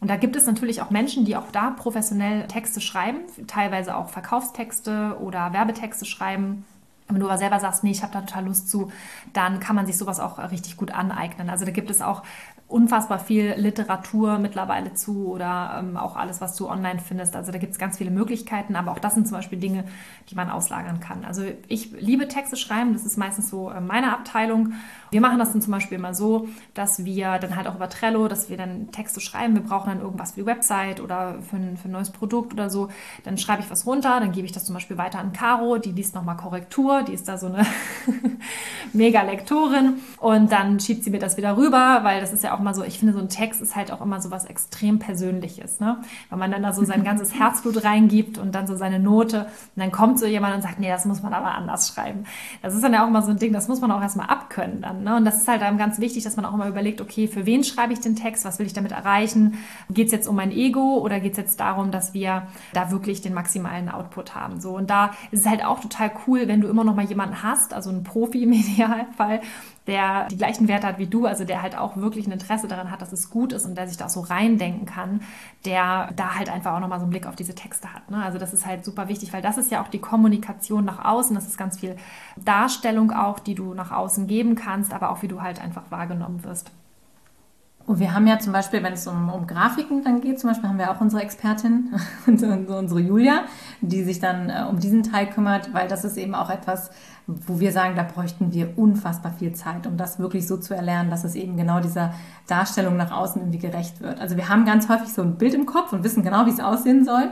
Und 0.00 0.08
da 0.08 0.16
gibt 0.16 0.34
es 0.34 0.46
natürlich 0.46 0.82
auch 0.82 0.90
Menschen, 0.90 1.24
die 1.24 1.36
auch 1.36 1.52
da 1.52 1.70
professionell 1.70 2.48
Texte 2.48 2.80
schreiben, 2.80 3.20
teilweise 3.46 3.96
auch 3.96 4.08
Verkaufstexte 4.08 5.16
oder 5.20 5.52
Werbetexte 5.52 6.04
schreiben. 6.04 6.64
Wenn 7.08 7.20
du 7.20 7.26
aber 7.26 7.38
selber 7.38 7.60
sagst, 7.60 7.84
nee, 7.84 7.90
ich 7.90 8.02
habe 8.02 8.12
da 8.12 8.20
total 8.20 8.46
Lust 8.46 8.70
zu, 8.70 8.90
dann 9.32 9.60
kann 9.60 9.76
man 9.76 9.86
sich 9.86 9.98
sowas 9.98 10.20
auch 10.20 10.38
richtig 10.50 10.76
gut 10.76 10.92
aneignen. 10.92 11.50
Also 11.50 11.64
da 11.64 11.70
gibt 11.70 11.90
es 11.90 12.00
auch 12.00 12.22
unfassbar 12.72 13.18
viel 13.18 13.54
Literatur 13.58 14.38
mittlerweile 14.38 14.94
zu 14.94 15.28
oder 15.28 15.76
ähm, 15.78 15.98
auch 15.98 16.16
alles, 16.16 16.40
was 16.40 16.56
du 16.56 16.68
online 16.68 17.00
findest. 17.00 17.36
Also 17.36 17.52
da 17.52 17.58
gibt 17.58 17.72
es 17.72 17.78
ganz 17.78 17.98
viele 17.98 18.10
Möglichkeiten, 18.10 18.76
aber 18.76 18.92
auch 18.92 18.98
das 18.98 19.14
sind 19.14 19.28
zum 19.28 19.36
Beispiel 19.36 19.58
Dinge, 19.58 19.84
die 20.30 20.34
man 20.34 20.48
auslagern 20.48 20.98
kann. 20.98 21.24
Also 21.26 21.44
ich 21.68 21.92
liebe 21.92 22.28
Texte 22.28 22.56
schreiben, 22.56 22.94
das 22.94 23.04
ist 23.04 23.18
meistens 23.18 23.50
so 23.50 23.70
äh, 23.70 23.80
meine 23.80 24.12
Abteilung. 24.12 24.72
Wir 25.12 25.20
machen 25.20 25.38
das 25.38 25.52
dann 25.52 25.60
zum 25.60 25.72
Beispiel 25.72 25.98
immer 25.98 26.14
so, 26.14 26.48
dass 26.72 27.04
wir 27.04 27.38
dann 27.38 27.54
halt 27.54 27.68
auch 27.68 27.74
über 27.74 27.90
Trello, 27.90 28.28
dass 28.28 28.48
wir 28.48 28.56
dann 28.56 28.90
Texte 28.92 29.20
schreiben, 29.20 29.52
wir 29.52 29.62
brauchen 29.62 29.90
dann 29.90 30.00
irgendwas 30.00 30.32
für 30.32 30.40
die 30.40 30.46
Website 30.46 31.00
oder 31.02 31.36
für 31.42 31.56
ein, 31.56 31.76
für 31.76 31.88
ein 31.88 31.90
neues 31.90 32.08
Produkt 32.08 32.54
oder 32.54 32.70
so. 32.70 32.88
Dann 33.22 33.36
schreibe 33.36 33.60
ich 33.60 33.70
was 33.70 33.86
runter, 33.86 34.20
dann 34.20 34.32
gebe 34.32 34.46
ich 34.46 34.52
das 34.52 34.64
zum 34.64 34.72
Beispiel 34.72 34.96
weiter 34.96 35.18
an 35.18 35.34
Caro, 35.34 35.76
die 35.76 35.92
liest 35.92 36.14
nochmal 36.14 36.38
Korrektur, 36.38 37.02
die 37.02 37.12
ist 37.12 37.28
da 37.28 37.36
so 37.36 37.48
eine 37.48 37.66
mega 38.94 39.20
Lektorin 39.20 40.00
und 40.18 40.50
dann 40.50 40.80
schiebt 40.80 41.04
sie 41.04 41.10
mir 41.10 41.18
das 41.18 41.36
wieder 41.36 41.58
rüber, 41.58 42.00
weil 42.04 42.22
das 42.22 42.32
ist 42.32 42.42
ja 42.42 42.54
auch 42.54 42.60
immer 42.60 42.72
so, 42.72 42.82
ich 42.82 42.98
finde, 42.98 43.12
so 43.12 43.20
ein 43.20 43.28
Text 43.28 43.60
ist 43.60 43.76
halt 43.76 43.92
auch 43.92 44.00
immer 44.00 44.22
so 44.22 44.30
was 44.30 44.46
extrem 44.46 44.98
Persönliches, 44.98 45.78
ne? 45.78 45.98
Weil 46.30 46.38
man 46.38 46.50
dann 46.50 46.62
da 46.62 46.72
so 46.72 46.84
sein 46.84 47.04
ganzes 47.04 47.34
Herzblut 47.38 47.84
reingibt 47.84 48.38
und 48.38 48.54
dann 48.54 48.66
so 48.66 48.76
seine 48.76 48.98
Note 48.98 49.40
und 49.42 49.82
dann 49.82 49.92
kommt 49.92 50.18
so 50.18 50.24
jemand 50.24 50.54
und 50.54 50.62
sagt, 50.62 50.80
nee, 50.80 50.88
das 50.88 51.04
muss 51.04 51.22
man 51.22 51.34
aber 51.34 51.54
anders 51.54 51.88
schreiben. 51.88 52.24
Das 52.62 52.74
ist 52.74 52.82
dann 52.82 52.94
ja 52.94 53.04
auch 53.04 53.08
immer 53.08 53.20
so 53.20 53.30
ein 53.30 53.38
Ding, 53.38 53.52
das 53.52 53.68
muss 53.68 53.82
man 53.82 53.90
auch 53.90 54.00
erstmal 54.00 54.28
abkönnen 54.28 54.80
dann, 54.80 55.01
ne? 55.02 55.16
Und 55.16 55.24
das 55.24 55.38
ist 55.38 55.48
halt 55.48 55.62
dann 55.62 55.78
ganz 55.78 55.98
wichtig, 55.98 56.24
dass 56.24 56.36
man 56.36 56.44
auch 56.44 56.54
immer 56.54 56.68
überlegt, 56.68 57.00
okay, 57.00 57.28
für 57.28 57.46
wen 57.46 57.64
schreibe 57.64 57.92
ich 57.92 58.00
den 58.00 58.16
Text, 58.16 58.44
was 58.44 58.58
will 58.58 58.66
ich 58.66 58.72
damit 58.72 58.92
erreichen? 58.92 59.58
Geht 59.90 60.06
es 60.06 60.12
jetzt 60.12 60.28
um 60.28 60.36
mein 60.36 60.50
Ego 60.50 60.98
oder 60.98 61.20
geht 61.20 61.32
es 61.32 61.38
jetzt 61.38 61.60
darum, 61.60 61.90
dass 61.90 62.14
wir 62.14 62.46
da 62.72 62.90
wirklich 62.90 63.20
den 63.20 63.34
maximalen 63.34 63.88
Output 63.88 64.34
haben? 64.34 64.60
So, 64.60 64.76
und 64.76 64.90
da 64.90 65.12
ist 65.30 65.40
es 65.40 65.46
halt 65.46 65.64
auch 65.64 65.80
total 65.80 66.12
cool, 66.26 66.48
wenn 66.48 66.60
du 66.60 66.68
immer 66.68 66.84
noch 66.84 66.94
mal 66.94 67.04
jemanden 67.04 67.42
hast, 67.42 67.74
also 67.74 67.90
einen 67.90 68.04
Profi 68.04 68.42
im 68.44 68.52
Idealfall, 68.52 69.40
der 69.86 70.28
die 70.28 70.36
gleichen 70.36 70.68
Werte 70.68 70.86
hat 70.86 70.98
wie 70.98 71.06
du, 71.06 71.26
also 71.26 71.44
der 71.44 71.62
halt 71.62 71.76
auch 71.76 71.96
wirklich 71.96 72.26
ein 72.26 72.32
Interesse 72.32 72.68
daran 72.68 72.90
hat, 72.90 73.02
dass 73.02 73.12
es 73.12 73.30
gut 73.30 73.52
ist 73.52 73.64
und 73.64 73.76
der 73.76 73.88
sich 73.88 73.96
da 73.96 74.06
auch 74.06 74.10
so 74.10 74.20
reindenken 74.20 74.86
kann, 74.86 75.22
der 75.64 76.10
da 76.14 76.36
halt 76.36 76.48
einfach 76.48 76.74
auch 76.74 76.80
nochmal 76.80 77.00
so 77.00 77.04
einen 77.04 77.10
Blick 77.10 77.26
auf 77.26 77.36
diese 77.36 77.54
Texte 77.54 77.92
hat. 77.92 78.10
Ne? 78.10 78.22
Also 78.22 78.38
das 78.38 78.52
ist 78.52 78.66
halt 78.66 78.84
super 78.84 79.08
wichtig, 79.08 79.32
weil 79.32 79.42
das 79.42 79.58
ist 79.58 79.70
ja 79.70 79.82
auch 79.82 79.88
die 79.88 79.98
Kommunikation 79.98 80.84
nach 80.84 81.04
außen, 81.04 81.34
das 81.34 81.46
ist 81.48 81.58
ganz 81.58 81.80
viel 81.80 81.96
Darstellung 82.36 83.10
auch, 83.10 83.38
die 83.38 83.54
du 83.54 83.74
nach 83.74 83.90
außen 83.90 84.26
geben 84.26 84.54
kannst, 84.54 84.92
aber 84.92 85.10
auch 85.10 85.22
wie 85.22 85.28
du 85.28 85.42
halt 85.42 85.60
einfach 85.60 85.90
wahrgenommen 85.90 86.44
wirst. 86.44 86.70
Und 87.84 87.98
wir 87.98 88.14
haben 88.14 88.26
ja 88.26 88.38
zum 88.38 88.52
Beispiel, 88.52 88.82
wenn 88.82 88.92
es 88.92 89.06
um, 89.06 89.28
um 89.28 89.46
Grafiken 89.46 90.04
dann 90.04 90.20
geht, 90.20 90.38
zum 90.38 90.50
Beispiel 90.50 90.68
haben 90.68 90.78
wir 90.78 90.90
auch 90.90 91.00
unsere 91.00 91.22
Expertin, 91.22 91.92
unsere 92.26 93.00
Julia, 93.00 93.44
die 93.80 94.04
sich 94.04 94.20
dann 94.20 94.50
äh, 94.50 94.64
um 94.68 94.78
diesen 94.78 95.02
Teil 95.02 95.26
kümmert, 95.26 95.74
weil 95.74 95.88
das 95.88 96.04
ist 96.04 96.16
eben 96.16 96.34
auch 96.34 96.48
etwas, 96.48 96.90
wo 97.26 97.58
wir 97.58 97.72
sagen, 97.72 97.96
da 97.96 98.04
bräuchten 98.04 98.52
wir 98.52 98.78
unfassbar 98.78 99.32
viel 99.32 99.52
Zeit, 99.52 99.86
um 99.86 99.96
das 99.96 100.18
wirklich 100.18 100.46
so 100.46 100.56
zu 100.56 100.74
erlernen, 100.74 101.10
dass 101.10 101.24
es 101.24 101.34
eben 101.34 101.56
genau 101.56 101.80
dieser 101.80 102.14
Darstellung 102.46 102.96
nach 102.96 103.10
außen 103.10 103.42
irgendwie 103.42 103.58
gerecht 103.58 104.00
wird. 104.00 104.20
Also 104.20 104.36
wir 104.36 104.48
haben 104.48 104.64
ganz 104.64 104.88
häufig 104.88 105.12
so 105.12 105.22
ein 105.22 105.36
Bild 105.36 105.54
im 105.54 105.66
Kopf 105.66 105.92
und 105.92 106.04
wissen 106.04 106.22
genau, 106.22 106.46
wie 106.46 106.50
es 106.50 106.60
aussehen 106.60 107.04
soll, 107.04 107.30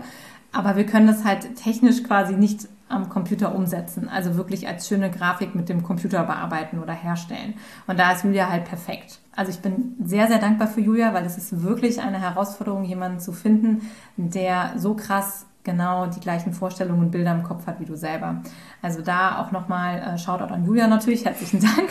aber 0.53 0.77
wir 0.77 0.85
können 0.85 1.07
das 1.07 1.25
halt 1.25 1.55
technisch 1.57 2.03
quasi 2.03 2.35
nicht 2.35 2.69
am 2.91 3.09
Computer 3.09 3.55
umsetzen, 3.55 4.09
also 4.09 4.37
wirklich 4.37 4.67
als 4.69 4.89
schöne 4.89 5.11
Grafik 5.11 5.55
mit 5.55 5.69
dem 5.69 5.83
Computer 5.83 6.25
bearbeiten 6.25 6.81
oder 6.81 6.93
herstellen. 6.93 7.55
Und 7.87 7.99
da 7.99 8.13
ist 8.13 8.25
Julia 8.25 8.51
halt 8.51 8.65
perfekt. 8.65 9.21
Also 9.35 9.53
ich 9.53 9.61
bin 9.61 9.95
sehr, 10.03 10.27
sehr 10.27 10.39
dankbar 10.39 10.69
für 10.69 10.81
Julia, 10.81 11.15
weil 11.15 11.25
es 11.25 11.39
ist 11.39 11.63
wirklich 11.63 12.01
eine 12.01 12.21
Herausforderung, 12.21 12.85
jemanden 12.85 13.21
zu 13.21 13.33
finden, 13.33 13.89
der 14.17 14.73
so 14.77 14.95
krass 14.95 15.47
genau 15.63 16.07
die 16.07 16.21
gleichen 16.21 16.53
Vorstellungen 16.53 17.01
und 17.01 17.11
Bilder 17.11 17.33
im 17.33 17.43
Kopf 17.43 17.67
hat 17.67 17.81
wie 17.81 17.85
du 17.85 17.97
selber. 17.97 18.43
Also 18.83 19.03
da 19.03 19.39
auch 19.41 19.53
nochmal 19.53 19.99
äh, 19.99 20.19
Shoutout 20.19 20.53
an 20.53 20.65
Julia 20.65 20.87
natürlich, 20.87 21.25
herzlichen 21.25 21.61
Dank. 21.77 21.91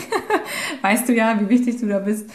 weißt 0.82 1.08
du 1.08 1.14
ja, 1.14 1.40
wie 1.40 1.48
wichtig 1.48 1.80
du 1.80 1.88
da 1.88 2.00
bist. 2.00 2.28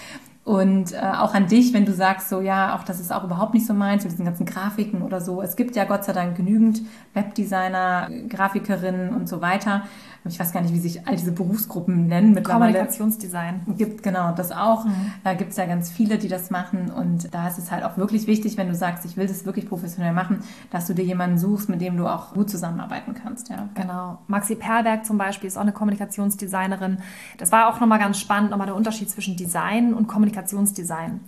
Und 0.45 0.93
äh, 0.93 0.97
auch 0.97 1.33
an 1.33 1.47
dich, 1.47 1.73
wenn 1.73 1.85
du 1.85 1.93
sagst, 1.93 2.29
so 2.29 2.39
ja, 2.39 2.75
auch 2.75 2.83
das 2.83 2.99
ist 2.99 3.11
auch 3.11 3.23
überhaupt 3.23 3.55
nicht 3.55 3.65
so 3.65 3.73
meins, 3.73 4.03
mit 4.03 4.13
diesen 4.13 4.25
ganzen 4.25 4.45
Grafiken 4.45 5.01
oder 5.01 5.19
so. 5.19 5.41
Es 5.41 5.55
gibt 5.55 5.75
ja 5.75 5.85
Gott 5.85 6.03
sei 6.05 6.13
Dank 6.13 6.37
genügend 6.37 6.83
Webdesigner, 7.15 8.09
Grafikerinnen 8.29 9.09
und 9.09 9.27
so 9.27 9.41
weiter 9.41 9.83
ich 10.27 10.39
weiß 10.39 10.51
gar 10.51 10.61
nicht, 10.61 10.73
wie 10.73 10.79
sich 10.79 11.07
all 11.07 11.15
diese 11.15 11.31
Berufsgruppen 11.31 12.07
nennen 12.07 12.33
mittlerweile. 12.33 12.73
Kommunikationsdesign. 12.73 13.61
Gibt, 13.77 14.01
genau, 14.01 14.33
das 14.33 14.51
auch. 14.51 14.85
Mhm. 14.85 15.13
Da 15.23 15.35
gibt 15.35 15.51
es 15.51 15.57
ja 15.57 15.65
ganz 15.65 15.91
viele, 15.91 16.17
die 16.17 16.27
das 16.27 16.49
machen. 16.49 16.89
Und 16.89 17.33
da 17.33 17.47
ist 17.47 17.59
es 17.59 17.71
halt 17.71 17.83
auch 17.83 17.97
wirklich 17.97 18.25
wichtig, 18.25 18.57
wenn 18.57 18.67
du 18.67 18.75
sagst, 18.75 19.05
ich 19.05 19.17
will 19.17 19.27
das 19.27 19.45
wirklich 19.45 19.69
professionell 19.69 20.13
machen, 20.13 20.39
dass 20.71 20.87
du 20.87 20.93
dir 20.93 21.05
jemanden 21.05 21.37
suchst, 21.37 21.69
mit 21.69 21.79
dem 21.81 21.95
du 21.97 22.07
auch 22.07 22.33
gut 22.33 22.49
zusammenarbeiten 22.49 23.13
kannst. 23.13 23.49
Ja. 23.49 23.69
Genau. 23.75 24.19
Maxi 24.27 24.55
Perlberg 24.55 25.05
zum 25.05 25.17
Beispiel 25.17 25.47
ist 25.47 25.57
auch 25.57 25.61
eine 25.61 25.73
Kommunikationsdesignerin. 25.73 26.97
Das 27.37 27.51
war 27.51 27.69
auch 27.69 27.79
nochmal 27.79 27.99
ganz 27.99 28.19
spannend, 28.19 28.49
nochmal 28.49 28.67
der 28.67 28.75
Unterschied 28.75 29.09
zwischen 29.09 29.37
Design 29.37 29.93
und 29.93 30.07
Kommunikationsdesign. 30.07 31.19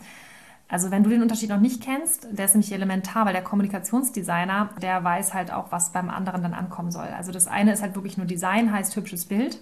Also 0.69 0.91
wenn 0.91 1.03
du 1.03 1.09
den 1.09 1.21
Unterschied 1.21 1.49
noch 1.49 1.59
nicht 1.59 1.81
kennst, 1.81 2.27
der 2.31 2.45
ist 2.45 2.53
nämlich 2.53 2.73
elementar, 2.73 3.25
weil 3.25 3.33
der 3.33 3.43
Kommunikationsdesigner, 3.43 4.69
der 4.81 5.03
weiß 5.03 5.33
halt 5.33 5.51
auch, 5.51 5.71
was 5.71 5.93
beim 5.93 6.09
anderen 6.09 6.43
dann 6.43 6.53
ankommen 6.53 6.91
soll. 6.91 7.07
Also 7.07 7.31
das 7.31 7.47
eine 7.47 7.71
ist 7.71 7.81
halt 7.81 7.95
wirklich 7.95 8.17
nur 8.17 8.27
Design, 8.27 8.71
heißt 8.71 8.95
hübsches 8.95 9.25
Bild. 9.25 9.61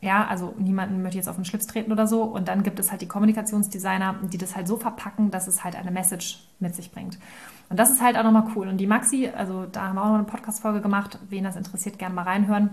Ja, 0.00 0.26
also 0.26 0.54
niemanden 0.58 1.02
möchte 1.02 1.16
jetzt 1.16 1.28
auf 1.28 1.36
den 1.36 1.44
Schlips 1.44 1.66
treten 1.66 1.90
oder 1.90 2.06
so. 2.06 2.22
Und 2.22 2.46
dann 2.46 2.62
gibt 2.62 2.78
es 2.78 2.92
halt 2.92 3.00
die 3.00 3.08
Kommunikationsdesigner, 3.08 4.20
die 4.22 4.38
das 4.38 4.54
halt 4.54 4.68
so 4.68 4.76
verpacken, 4.76 5.30
dass 5.30 5.48
es 5.48 5.64
halt 5.64 5.74
eine 5.74 5.90
Message 5.90 6.46
mit 6.60 6.76
sich 6.76 6.92
bringt. 6.92 7.18
Und 7.68 7.80
das 7.80 7.90
ist 7.90 8.00
halt 8.00 8.16
auch 8.16 8.22
nochmal 8.22 8.46
cool. 8.54 8.68
Und 8.68 8.76
die 8.76 8.86
Maxi, 8.86 9.28
also 9.34 9.66
da 9.66 9.88
haben 9.88 9.96
wir 9.96 10.02
auch 10.02 10.08
noch 10.08 10.14
eine 10.14 10.24
Podcast-Folge 10.24 10.80
gemacht. 10.80 11.18
Wen 11.28 11.42
das 11.42 11.56
interessiert, 11.56 11.98
gerne 11.98 12.14
mal 12.14 12.22
reinhören 12.22 12.70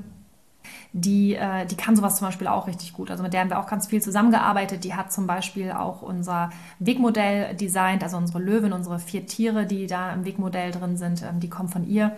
die, 0.92 1.36
äh, 1.36 1.66
die 1.66 1.76
kann 1.76 1.96
sowas 1.96 2.18
zum 2.18 2.28
Beispiel 2.28 2.48
auch 2.48 2.68
richtig 2.68 2.94
gut. 2.94 3.12
Also 3.12 3.24
mit 3.24 3.34
der 3.34 3.42
haben 3.42 3.50
wir 3.50 3.60
auch 3.60 3.68
ganz 3.68 3.88
viel 3.88 4.02
zusammengearbeitet. 4.02 4.84
Die 4.84 4.94
hat 4.96 5.12
zum 5.12 5.28
Beispiel 5.28 5.72
auch 5.72 6.02
unser 6.02 6.50
Wegmodell 6.80 7.56
designt, 7.56 8.04
also 8.04 8.18
unsere 8.18 8.40
Löwen, 8.40 8.74
unsere 8.74 9.00
vier 9.00 9.26
Tiere, 9.26 9.66
die 9.66 9.88
da 9.88 10.14
im 10.14 10.26
Wegmodell 10.26 10.72
drin 10.72 10.98
sind, 10.98 11.24
ähm, 11.24 11.40
die 11.40 11.50
kommen 11.50 11.70
von 11.70 11.88
ihr. 11.88 12.16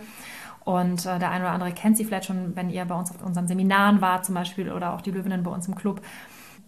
Und 0.64 1.06
äh, 1.06 1.20
der 1.20 1.30
eine 1.30 1.44
oder 1.44 1.52
andere 1.52 1.72
kennt 1.72 1.96
sie 1.96 2.04
vielleicht 2.04 2.24
schon, 2.24 2.56
wenn 2.56 2.70
ihr 2.70 2.84
bei 2.84 2.96
uns 2.96 3.10
auf 3.10 3.22
unseren 3.22 3.46
Seminaren 3.46 4.00
wart 4.00 4.24
zum 4.24 4.34
Beispiel 4.34 4.72
oder 4.72 4.94
auch 4.94 5.00
die 5.00 5.12
Löwinnen 5.12 5.44
bei 5.44 5.50
uns 5.50 5.68
im 5.68 5.76
Club. 5.76 6.00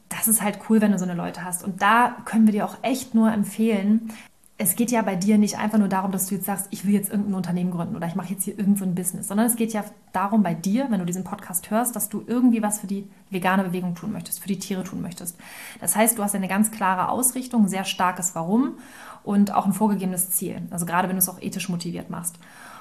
Das 0.08 0.28
ist 0.28 0.40
halt 0.40 0.60
cool, 0.68 0.80
wenn 0.80 0.92
du 0.92 0.98
so 0.98 1.04
eine 1.04 1.14
Leute 1.14 1.44
hast. 1.44 1.64
Und 1.64 1.82
da 1.82 2.16
können 2.24 2.46
wir 2.46 2.52
dir 2.52 2.64
auch 2.64 2.76
echt 2.82 3.14
nur 3.14 3.32
empfehlen, 3.32 4.12
es 4.60 4.74
geht 4.74 4.90
ja 4.90 5.02
bei 5.02 5.14
dir 5.14 5.38
nicht 5.38 5.56
einfach 5.56 5.78
nur 5.78 5.86
darum, 5.86 6.10
dass 6.10 6.26
du 6.26 6.34
jetzt 6.34 6.46
sagst, 6.46 6.66
ich 6.70 6.84
will 6.84 6.92
jetzt 6.92 7.10
irgendein 7.10 7.34
Unternehmen 7.34 7.70
gründen 7.70 7.94
oder 7.94 8.08
ich 8.08 8.16
mache 8.16 8.32
jetzt 8.32 8.42
hier 8.42 8.58
irgendein 8.58 8.88
so 8.88 8.94
Business, 8.94 9.28
sondern 9.28 9.46
es 9.46 9.54
geht 9.54 9.72
ja 9.72 9.84
darum 10.12 10.42
bei 10.42 10.52
dir, 10.52 10.88
wenn 10.90 10.98
du 10.98 11.06
diesen 11.06 11.22
Podcast 11.22 11.70
hörst, 11.70 11.94
dass 11.94 12.08
du 12.08 12.24
irgendwie 12.26 12.60
was 12.60 12.80
für 12.80 12.88
die 12.88 13.08
vegane 13.30 13.62
Bewegung 13.62 13.94
tun 13.94 14.12
möchtest, 14.12 14.40
für 14.40 14.48
die 14.48 14.58
Tiere 14.58 14.82
tun 14.82 15.00
möchtest. 15.00 15.38
Das 15.80 15.94
heißt, 15.94 16.18
du 16.18 16.24
hast 16.24 16.34
eine 16.34 16.48
ganz 16.48 16.72
klare 16.72 17.08
Ausrichtung, 17.08 17.62
ein 17.62 17.68
sehr 17.68 17.84
starkes 17.84 18.34
Warum 18.34 18.78
und 19.22 19.54
auch 19.54 19.64
ein 19.64 19.72
vorgegebenes 19.72 20.32
Ziel. 20.32 20.60
Also 20.70 20.86
gerade 20.86 21.06
wenn 21.06 21.14
du 21.14 21.20
es 21.20 21.28
auch 21.28 21.40
ethisch 21.40 21.68
motiviert 21.68 22.10
machst. 22.10 22.40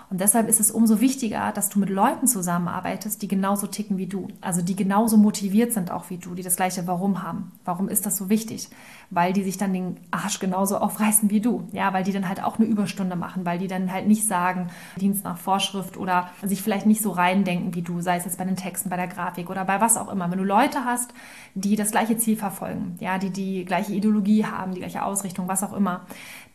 Und 0.10 0.22
deshalb 0.22 0.48
ist 0.48 0.62
es 0.62 0.72
umso 0.72 1.02
wichtiger, 1.02 1.52
dass 1.52 1.68
du 1.68 1.80
mit 1.80 1.90
Leuten 1.90 2.28
zusammenarbeitest, 2.28 3.22
die 3.22 3.28
genauso 3.28 3.68
ticken 3.68 3.98
wie 3.98 4.08
du. 4.08 4.30
Also 4.40 4.62
die 4.62 4.76
genauso 4.78 5.18
motiviert 5.18 5.74
sind 5.74 5.92
auch 5.92 6.10
wie 6.10 6.18
du, 6.18 6.34
die 6.34 6.44
das 6.44 6.56
gleiche 6.56 6.88
Warum 6.88 7.24
haben. 7.24 7.52
Warum 7.66 7.90
ist 7.90 8.06
das 8.06 8.16
so 8.16 8.30
wichtig? 8.30 8.70
Weil 9.10 9.34
die 9.34 9.44
sich 9.44 9.58
dann 9.58 9.74
den 9.74 9.98
Arsch 10.12 10.40
genauso 10.40 10.78
aufreißen 10.78 11.30
wie 11.30 11.42
du. 11.42 11.68
Ja, 11.74 11.92
weil 11.92 12.06
die 12.06 12.14
dann 12.14 12.30
halt 12.30 12.42
auch 12.42 12.58
eine 12.58 12.68
Überstunde 12.68 13.18
machen, 13.18 13.46
weil 13.46 13.60
die 13.60 13.68
dann 13.68 13.92
halt 13.92 14.08
nicht 14.08 14.26
sagen, 14.26 14.70
Dienst 14.96 15.26
nach 15.26 15.38
Vorschrift 15.38 15.98
oder 15.98 16.30
sich 16.42 16.62
vielleicht 16.62 16.86
nicht 16.86 17.02
so 17.02 17.12
reindenken 17.12 17.76
wie 17.76 17.82
du, 17.82 18.00
sei 18.00 18.16
es 18.16 18.24
jetzt 18.24 18.38
bei 18.38 18.46
den 18.46 18.56
Texten, 18.56 18.90
bei 18.90 18.96
der 18.96 19.08
Grafik 19.08 19.50
oder 19.50 19.66
bei 19.66 19.82
was 19.82 19.98
auch 19.98 20.10
immer. 20.10 20.32
Wenn 20.32 20.38
du 20.38 20.46
Leute 20.46 20.86
hast, 20.86 21.14
die 21.54 21.76
das 21.76 21.92
gleiche 21.92 22.18
Ziel 22.18 22.38
verfolgen, 22.38 22.96
ja, 23.02 23.18
die 23.18 23.30
die 23.30 23.66
gleiche 23.66 23.94
Ideologie 23.94 24.46
haben, 24.46 24.74
die 24.74 24.80
gleiche 24.80 25.04
Ausrichtung, 25.04 25.50
was 25.50 25.64
auch 25.64 25.74
immer, 25.74 26.06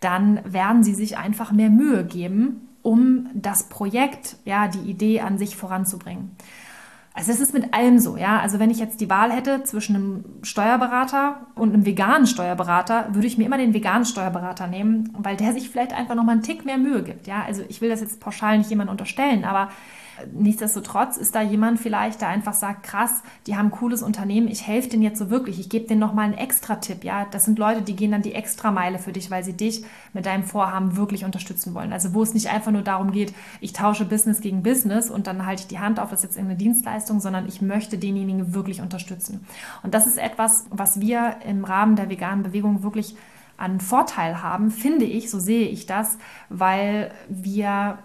dann 0.00 0.40
werden 0.50 0.82
sie 0.82 0.94
sich 0.94 1.18
einfach 1.18 1.52
mehr 1.52 1.68
Mühe 1.68 2.04
geben, 2.06 2.68
um 2.82 3.30
das 3.34 3.64
Projekt, 3.64 4.36
ja, 4.44 4.68
die 4.68 4.90
Idee 4.90 5.20
an 5.20 5.38
sich 5.38 5.56
voranzubringen. 5.56 6.36
Also 7.14 7.30
es 7.30 7.40
ist 7.40 7.52
mit 7.52 7.74
allem 7.74 7.98
so, 7.98 8.16
ja. 8.16 8.40
Also 8.40 8.58
wenn 8.58 8.70
ich 8.70 8.78
jetzt 8.78 9.00
die 9.00 9.10
Wahl 9.10 9.30
hätte 9.30 9.64
zwischen 9.64 9.96
einem 9.96 10.24
Steuerberater 10.42 11.46
und 11.54 11.74
einem 11.74 11.84
veganen 11.84 12.26
Steuerberater, 12.26 13.14
würde 13.14 13.26
ich 13.26 13.36
mir 13.36 13.44
immer 13.44 13.58
den 13.58 13.74
veganen 13.74 14.06
Steuerberater 14.06 14.66
nehmen, 14.66 15.12
weil 15.18 15.36
der 15.36 15.52
sich 15.52 15.68
vielleicht 15.68 15.92
einfach 15.92 16.14
noch 16.14 16.24
mal 16.24 16.32
einen 16.32 16.42
Tick 16.42 16.64
mehr 16.64 16.78
Mühe 16.78 17.02
gibt, 17.02 17.26
ja. 17.26 17.44
Also 17.46 17.62
ich 17.68 17.80
will 17.82 17.90
das 17.90 18.00
jetzt 18.00 18.20
pauschal 18.20 18.56
nicht 18.58 18.70
jemand 18.70 18.90
unterstellen, 18.90 19.44
aber 19.44 19.68
Nichtsdestotrotz 20.32 21.16
ist 21.16 21.34
da 21.34 21.42
jemand 21.42 21.80
vielleicht, 21.80 22.20
der 22.20 22.28
einfach 22.28 22.52
sagt, 22.52 22.82
krass, 22.82 23.22
die 23.46 23.56
haben 23.56 23.66
ein 23.66 23.70
cooles 23.72 24.02
Unternehmen, 24.02 24.48
ich 24.48 24.66
helfe 24.66 24.88
denen 24.88 25.02
jetzt 25.02 25.18
so 25.18 25.30
wirklich, 25.30 25.58
ich 25.58 25.68
gebe 25.68 25.86
denen 25.86 26.00
nochmal 26.00 26.26
einen 26.26 26.34
Extra-Tipp. 26.34 27.04
Ja? 27.04 27.26
Das 27.30 27.44
sind 27.44 27.58
Leute, 27.58 27.82
die 27.82 27.96
gehen 27.96 28.12
dann 28.12 28.22
die 28.22 28.34
Extrameile 28.34 28.98
für 28.98 29.12
dich, 29.12 29.30
weil 29.30 29.44
sie 29.44 29.54
dich 29.54 29.84
mit 30.12 30.26
deinem 30.26 30.44
Vorhaben 30.44 30.96
wirklich 30.96 31.24
unterstützen 31.24 31.74
wollen. 31.74 31.92
Also 31.92 32.14
wo 32.14 32.22
es 32.22 32.34
nicht 32.34 32.50
einfach 32.50 32.72
nur 32.72 32.82
darum 32.82 33.12
geht, 33.12 33.34
ich 33.60 33.72
tausche 33.72 34.04
Business 34.04 34.40
gegen 34.40 34.62
Business 34.62 35.10
und 35.10 35.26
dann 35.26 35.46
halte 35.46 35.62
ich 35.62 35.68
die 35.68 35.78
Hand 35.78 35.98
auf, 35.98 36.10
das 36.10 36.20
ist 36.20 36.24
jetzt 36.24 36.36
irgendeine 36.36 36.58
Dienstleistung, 36.58 37.20
sondern 37.20 37.46
ich 37.48 37.62
möchte 37.62 37.98
denjenigen 37.98 38.54
wirklich 38.54 38.80
unterstützen. 38.80 39.46
Und 39.82 39.94
das 39.94 40.06
ist 40.06 40.18
etwas, 40.18 40.66
was 40.70 41.00
wir 41.00 41.36
im 41.46 41.64
Rahmen 41.64 41.96
der 41.96 42.08
veganen 42.10 42.42
Bewegung 42.42 42.82
wirklich 42.82 43.16
an 43.56 43.80
Vorteil 43.80 44.42
haben, 44.42 44.70
finde 44.70 45.04
ich, 45.04 45.30
so 45.30 45.38
sehe 45.38 45.68
ich 45.68 45.86
das, 45.86 46.18
weil 46.48 47.12
wir 47.28 47.98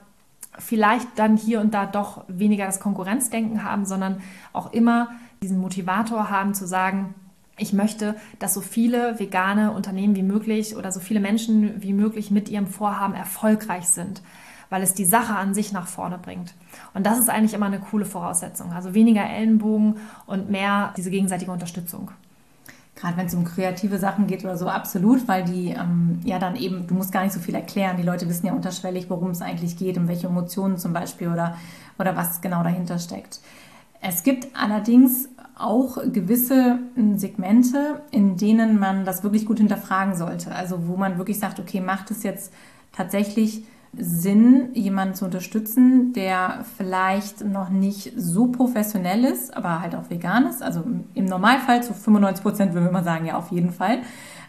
vielleicht 0.57 1.07
dann 1.17 1.37
hier 1.37 1.61
und 1.61 1.73
da 1.73 1.85
doch 1.85 2.25
weniger 2.27 2.65
das 2.65 2.79
Konkurrenzdenken 2.79 3.63
haben, 3.63 3.85
sondern 3.85 4.21
auch 4.53 4.73
immer 4.73 5.09
diesen 5.41 5.59
Motivator 5.59 6.29
haben 6.29 6.53
zu 6.53 6.67
sagen, 6.67 7.13
ich 7.57 7.73
möchte, 7.73 8.15
dass 8.39 8.53
so 8.53 8.61
viele 8.61 9.19
vegane 9.19 9.71
Unternehmen 9.71 10.15
wie 10.15 10.23
möglich 10.23 10.75
oder 10.75 10.91
so 10.91 10.99
viele 10.99 11.19
Menschen 11.19 11.81
wie 11.81 11.93
möglich 11.93 12.29
mit 12.29 12.49
ihrem 12.49 12.67
Vorhaben 12.67 13.15
erfolgreich 13.15 13.87
sind, 13.87 14.21
weil 14.69 14.83
es 14.83 14.93
die 14.93 15.05
Sache 15.05 15.35
an 15.35 15.53
sich 15.53 15.71
nach 15.71 15.87
vorne 15.87 16.19
bringt. 16.19 16.53
Und 16.93 17.05
das 17.05 17.17
ist 17.17 17.29
eigentlich 17.29 17.53
immer 17.53 17.65
eine 17.65 17.79
coole 17.79 18.05
Voraussetzung. 18.05 18.73
Also 18.73 18.93
weniger 18.93 19.27
Ellenbogen 19.27 19.97
und 20.27 20.51
mehr 20.51 20.93
diese 20.97 21.09
gegenseitige 21.09 21.51
Unterstützung 21.51 22.11
gerade 22.97 23.15
wenn 23.15 23.27
es 23.27 23.35
um 23.35 23.45
kreative 23.45 23.97
Sachen 23.99 24.27
geht 24.27 24.43
oder 24.43 24.57
so, 24.57 24.67
absolut, 24.67 25.27
weil 25.27 25.43
die 25.43 25.69
ähm, 25.69 26.19
ja 26.23 26.39
dann 26.39 26.55
eben, 26.55 26.87
du 26.87 26.95
musst 26.95 27.11
gar 27.11 27.23
nicht 27.23 27.33
so 27.33 27.39
viel 27.39 27.55
erklären. 27.55 27.97
Die 27.97 28.03
Leute 28.03 28.27
wissen 28.27 28.47
ja 28.47 28.53
unterschwellig, 28.53 29.09
worum 29.09 29.31
es 29.31 29.41
eigentlich 29.41 29.77
geht, 29.77 29.97
um 29.97 30.07
welche 30.07 30.27
Emotionen 30.27 30.77
zum 30.77 30.93
Beispiel 30.93 31.29
oder, 31.29 31.55
oder 31.99 32.15
was 32.15 32.41
genau 32.41 32.63
dahinter 32.63 32.99
steckt. 32.99 33.39
Es 34.01 34.23
gibt 34.23 34.47
allerdings 34.55 35.29
auch 35.57 35.97
gewisse 36.11 36.79
hm, 36.95 37.17
Segmente, 37.17 38.01
in 38.11 38.37
denen 38.37 38.79
man 38.79 39.05
das 39.05 39.23
wirklich 39.23 39.45
gut 39.45 39.59
hinterfragen 39.59 40.15
sollte. 40.15 40.53
Also 40.53 40.87
wo 40.87 40.97
man 40.97 41.17
wirklich 41.17 41.39
sagt, 41.39 41.59
okay, 41.59 41.81
macht 41.81 42.11
es 42.11 42.23
jetzt 42.23 42.51
tatsächlich 42.91 43.63
Sinn, 43.99 44.69
jemanden 44.73 45.15
zu 45.15 45.25
unterstützen, 45.25 46.13
der 46.13 46.65
vielleicht 46.77 47.43
noch 47.43 47.69
nicht 47.69 48.13
so 48.15 48.47
professionell 48.47 49.23
ist, 49.23 49.55
aber 49.55 49.81
halt 49.81 49.95
auch 49.95 50.09
vegan 50.09 50.47
ist. 50.47 50.61
Also 50.61 50.83
im 51.13 51.25
Normalfall 51.25 51.83
zu 51.83 51.93
95 51.93 52.43
Prozent 52.43 52.73
würde 52.73 52.91
man 52.91 53.03
sagen, 53.03 53.25
ja, 53.25 53.37
auf 53.37 53.51
jeden 53.51 53.71
Fall. 53.71 53.99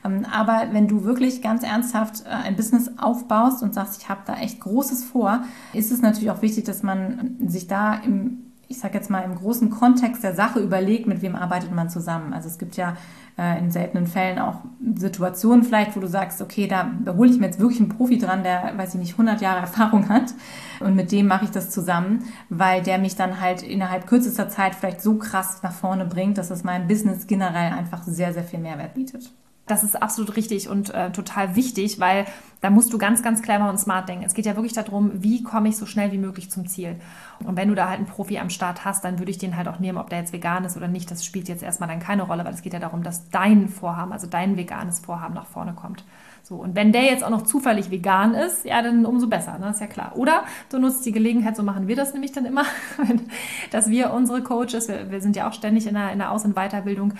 Ähm, 0.04 0.26
aber 0.30 0.68
wenn 0.72 0.88
du 0.88 1.04
wirklich 1.04 1.42
ganz 1.42 1.62
ernsthaft 1.62 2.24
äh, 2.26 2.30
ein 2.30 2.56
Business 2.56 2.90
aufbaust 2.98 3.62
und 3.62 3.74
sagst, 3.74 4.00
ich 4.02 4.08
habe 4.08 4.20
da 4.26 4.34
echt 4.34 4.60
Großes 4.60 5.04
vor, 5.04 5.42
ist 5.72 5.92
es 5.92 6.02
natürlich 6.02 6.30
auch 6.30 6.42
wichtig, 6.42 6.64
dass 6.64 6.82
man 6.82 7.36
sich 7.46 7.66
da 7.66 7.94
im 7.94 8.47
ich 8.68 8.78
sage 8.78 8.94
jetzt 8.94 9.08
mal, 9.08 9.22
im 9.22 9.34
großen 9.34 9.70
Kontext 9.70 10.22
der 10.22 10.34
Sache 10.34 10.60
überlegt, 10.60 11.06
mit 11.06 11.22
wem 11.22 11.34
arbeitet 11.34 11.72
man 11.72 11.88
zusammen. 11.88 12.34
Also 12.34 12.48
es 12.48 12.58
gibt 12.58 12.76
ja 12.76 12.96
äh, 13.38 13.58
in 13.58 13.70
seltenen 13.70 14.06
Fällen 14.06 14.38
auch 14.38 14.56
Situationen 14.94 15.64
vielleicht, 15.64 15.96
wo 15.96 16.00
du 16.00 16.06
sagst, 16.06 16.42
okay, 16.42 16.66
da, 16.66 16.90
hole 17.14 17.30
ich 17.30 17.38
mir 17.38 17.46
jetzt 17.46 17.60
wirklich 17.60 17.80
einen 17.80 17.88
Profi 17.88 18.18
dran, 18.18 18.42
der, 18.42 18.74
weiß 18.76 18.94
ich 18.94 19.00
nicht, 19.00 19.12
100 19.12 19.40
Jahre 19.40 19.60
Erfahrung 19.62 20.10
hat 20.10 20.34
und 20.80 20.94
mit 20.94 21.12
dem 21.12 21.26
mache 21.26 21.46
ich 21.46 21.50
das 21.50 21.70
zusammen, 21.70 22.24
weil 22.50 22.82
der 22.82 22.98
mich 22.98 23.16
dann 23.16 23.40
halt 23.40 23.62
innerhalb 23.62 24.06
kürzester 24.06 24.50
Zeit 24.50 24.74
vielleicht 24.74 25.00
so 25.00 25.14
krass 25.16 25.62
nach 25.62 25.72
vorne 25.72 26.04
bringt, 26.04 26.36
dass 26.36 26.50
es 26.50 26.62
meinem 26.62 26.88
Business 26.88 27.26
generell 27.26 27.72
einfach 27.72 28.02
sehr, 28.02 28.34
sehr 28.34 28.44
viel 28.44 28.58
Mehrwert 28.58 28.94
bietet. 28.94 29.32
Das 29.68 29.84
ist 29.84 30.00
absolut 30.00 30.34
richtig 30.36 30.68
und 30.68 30.90
äh, 30.90 31.12
total 31.12 31.54
wichtig, 31.54 32.00
weil 32.00 32.24
da 32.60 32.70
musst 32.70 32.92
du 32.92 32.98
ganz, 32.98 33.22
ganz 33.22 33.42
clever 33.42 33.68
und 33.68 33.78
smart 33.78 34.08
denken. 34.08 34.24
Es 34.24 34.34
geht 34.34 34.46
ja 34.46 34.56
wirklich 34.56 34.72
darum, 34.72 35.22
wie 35.22 35.42
komme 35.42 35.68
ich 35.68 35.76
so 35.76 35.86
schnell 35.86 36.10
wie 36.10 36.18
möglich 36.18 36.50
zum 36.50 36.66
Ziel. 36.66 36.96
Und 37.44 37.56
wenn 37.56 37.68
du 37.68 37.74
da 37.74 37.88
halt 37.88 37.98
einen 37.98 38.06
Profi 38.06 38.38
am 38.38 38.50
Start 38.50 38.84
hast, 38.84 39.04
dann 39.04 39.18
würde 39.18 39.30
ich 39.30 39.38
den 39.38 39.56
halt 39.56 39.68
auch 39.68 39.78
nehmen, 39.78 39.98
ob 39.98 40.10
der 40.10 40.18
jetzt 40.18 40.32
vegan 40.32 40.64
ist 40.64 40.76
oder 40.76 40.88
nicht. 40.88 41.10
Das 41.10 41.24
spielt 41.24 41.48
jetzt 41.48 41.62
erstmal 41.62 41.88
dann 41.88 42.00
keine 42.00 42.22
Rolle, 42.22 42.44
weil 42.44 42.54
es 42.54 42.62
geht 42.62 42.72
ja 42.72 42.78
darum, 42.78 43.02
dass 43.02 43.30
dein 43.30 43.68
Vorhaben, 43.68 44.12
also 44.12 44.26
dein 44.26 44.56
veganes 44.56 45.00
Vorhaben 45.00 45.34
nach 45.34 45.46
vorne 45.46 45.72
kommt. 45.74 46.04
So, 46.42 46.56
und 46.56 46.74
wenn 46.74 46.92
der 46.92 47.02
jetzt 47.02 47.22
auch 47.22 47.30
noch 47.30 47.42
zufällig 47.42 47.90
vegan 47.90 48.34
ist, 48.34 48.64
ja, 48.64 48.80
dann 48.80 49.04
umso 49.04 49.26
besser, 49.28 49.58
ne? 49.58 49.68
ist 49.68 49.80
ja 49.80 49.86
klar. 49.86 50.12
Oder 50.16 50.44
du 50.70 50.78
nutzt 50.78 51.04
die 51.04 51.12
Gelegenheit, 51.12 51.56
so 51.56 51.62
machen 51.62 51.88
wir 51.88 51.96
das 51.96 52.14
nämlich 52.14 52.32
dann 52.32 52.46
immer, 52.46 52.64
dass 53.70 53.90
wir 53.90 54.12
unsere 54.12 54.42
Coaches, 54.42 54.88
wir, 54.88 55.10
wir 55.10 55.20
sind 55.20 55.36
ja 55.36 55.48
auch 55.48 55.52
ständig 55.52 55.86
in 55.86 55.94
der, 55.94 56.10
in 56.12 56.18
der 56.18 56.30
Aus- 56.30 56.44
und 56.44 56.54
Weiterbildung, 56.54 57.12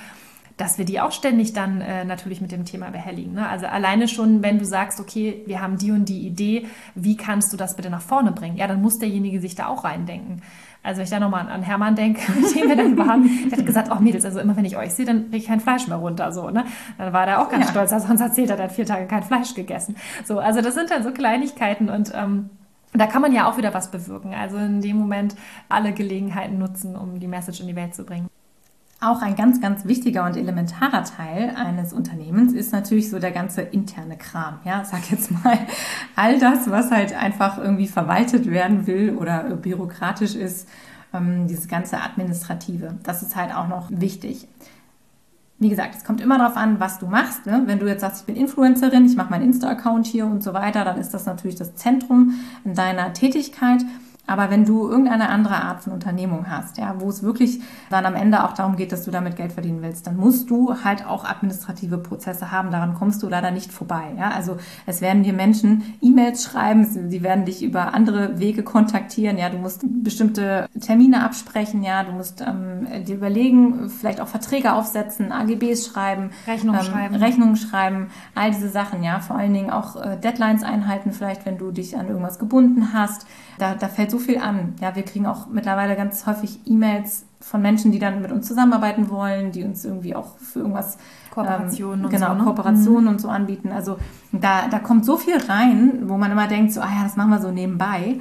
dass 0.59 0.77
wir 0.77 0.85
die 0.85 1.01
auch 1.01 1.13
ständig 1.13 1.53
dann 1.53 1.81
äh, 1.81 2.05
natürlich 2.05 2.41
mit 2.41 2.53
dem 2.53 2.65
Thema 2.65 2.91
behelligen. 2.91 3.33
Ne? 3.35 3.49
Also 3.49 3.67
alleine 3.67 4.09
schon, 4.09 4.43
wenn 4.43 4.59
du 4.59 4.65
sagst, 4.65 5.01
okay, 5.01 5.43
wir 5.47 5.63
haben 5.63 5.79
die 5.79 5.93
und 5.93 6.09
die 6.09 6.27
Idee, 6.27 6.67
wie 6.95 7.17
kannst 7.17 7.53
du 7.53 7.57
das 7.57 7.77
bitte 7.77 7.89
nach 7.91 8.03
vorne 8.03 8.33
bringen? 8.33 8.57
Ja, 8.57 8.67
dann 8.67 8.83
muss 8.83 8.99
derjenige 8.99 9.41
sich 9.41 9.55
da 9.55 9.69
auch 9.69 9.85
reindenken. 9.85 10.43
Also 10.83 10.99
wenn 10.99 11.05
ich 11.05 11.11
da 11.11 11.21
nochmal 11.21 11.49
an 11.49 11.63
Hermann 11.63 11.95
denke, 11.95 12.21
mit 12.41 12.55
dem 12.55 12.69
wir 12.69 12.77
dann 12.77 12.99
waren, 12.99 13.49
der 13.51 13.59
hat 13.59 13.67
gesagt, 13.67 13.91
oh 13.93 14.01
Mädels, 14.01 14.25
also 14.25 14.41
immer 14.41 14.57
wenn 14.57 14.65
ich 14.65 14.77
euch 14.77 14.93
sehe, 14.95 15.07
dann 15.07 15.25
kriege 15.25 15.37
ich 15.37 15.47
kein 15.47 15.61
Fleisch 15.61 15.87
mehr 15.87 15.97
runter. 15.97 16.33
So, 16.33 16.51
ne? 16.51 16.65
Dann 16.99 17.13
war 17.13 17.25
der 17.25 17.41
auch 17.41 17.49
ganz 17.49 17.67
ja. 17.67 17.71
stolz, 17.71 17.93
also 17.93 18.09
sonst 18.09 18.21
erzählt 18.21 18.51
er, 18.51 18.57
der 18.57 18.67
hat 18.67 18.73
vier 18.73 18.87
Tage 18.87 19.07
kein 19.07 19.23
Fleisch 19.23 19.55
gegessen. 19.55 19.97
So, 20.25 20.41
also 20.41 20.61
das 20.61 20.75
sind 20.75 20.91
dann 20.91 21.05
so 21.05 21.13
Kleinigkeiten 21.13 21.89
und 21.89 22.13
ähm, 22.15 22.51
da 22.95 23.07
kann 23.07 23.23
man 23.23 23.33
ja 23.33 23.49
auch 23.49 23.59
wieder 23.59 23.75
was 23.75 23.93
bewirken. 23.93 24.35
Also 24.35 24.57
in 24.57 24.81
dem 24.81 24.97
Moment 24.97 25.37
alle 25.69 25.93
Gelegenheiten 25.93 26.59
nutzen, 26.59 26.97
um 26.97 27.21
die 27.21 27.29
Message 27.29 27.61
in 27.61 27.69
die 27.69 27.77
Welt 27.77 27.95
zu 27.95 28.05
bringen. 28.05 28.29
Auch 29.01 29.23
ein 29.23 29.37
ganz, 29.37 29.61
ganz 29.61 29.85
wichtiger 29.85 30.25
und 30.25 30.37
elementarer 30.37 31.05
Teil 31.05 31.55
eines 31.55 31.93
Unternehmens 31.93 32.53
ist 32.53 32.73
natürlich 32.73 33.11
so 33.11 33.21
der 33.21 33.31
ganze 33.31 33.61
interne 33.61 34.17
Kram. 34.17 34.59
Ja, 34.65 34.85
sag 34.85 35.09
jetzt 35.13 35.31
mal 35.31 35.57
all 36.17 36.41
das, 36.41 36.69
was 36.69 36.91
halt 36.91 37.15
einfach 37.15 37.59
irgendwie 37.59 37.87
verwaltet 37.87 38.51
werden 38.51 38.89
will 38.89 39.17
oder 39.17 39.45
bürokratisch 39.55 40.35
ist, 40.35 40.69
ähm, 41.15 41.47
dieses 41.47 41.69
ganze 41.69 42.01
Administrative. 42.03 42.95
Das 43.05 43.23
ist 43.23 43.37
halt 43.37 43.55
auch 43.55 43.69
noch 43.69 43.89
wichtig. 43.91 44.49
Wie 45.61 45.69
gesagt, 45.69 45.95
es 45.95 46.05
kommt 46.05 46.21
immer 46.21 46.39
darauf 46.39 46.57
an, 46.57 46.81
was 46.81 46.99
du 46.99 47.07
machst. 47.07 47.47
Ne? 47.47 47.63
Wenn 47.67 47.79
du 47.79 47.87
jetzt 47.87 48.01
sagst, 48.01 48.23
ich 48.23 48.27
bin 48.27 48.35
Influencerin, 48.35 49.07
ich 49.07 49.17
mache 49.17 49.31
meinen 49.31 49.45
Insta-Account 49.45 50.07
hier 50.07 50.27
und 50.27 50.43
so 50.43 50.55
weiter, 50.55 50.85
dann 50.85 50.99
ist 50.99 51.15
das 51.15 51.25
natürlich 51.25 51.57
das 51.57 51.77
Zentrum 51.77 52.35
deiner 52.65 53.13
Tätigkeit. 53.13 53.83
Aber 54.29 54.51
wenn 54.51 54.67
du 54.67 54.89
irgendeine 54.89 55.31
andere 55.31 55.57
Art 55.57 55.83
von 55.83 55.95
Unternehmung 55.95 56.51
hast, 56.51 56.77
ja, 56.77 56.95
wo 56.99 57.09
es 57.09 57.23
wirklich 57.23 57.61
dann 57.89 58.05
am 58.05 58.15
Ende 58.15 58.45
auch 58.45 58.53
darum 58.53 58.77
geht, 58.77 58.93
dass 58.93 59.05
du 59.05 59.11
damit 59.11 59.37
Geld 59.37 59.53
verdienen 59.53 59.81
willst, 59.81 60.07
dann 60.07 60.17
musst 60.17 60.51
du 60.51 60.75
halt 60.85 61.07
auch 61.07 61.25
administrative 61.25 61.97
Prozesse 61.97 62.53
haben. 62.53 62.71
Daran 62.71 62.95
kommst 62.95 63.23
du 63.23 63.29
leider 63.29 63.51
nicht 63.51 63.73
vorbei. 63.73 64.13
Ja? 64.19 64.31
Also 64.31 64.59
es 64.85 65.01
werden 65.01 65.23
dir 65.23 65.33
Menschen 65.33 65.95
E-Mails 66.03 66.45
schreiben, 66.45 66.85
sie 66.85 67.23
werden 67.23 67.47
dich 67.47 67.63
über 67.63 67.95
andere 67.95 68.39
Wege 68.39 68.63
kontaktieren. 68.63 69.39
Ja, 69.39 69.49
du 69.49 69.57
musst 69.57 69.83
bestimmte 70.05 70.69
Termine 70.79 71.25
absprechen. 71.25 71.83
Ja, 71.83 72.05
du 72.05 72.13
musst 72.13 72.43
ähm, 72.43 72.87
dir 73.07 73.17
überlegen, 73.17 73.89
vielleicht 73.89 74.21
auch 74.21 74.29
Verträge 74.29 74.75
aufsetzen, 74.75 75.33
AGBs 75.33 75.87
schreiben, 75.87 76.31
Rechnungen 76.47 76.81
ähm, 76.81 76.87
schreiben, 76.87 77.15
Rechnungen 77.15 77.57
schreiben, 77.57 78.09
all 78.35 78.51
diese 78.51 78.69
Sachen. 78.69 79.03
Ja, 79.03 79.21
vor 79.21 79.37
allen 79.37 79.55
Dingen 79.55 79.71
auch 79.71 79.97
äh, 79.97 80.19
Deadlines 80.19 80.63
einhalten, 80.63 81.13
vielleicht 81.13 81.47
wenn 81.47 81.57
du 81.57 81.71
dich 81.71 81.97
an 81.97 82.09
irgendwas 82.09 82.39
gebunden 82.39 82.93
hast. 82.93 83.27
Da, 83.59 83.75
da 83.75 83.89
fällt 83.89 84.11
so 84.11 84.18
viel 84.19 84.39
an. 84.39 84.75
Ja, 84.81 84.95
wir 84.97 85.03
kriegen 85.03 85.27
auch 85.27 85.49
mittlerweile 85.49 85.97
ganz 85.97 86.27
häufig 86.27 86.61
E-Mails 86.67 87.25
von 87.41 87.63
Menschen, 87.63 87.93
die 87.93 87.99
dann 87.99 88.21
mit 88.21 88.33
uns 88.33 88.47
zusammenarbeiten 88.47 89.11
wollen, 89.11 89.53
die 89.53 89.65
uns 89.65 89.85
irgendwie 89.85 90.15
auch 90.15 90.39
für 90.39 90.61
irgendwas 90.61 90.99
Kooperationen 91.31 92.01
ähm, 92.01 92.05
und 92.07 92.11
genau, 92.11 92.29
so, 92.29 92.35
ne? 92.35 92.45
Kooperationen 92.45 93.05
mhm. 93.05 93.11
und 93.11 93.21
so 93.21 93.29
anbieten. 93.29 93.71
Also 93.71 93.99
da, 94.33 94.69
da 94.69 94.79
kommt 94.79 95.05
so 95.05 95.17
viel 95.17 95.37
rein, 95.37 96.09
wo 96.09 96.17
man 96.17 96.33
immer 96.33 96.49
denkt, 96.49 96.73
so, 96.73 96.81
ah 96.81 96.91
ja, 96.97 97.03
das 97.05 97.17
machen 97.17 97.31
wir 97.31 97.41
so 97.41 97.51
nebenbei. 97.51 98.21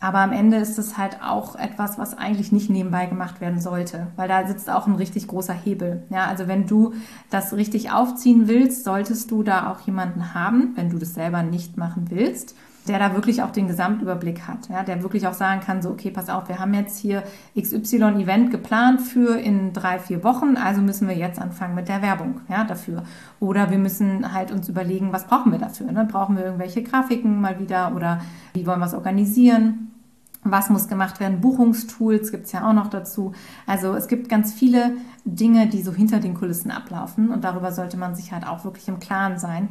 Aber 0.00 0.18
am 0.18 0.32
Ende 0.32 0.58
ist 0.58 0.78
es 0.78 0.98
halt 0.98 1.22
auch 1.22 1.56
etwas, 1.56 1.96
was 1.96 2.18
eigentlich 2.18 2.52
nicht 2.52 2.68
nebenbei 2.68 3.06
gemacht 3.06 3.40
werden 3.40 3.60
sollte, 3.60 4.08
weil 4.16 4.28
da 4.28 4.46
sitzt 4.46 4.68
auch 4.68 4.86
ein 4.86 4.96
richtig 4.96 5.28
großer 5.28 5.54
Hebel. 5.54 6.02
Ja, 6.10 6.26
also 6.26 6.46
wenn 6.46 6.66
du 6.66 6.92
das 7.30 7.54
richtig 7.54 7.90
aufziehen 7.90 8.46
willst, 8.46 8.84
solltest 8.84 9.30
du 9.30 9.42
da 9.42 9.70
auch 9.70 9.80
jemanden 9.80 10.34
haben, 10.34 10.72
wenn 10.74 10.90
du 10.90 10.98
das 10.98 11.14
selber 11.14 11.42
nicht 11.42 11.78
machen 11.78 12.10
willst 12.10 12.54
der 12.88 12.98
da 12.98 13.14
wirklich 13.14 13.42
auch 13.42 13.50
den 13.50 13.66
Gesamtüberblick 13.66 14.46
hat, 14.46 14.68
ja, 14.68 14.82
der 14.82 15.02
wirklich 15.02 15.26
auch 15.26 15.34
sagen 15.34 15.60
kann, 15.60 15.80
so, 15.80 15.90
okay, 15.90 16.10
pass 16.10 16.28
auf, 16.28 16.48
wir 16.48 16.58
haben 16.58 16.74
jetzt 16.74 16.98
hier 16.98 17.22
XY-Event 17.58 18.50
geplant 18.50 19.00
für 19.00 19.38
in 19.38 19.72
drei, 19.72 19.98
vier 19.98 20.22
Wochen, 20.22 20.56
also 20.56 20.82
müssen 20.82 21.08
wir 21.08 21.16
jetzt 21.16 21.40
anfangen 21.40 21.74
mit 21.74 21.88
der 21.88 22.02
Werbung, 22.02 22.40
ja, 22.48 22.64
dafür. 22.64 23.04
Oder 23.40 23.70
wir 23.70 23.78
müssen 23.78 24.34
halt 24.34 24.50
uns 24.50 24.68
überlegen, 24.68 25.12
was 25.12 25.26
brauchen 25.26 25.52
wir 25.52 25.58
dafür, 25.58 25.90
ne? 25.92 26.06
Brauchen 26.10 26.36
wir 26.36 26.44
irgendwelche 26.44 26.82
Grafiken 26.82 27.40
mal 27.40 27.58
wieder 27.58 27.94
oder 27.94 28.20
wie 28.52 28.66
wollen 28.66 28.80
wir 28.80 28.86
es 28.86 28.94
organisieren? 28.94 29.90
Was 30.46 30.68
muss 30.68 30.88
gemacht 30.88 31.20
werden? 31.20 31.40
Buchungstools 31.40 32.30
gibt 32.30 32.44
es 32.44 32.52
ja 32.52 32.68
auch 32.68 32.74
noch 32.74 32.88
dazu. 32.88 33.32
Also 33.66 33.94
es 33.94 34.08
gibt 34.08 34.28
ganz 34.28 34.52
viele 34.52 34.92
Dinge, 35.24 35.68
die 35.68 35.82
so 35.82 35.90
hinter 35.90 36.20
den 36.20 36.34
Kulissen 36.34 36.70
ablaufen 36.70 37.30
und 37.30 37.44
darüber 37.44 37.72
sollte 37.72 37.96
man 37.96 38.14
sich 38.14 38.30
halt 38.30 38.46
auch 38.46 38.62
wirklich 38.62 38.86
im 38.88 39.00
Klaren 39.00 39.38
sein. 39.38 39.70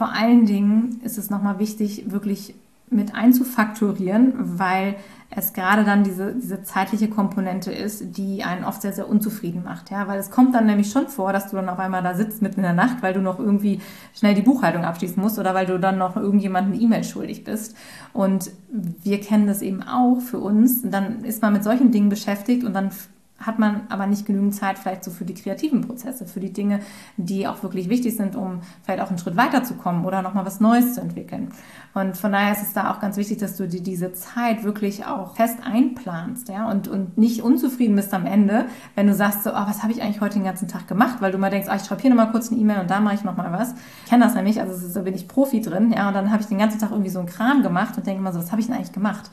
Vor 0.00 0.14
allen 0.14 0.46
Dingen 0.46 0.98
ist 1.04 1.18
es 1.18 1.28
nochmal 1.28 1.58
wichtig, 1.58 2.10
wirklich 2.10 2.54
mit 2.88 3.14
einzufakturieren, 3.14 4.32
weil 4.58 4.94
es 5.28 5.52
gerade 5.52 5.84
dann 5.84 6.04
diese, 6.04 6.34
diese 6.34 6.62
zeitliche 6.62 7.10
Komponente 7.10 7.70
ist, 7.70 8.16
die 8.16 8.42
einen 8.42 8.64
oft 8.64 8.80
sehr, 8.80 8.94
sehr 8.94 9.10
unzufrieden 9.10 9.62
macht. 9.62 9.90
Ja? 9.90 10.08
Weil 10.08 10.18
es 10.18 10.30
kommt 10.30 10.54
dann 10.54 10.64
nämlich 10.64 10.90
schon 10.90 11.08
vor, 11.08 11.34
dass 11.34 11.50
du 11.50 11.56
dann 11.56 11.68
auf 11.68 11.78
einmal 11.78 12.02
da 12.02 12.14
sitzt 12.14 12.40
mitten 12.40 12.60
in 12.60 12.62
der 12.62 12.72
Nacht, 12.72 13.02
weil 13.02 13.12
du 13.12 13.20
noch 13.20 13.38
irgendwie 13.38 13.82
schnell 14.14 14.34
die 14.34 14.40
Buchhaltung 14.40 14.86
abschließen 14.86 15.22
musst 15.22 15.38
oder 15.38 15.52
weil 15.52 15.66
du 15.66 15.78
dann 15.78 15.98
noch 15.98 16.16
irgendjemanden 16.16 16.80
E-Mail 16.80 17.04
schuldig 17.04 17.44
bist. 17.44 17.76
Und 18.14 18.50
wir 18.70 19.20
kennen 19.20 19.46
das 19.46 19.60
eben 19.60 19.82
auch 19.82 20.22
für 20.22 20.38
uns. 20.38 20.80
Dann 20.80 21.24
ist 21.24 21.42
man 21.42 21.52
mit 21.52 21.62
solchen 21.62 21.92
Dingen 21.92 22.08
beschäftigt 22.08 22.64
und 22.64 22.72
dann 22.72 22.90
hat 23.40 23.58
man 23.58 23.82
aber 23.88 24.06
nicht 24.06 24.26
genügend 24.26 24.54
Zeit 24.54 24.78
vielleicht 24.78 25.02
so 25.02 25.10
für 25.10 25.24
die 25.24 25.34
kreativen 25.34 25.80
Prozesse, 25.80 26.26
für 26.26 26.40
die 26.40 26.52
Dinge, 26.52 26.80
die 27.16 27.48
auch 27.48 27.62
wirklich 27.62 27.88
wichtig 27.88 28.16
sind, 28.16 28.36
um 28.36 28.60
vielleicht 28.82 29.02
auch 29.02 29.08
einen 29.08 29.18
Schritt 29.18 29.36
weiterzukommen 29.36 30.04
oder 30.04 30.20
nochmal 30.20 30.44
was 30.44 30.60
Neues 30.60 30.94
zu 30.94 31.00
entwickeln. 31.00 31.50
Und 31.94 32.16
von 32.16 32.32
daher 32.32 32.52
ist 32.52 32.62
es 32.62 32.72
da 32.74 32.92
auch 32.92 33.00
ganz 33.00 33.16
wichtig, 33.16 33.38
dass 33.38 33.56
du 33.56 33.66
dir 33.66 33.82
diese 33.82 34.12
Zeit 34.12 34.62
wirklich 34.62 35.06
auch 35.06 35.34
fest 35.34 35.58
einplanst, 35.64 36.48
ja, 36.48 36.70
und, 36.70 36.86
und 36.86 37.16
nicht 37.16 37.42
unzufrieden 37.42 37.96
bist 37.96 38.12
am 38.12 38.26
Ende, 38.26 38.66
wenn 38.94 39.06
du 39.06 39.14
sagst 39.14 39.42
so, 39.42 39.50
oh, 39.50 39.66
was 39.66 39.82
habe 39.82 39.92
ich 39.92 40.02
eigentlich 40.02 40.20
heute 40.20 40.34
den 40.34 40.44
ganzen 40.44 40.68
Tag 40.68 40.86
gemacht, 40.86 41.16
weil 41.20 41.32
du 41.32 41.38
mal 41.38 41.50
denkst, 41.50 41.68
oh, 41.70 41.74
ich 41.74 41.82
schreibe 41.82 42.02
hier 42.02 42.10
nochmal 42.10 42.30
kurz 42.30 42.52
eine 42.52 42.60
E-Mail 42.60 42.80
und 42.80 42.90
da 42.90 43.00
mache 43.00 43.14
ich 43.14 43.24
nochmal 43.24 43.50
was. 43.52 43.74
Ich 44.04 44.10
kenne 44.10 44.24
das 44.24 44.34
nämlich, 44.34 44.60
also 44.60 44.92
da 44.92 45.00
bin 45.00 45.14
ich 45.14 45.26
Profi 45.26 45.62
drin, 45.62 45.92
ja, 45.96 46.08
und 46.08 46.14
dann 46.14 46.30
habe 46.30 46.42
ich 46.42 46.48
den 46.48 46.58
ganzen 46.58 46.78
Tag 46.78 46.90
irgendwie 46.90 47.10
so 47.10 47.18
einen 47.18 47.28
Kram 47.28 47.62
gemacht 47.62 47.96
und 47.96 48.06
denke 48.06 48.20
immer 48.20 48.32
so, 48.32 48.38
was 48.38 48.52
habe 48.52 48.60
ich 48.60 48.66
denn 48.66 48.76
eigentlich 48.76 48.92
gemacht? 48.92 49.30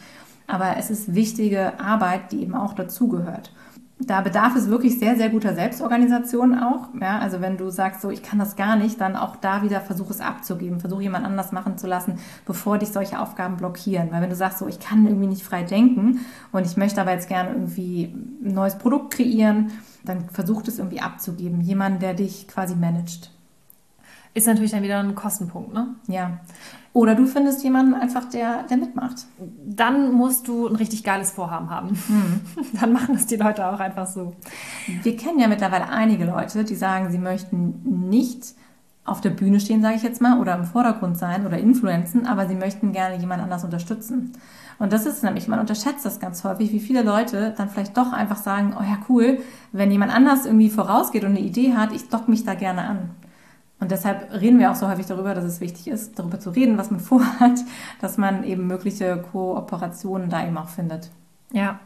Aber 0.47 0.77
es 0.77 0.89
ist 0.89 1.13
wichtige 1.13 1.79
Arbeit, 1.79 2.31
die 2.31 2.41
eben 2.41 2.55
auch 2.55 2.73
dazugehört 2.73 3.51
da 3.99 4.21
bedarf 4.21 4.55
es 4.55 4.69
wirklich 4.69 4.99
sehr, 4.99 5.15
sehr 5.15 5.29
guter 5.29 5.55
Selbstorganisation 5.55 6.59
auch. 6.59 6.89
Ja, 7.01 7.17
also 7.17 7.41
wenn 7.41 7.57
du 7.57 7.71
sagst, 7.71 8.01
so 8.01 8.11
ich 8.11 8.21
kann 8.21 8.37
das 8.37 8.55
gar 8.55 8.75
nicht, 8.75 9.01
dann 9.01 9.15
auch 9.15 9.35
da 9.35 9.63
wieder 9.63 9.81
versuch 9.81 10.11
es 10.11 10.21
abzugeben, 10.21 10.79
versuch 10.79 11.01
jemand 11.01 11.25
anders 11.25 11.51
machen 11.51 11.77
zu 11.77 11.87
lassen, 11.87 12.19
bevor 12.45 12.77
dich 12.77 12.89
solche 12.89 13.19
Aufgaben 13.19 13.57
blockieren. 13.57 14.11
Weil 14.11 14.21
wenn 14.21 14.29
du 14.29 14.35
sagst, 14.35 14.59
so 14.59 14.67
ich 14.67 14.79
kann 14.79 15.07
irgendwie 15.07 15.27
nicht 15.27 15.43
frei 15.43 15.63
denken 15.63 16.19
und 16.51 16.65
ich 16.65 16.77
möchte 16.77 17.01
aber 17.01 17.11
jetzt 17.11 17.27
gerne 17.27 17.51
irgendwie 17.51 18.13
ein 18.43 18.53
neues 18.53 18.77
Produkt 18.77 19.13
kreieren, 19.13 19.71
dann 20.05 20.29
versuch 20.29 20.61
es 20.67 20.77
irgendwie 20.77 21.01
abzugeben. 21.01 21.61
Jemand, 21.61 22.01
der 22.01 22.13
dich 22.13 22.47
quasi 22.47 22.75
managt. 22.75 23.31
Ist 24.37 24.45
natürlich 24.45 24.69
dann 24.69 24.83
wieder 24.83 24.99
ein 24.99 25.15
Kostenpunkt, 25.15 25.73
ne? 25.73 25.95
Ja. 26.07 26.37
Oder 26.93 27.15
du 27.15 27.25
findest 27.25 27.63
jemanden 27.63 27.95
einfach, 27.95 28.25
der, 28.29 28.61
der 28.69 28.77
mitmacht. 28.77 29.25
Dann 29.65 30.11
musst 30.11 30.47
du 30.47 30.67
ein 30.67 30.75
richtig 30.75 31.03
geiles 31.03 31.31
Vorhaben 31.31 31.71
haben. 31.71 31.89
Hm. 31.89 32.41
Dann 32.79 32.93
machen 32.93 33.15
das 33.15 33.25
die 33.25 33.37
Leute 33.37 33.67
auch 33.67 33.79
einfach 33.79 34.05
so. 34.05 34.35
Wir 35.01 35.17
kennen 35.17 35.39
ja 35.39 35.47
mittlerweile 35.47 35.89
einige 35.89 36.25
Leute, 36.25 36.63
die 36.63 36.75
sagen, 36.75 37.09
sie 37.09 37.17
möchten 37.17 38.09
nicht 38.09 38.53
auf 39.05 39.21
der 39.21 39.31
Bühne 39.31 39.59
stehen, 39.59 39.81
sage 39.81 39.95
ich 39.95 40.03
jetzt 40.03 40.21
mal, 40.21 40.39
oder 40.39 40.53
im 40.53 40.65
Vordergrund 40.65 41.17
sein 41.17 41.47
oder 41.47 41.57
influenzen, 41.57 42.27
aber 42.27 42.47
sie 42.47 42.55
möchten 42.55 42.91
gerne 42.91 43.17
jemand 43.17 43.41
anders 43.41 43.63
unterstützen. 43.63 44.33
Und 44.77 44.93
das 44.93 45.07
ist 45.07 45.23
nämlich, 45.23 45.47
man 45.47 45.59
unterschätzt 45.59 46.05
das 46.05 46.19
ganz 46.19 46.43
häufig, 46.43 46.71
wie 46.71 46.79
viele 46.79 47.01
Leute 47.01 47.55
dann 47.57 47.69
vielleicht 47.69 47.97
doch 47.97 48.13
einfach 48.13 48.37
sagen, 48.37 48.75
oh 48.79 48.83
ja, 48.83 48.99
cool, 49.09 49.39
wenn 49.71 49.89
jemand 49.89 50.13
anders 50.13 50.45
irgendwie 50.45 50.69
vorausgeht 50.69 51.23
und 51.23 51.31
eine 51.31 51.39
Idee 51.39 51.73
hat, 51.73 51.91
ich 51.91 52.09
dock 52.09 52.27
mich 52.27 52.43
da 52.43 52.53
gerne 52.53 52.83
an. 52.83 53.09
Und 53.79 53.91
deshalb 53.91 54.31
reden 54.33 54.59
wir 54.59 54.71
auch 54.71 54.75
so 54.75 54.87
häufig 54.87 55.05
darüber, 55.05 55.35
dass 55.35 55.43
es 55.43 55.61
wichtig 55.61 55.87
ist, 55.87 56.17
darüber 56.17 56.39
zu 56.39 56.49
reden, 56.49 56.77
was 56.77 56.91
man 56.91 56.99
vorhat, 57.01 57.59
dass 58.01 58.17
man 58.17 58.43
eben 58.43 58.67
mögliche 58.67 59.23
Kooperationen 59.31 60.29
da 60.29 60.45
eben 60.45 60.57
auch 60.57 60.69
findet. 60.69 61.11
Ja, 61.51 61.79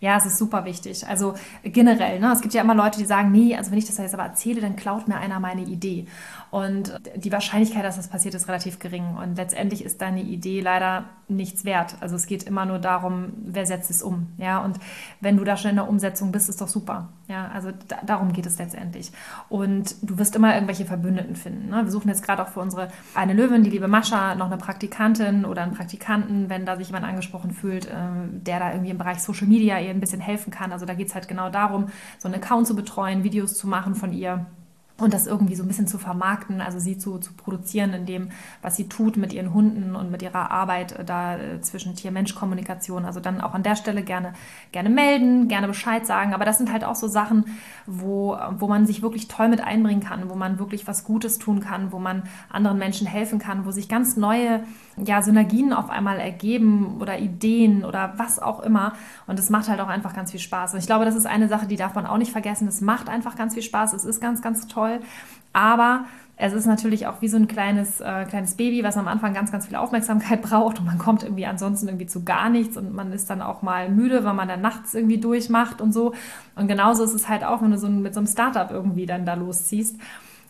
ja, 0.00 0.16
es 0.16 0.26
ist 0.26 0.36
super 0.36 0.64
wichtig. 0.64 1.06
Also 1.06 1.34
generell, 1.62 2.18
ne? 2.18 2.32
es 2.32 2.40
gibt 2.40 2.54
ja 2.54 2.62
immer 2.62 2.74
Leute, 2.74 2.98
die 2.98 3.04
sagen, 3.04 3.30
nee, 3.30 3.56
also 3.56 3.70
wenn 3.70 3.78
ich 3.78 3.86
das 3.86 3.98
jetzt 3.98 4.14
aber 4.14 4.24
erzähle, 4.24 4.60
dann 4.60 4.74
klaut 4.74 5.06
mir 5.06 5.16
einer 5.16 5.38
meine 5.38 5.62
Idee. 5.62 6.06
Und 6.50 7.00
die 7.16 7.32
Wahrscheinlichkeit, 7.32 7.84
dass 7.84 7.96
das 7.96 8.08
passiert, 8.08 8.34
ist 8.34 8.48
relativ 8.48 8.78
gering. 8.78 9.16
Und 9.16 9.36
letztendlich 9.36 9.84
ist 9.84 10.02
deine 10.02 10.22
Idee 10.22 10.60
leider 10.60 11.04
nichts 11.28 11.64
wert. 11.64 11.96
Also 12.00 12.16
es 12.16 12.26
geht 12.26 12.42
immer 12.42 12.66
nur 12.66 12.78
darum, 12.78 13.32
wer 13.44 13.64
setzt 13.64 13.90
es 13.90 14.02
um. 14.02 14.26
Ja, 14.38 14.58
und 14.58 14.78
wenn 15.20 15.36
du 15.36 15.44
da 15.44 15.56
schon 15.56 15.70
in 15.70 15.76
der 15.76 15.88
Umsetzung 15.88 16.32
bist, 16.32 16.48
ist 16.48 16.60
doch 16.60 16.68
super. 16.68 17.08
Ja, 17.28 17.48
also 17.54 17.70
da, 17.88 17.96
darum 18.04 18.32
geht 18.32 18.44
es 18.44 18.58
letztendlich. 18.58 19.12
Und 19.48 19.94
du 20.02 20.18
wirst 20.18 20.36
immer 20.36 20.52
irgendwelche 20.52 20.84
Verbündeten 20.84 21.36
finden. 21.36 21.70
Ne? 21.70 21.84
Wir 21.84 21.90
suchen 21.90 22.08
jetzt 22.08 22.22
gerade 22.22 22.42
auch 22.42 22.48
für 22.48 22.60
unsere 22.60 22.88
eine 23.14 23.32
Löwin, 23.32 23.62
die 23.62 23.70
liebe 23.70 23.88
Mascha, 23.88 24.34
noch 24.34 24.46
eine 24.46 24.58
Praktikantin 24.58 25.46
oder 25.46 25.62
einen 25.62 25.72
Praktikanten, 25.72 26.50
wenn 26.50 26.66
da 26.66 26.76
sich 26.76 26.88
jemand 26.88 27.06
angesprochen 27.06 27.52
fühlt, 27.52 27.86
äh, 27.86 27.90
der 28.32 28.58
da 28.58 28.72
irgendwie 28.72 28.90
im 28.90 28.98
Bereich 28.98 29.22
Social 29.22 29.46
Media 29.46 29.51
ihr 29.60 29.76
ein 29.76 30.00
bisschen 30.00 30.20
helfen 30.20 30.50
kann. 30.50 30.72
Also 30.72 30.86
da 30.86 30.94
geht 30.94 31.08
es 31.08 31.14
halt 31.14 31.28
genau 31.28 31.50
darum, 31.50 31.88
so 32.18 32.28
einen 32.28 32.42
Account 32.42 32.66
zu 32.66 32.74
betreuen, 32.74 33.24
Videos 33.24 33.54
zu 33.54 33.66
machen 33.66 33.94
von 33.94 34.12
ihr 34.12 34.46
und 35.02 35.12
das 35.12 35.26
irgendwie 35.26 35.56
so 35.56 35.64
ein 35.64 35.68
bisschen 35.68 35.86
zu 35.86 35.98
vermarkten, 35.98 36.60
also 36.60 36.78
sie 36.78 36.96
zu, 36.96 37.18
zu 37.18 37.32
produzieren 37.32 37.92
in 37.92 38.06
dem, 38.06 38.28
was 38.60 38.76
sie 38.76 38.88
tut 38.88 39.16
mit 39.16 39.32
ihren 39.32 39.52
Hunden 39.52 39.96
und 39.96 40.10
mit 40.10 40.22
ihrer 40.22 40.50
Arbeit 40.50 40.92
äh, 40.92 41.04
da 41.04 41.36
äh, 41.36 41.60
zwischen 41.60 41.96
Tier-Mensch-Kommunikation. 41.96 43.04
Also 43.04 43.18
dann 43.18 43.40
auch 43.40 43.54
an 43.54 43.62
der 43.62 43.74
Stelle 43.74 44.02
gerne, 44.02 44.34
gerne 44.70 44.90
melden, 44.90 45.48
gerne 45.48 45.66
Bescheid 45.66 46.06
sagen. 46.06 46.34
Aber 46.34 46.44
das 46.44 46.58
sind 46.58 46.72
halt 46.72 46.84
auch 46.84 46.94
so 46.94 47.08
Sachen, 47.08 47.46
wo, 47.86 48.38
wo 48.58 48.68
man 48.68 48.86
sich 48.86 49.02
wirklich 49.02 49.28
toll 49.28 49.48
mit 49.48 49.60
einbringen 49.60 50.02
kann, 50.02 50.28
wo 50.28 50.34
man 50.34 50.58
wirklich 50.58 50.86
was 50.86 51.04
Gutes 51.04 51.38
tun 51.38 51.60
kann, 51.60 51.90
wo 51.90 51.98
man 51.98 52.22
anderen 52.48 52.78
Menschen 52.78 53.06
helfen 53.06 53.38
kann, 53.38 53.66
wo 53.66 53.70
sich 53.70 53.88
ganz 53.88 54.16
neue 54.16 54.62
ja, 54.96 55.22
Synergien 55.22 55.72
auf 55.72 55.90
einmal 55.90 56.18
ergeben 56.18 56.98
oder 57.00 57.18
Ideen 57.18 57.84
oder 57.84 58.14
was 58.16 58.38
auch 58.38 58.60
immer. 58.60 58.92
Und 59.26 59.38
es 59.38 59.50
macht 59.50 59.68
halt 59.68 59.80
auch 59.80 59.88
einfach 59.88 60.14
ganz 60.14 60.30
viel 60.30 60.40
Spaß. 60.40 60.74
Und 60.74 60.80
ich 60.80 60.86
glaube, 60.86 61.04
das 61.04 61.14
ist 61.14 61.26
eine 61.26 61.48
Sache, 61.48 61.66
die 61.66 61.76
darf 61.76 61.94
man 61.94 62.06
auch 62.06 62.18
nicht 62.18 62.32
vergessen. 62.32 62.68
Es 62.68 62.80
macht 62.80 63.08
einfach 63.08 63.36
ganz 63.36 63.54
viel 63.54 63.62
Spaß. 63.62 63.94
Es 63.94 64.04
ist 64.04 64.20
ganz, 64.20 64.42
ganz 64.42 64.66
toll. 64.66 65.00
Aber 65.52 66.04
es 66.36 66.52
ist 66.52 66.66
natürlich 66.66 67.06
auch 67.06 67.20
wie 67.20 67.28
so 67.28 67.36
ein 67.36 67.46
kleines, 67.46 68.00
äh, 68.00 68.24
kleines 68.24 68.54
Baby, 68.54 68.82
was 68.82 68.96
am 68.96 69.06
Anfang 69.06 69.34
ganz, 69.34 69.52
ganz 69.52 69.66
viel 69.66 69.76
Aufmerksamkeit 69.76 70.42
braucht 70.42 70.78
und 70.78 70.86
man 70.86 70.98
kommt 70.98 71.22
irgendwie 71.22 71.46
ansonsten 71.46 71.88
irgendwie 71.88 72.06
zu 72.06 72.24
gar 72.24 72.48
nichts 72.48 72.76
und 72.76 72.92
man 72.94 73.12
ist 73.12 73.30
dann 73.30 73.42
auch 73.42 73.62
mal 73.62 73.88
müde, 73.88 74.24
weil 74.24 74.34
man 74.34 74.48
dann 74.48 74.60
nachts 74.60 74.94
irgendwie 74.94 75.18
durchmacht 75.18 75.80
und 75.80 75.92
so. 75.92 76.14
Und 76.56 76.68
genauso 76.68 77.04
ist 77.04 77.14
es 77.14 77.28
halt 77.28 77.44
auch, 77.44 77.62
wenn 77.62 77.70
du 77.70 77.78
so 77.78 77.88
mit 77.88 78.14
so 78.14 78.20
einem 78.20 78.26
Startup 78.26 78.70
irgendwie 78.70 79.06
dann 79.06 79.24
da 79.24 79.34
losziehst. 79.34 79.96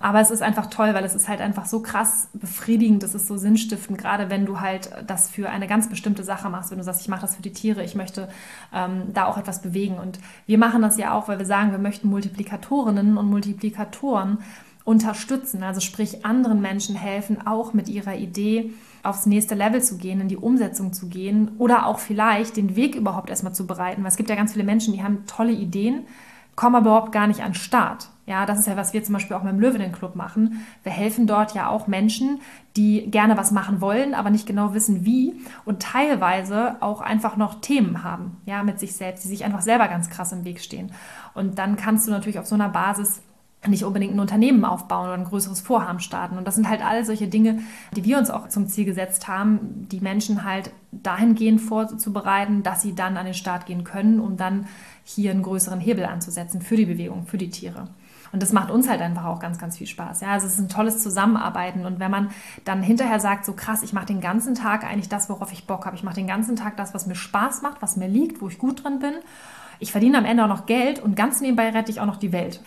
Aber 0.03 0.21
es 0.21 0.33
ist 0.33 0.43
einfach 0.43 0.67
toll, 0.67 0.95
weil 0.95 1.05
es 1.05 1.15
ist 1.15 1.29
halt 1.29 1.41
einfach 1.41 1.65
so 1.65 1.81
krass 1.81 2.29
befriedigend, 2.33 3.05
es 3.05 3.15
ist 3.15 3.29
so 3.29 3.37
sinnstiftend, 3.37 3.99
gerade 3.99 4.31
wenn 4.31 4.45
du 4.45 4.59
halt 4.59 4.91
das 5.07 5.31
für 5.31 5.49
eine 5.49 5.69
ganz 5.69 5.89
bestimmte 5.89 6.25
Sache 6.25 6.51
machst, 6.51 6.73
wenn 6.73 6.79
du 6.79 6.85
sagst, 6.85 7.03
ich 7.03 7.09
mache 7.09 7.21
das 7.21 7.37
für 7.37 7.43
die 7.43 7.53
Tiere, 7.53 7.85
ich 7.85 7.95
möchte 7.95 8.29
ähm, 8.75 9.05
da 9.15 9.27
auch 9.27 9.39
etwas 9.39 9.63
bewegen. 9.63 10.01
Und 10.01 10.19
wir 10.45 10.59
machen 10.59 10.83
das 10.83 10.99
ja 10.99 11.15
auch, 11.15 11.29
weil 11.29 11.39
wir 11.39 11.47
sagen, 11.47 11.71
wir 11.71 11.79
möchten 11.79 12.09
Multiplikatorinnen 12.09 13.17
und 13.17 13.31
Multiplikatoren 13.31 14.39
unterstützen, 14.83 15.63
also 15.63 15.81
sprich 15.81 16.27
anderen 16.27 16.61
Menschen 16.61 16.97
helfen, 16.97 17.47
auch 17.47 17.73
mit 17.73 17.89
ihrer 17.89 18.17
Idee 18.17 18.73
aufs 19.05 19.27
nächste 19.27 19.55
Level 19.55 19.81
zu 19.81 19.99
gehen, 19.99 20.21
in 20.21 20.27
die 20.27 20.37
Umsetzung 20.37 20.93
zu 20.93 21.07
gehen 21.07 21.53
oder 21.59 21.87
auch 21.87 22.01
vielleicht 22.01 22.57
den 22.57 22.75
Weg 22.75 22.97
überhaupt 22.97 23.31
erstmal 23.31 23.55
zu 23.55 23.69
bereiten. 23.69 24.03
Weil 24.03 24.11
es 24.11 24.17
gibt 24.17 24.31
ja 24.31 24.37
ganz 24.37 24.53
viele 24.53 24.65
Menschen, 24.65 24.95
die 24.95 25.05
haben 25.05 25.27
tolle 25.29 25.53
Ideen, 25.53 26.07
kommen 26.57 26.75
aber 26.75 26.91
überhaupt 26.91 27.13
gar 27.13 27.29
nicht 27.29 27.43
an 27.43 27.53
den 27.53 27.55
Start. 27.55 28.09
Ja, 28.25 28.47
das 28.47 28.61
ist 28.61 28.67
ja, 28.67 28.77
was 28.77 28.93
wir 28.93 29.03
zum 29.03 29.15
Beispiel 29.15 29.37
auch 29.37 29.43
mit 29.43 29.53
dem 29.53 29.59
Löwenenclub 29.59 30.15
machen. 30.15 30.65
Wir 30.85 30.93
helfen 30.93 31.27
dort 31.27 31.55
ja 31.55 31.69
auch 31.69 31.89
Menschen, 31.89 32.41
die 32.77 33.11
gerne 33.11 33.37
was 33.37 33.51
machen 33.51 33.81
wollen, 33.81 34.15
aber 34.15 34.31
nicht 34.31 34.47
genau 34.47 34.75
wissen, 34.75 35.05
wie 35.05 35.35
und 35.65 35.83
teilweise 35.83 36.77
auch 36.81 37.01
einfach 37.01 37.37
noch 37.37 37.61
Themen 37.61 38.05
haben, 38.05 38.37
ja, 38.47 38.63
mit 38.63 38.79
sich 38.79 38.95
selbst, 38.95 39.25
die 39.25 39.29
sich 39.29 39.45
einfach 39.45 39.63
selber 39.63 39.89
ganz 39.89 40.09
krass 40.09 40.31
im 40.33 40.45
Weg 40.45 40.61
stehen. 40.61 40.93
Und 41.35 41.59
dann 41.59 41.77
kannst 41.77 42.07
du 42.07 42.13
natürlich 42.13 42.39
auf 42.39 42.47
so 42.47 42.55
einer 42.55 42.69
Basis 42.69 43.23
nicht 43.69 43.85
unbedingt 43.85 44.15
ein 44.15 44.21
Unternehmen 44.21 44.65
aufbauen 44.65 45.05
oder 45.05 45.15
ein 45.15 45.25
größeres 45.25 45.61
Vorhaben 45.61 46.01
starten. 46.01 46.37
Und 46.37 46.47
das 46.47 46.57
sind 46.57 46.69
halt 46.69 46.85
all 46.85 47.05
solche 47.05 47.29
Dinge, 47.29 47.61
die 47.95 48.05
wir 48.05 48.19
uns 48.19 48.31
auch 48.31 48.49
zum 48.49 48.67
Ziel 48.67 48.85
gesetzt 48.85 49.29
haben, 49.29 49.89
die 49.91 50.01
Menschen 50.01 50.45
halt 50.45 50.73
dahingehend 50.91 51.61
vorzubereiten, 51.61 52.63
dass 52.63 52.83
sie 52.83 52.95
dann 52.95 53.17
an 53.17 53.25
den 53.25 53.35
Start 53.35 53.67
gehen 53.67 53.85
können, 53.85 54.19
um 54.19 54.37
dann 54.37 54.67
hier 55.05 55.31
einen 55.31 55.43
größeren 55.43 55.81
Hebel 55.81 56.05
anzusetzen 56.05 56.61
für 56.61 56.77
die 56.77 56.87
Bewegung, 56.87 57.27
für 57.27 57.39
die 57.39 57.51
Tiere. 57.51 57.89
Und 58.33 58.43
das 58.43 58.53
macht 58.53 58.71
uns 58.71 58.89
halt 58.89 59.01
einfach 59.01 59.25
auch 59.25 59.41
ganz, 59.41 59.59
ganz 59.59 59.77
viel 59.77 59.87
Spaß. 59.87 60.23
Ja, 60.23 60.29
also 60.29 60.47
es 60.47 60.55
ist 60.55 60.59
ein 60.59 60.69
tolles 60.69 61.03
Zusammenarbeiten. 61.03 61.85
Und 61.85 62.01
wenn 62.01 62.11
man 62.11 62.31
dann 62.65 62.83
hinterher 62.83 63.21
sagt, 63.21 63.45
so 63.45 63.53
krass, 63.53 63.83
ich 63.83 63.93
mache 63.93 64.07
den 64.07 64.21
ganzen 64.21 64.55
Tag 64.55 64.85
eigentlich 64.85 65.11
das, 65.11 65.29
worauf 65.29 65.53
ich 65.53 65.67
Bock 65.67 65.85
habe. 65.85 65.97
Ich 65.97 66.03
mache 66.03 66.15
den 66.15 66.27
ganzen 66.27 66.57
Tag 66.57 66.77
das, 66.77 66.95
was 66.95 67.07
mir 67.07 67.15
Spaß 67.15 67.63
macht, 67.63 67.83
was 67.83 67.97
mir 67.97 68.09
liegt, 68.09 68.41
wo 68.41 68.49
ich 68.49 68.59
gut 68.59 68.85
drin 68.85 68.99
bin 68.99 69.15
ich 69.83 69.91
verdiene 69.91 70.17
am 70.17 70.25
Ende 70.25 70.45
auch 70.45 70.49
noch 70.49 70.67
Geld 70.67 71.01
und 71.01 71.17
ganz 71.17 71.41
nebenbei 71.41 71.71
rette 71.71 71.91
ich 71.91 71.99
auch 71.99 72.07
noch 72.07 72.17
die 72.17 72.31
Welt. 72.31 72.61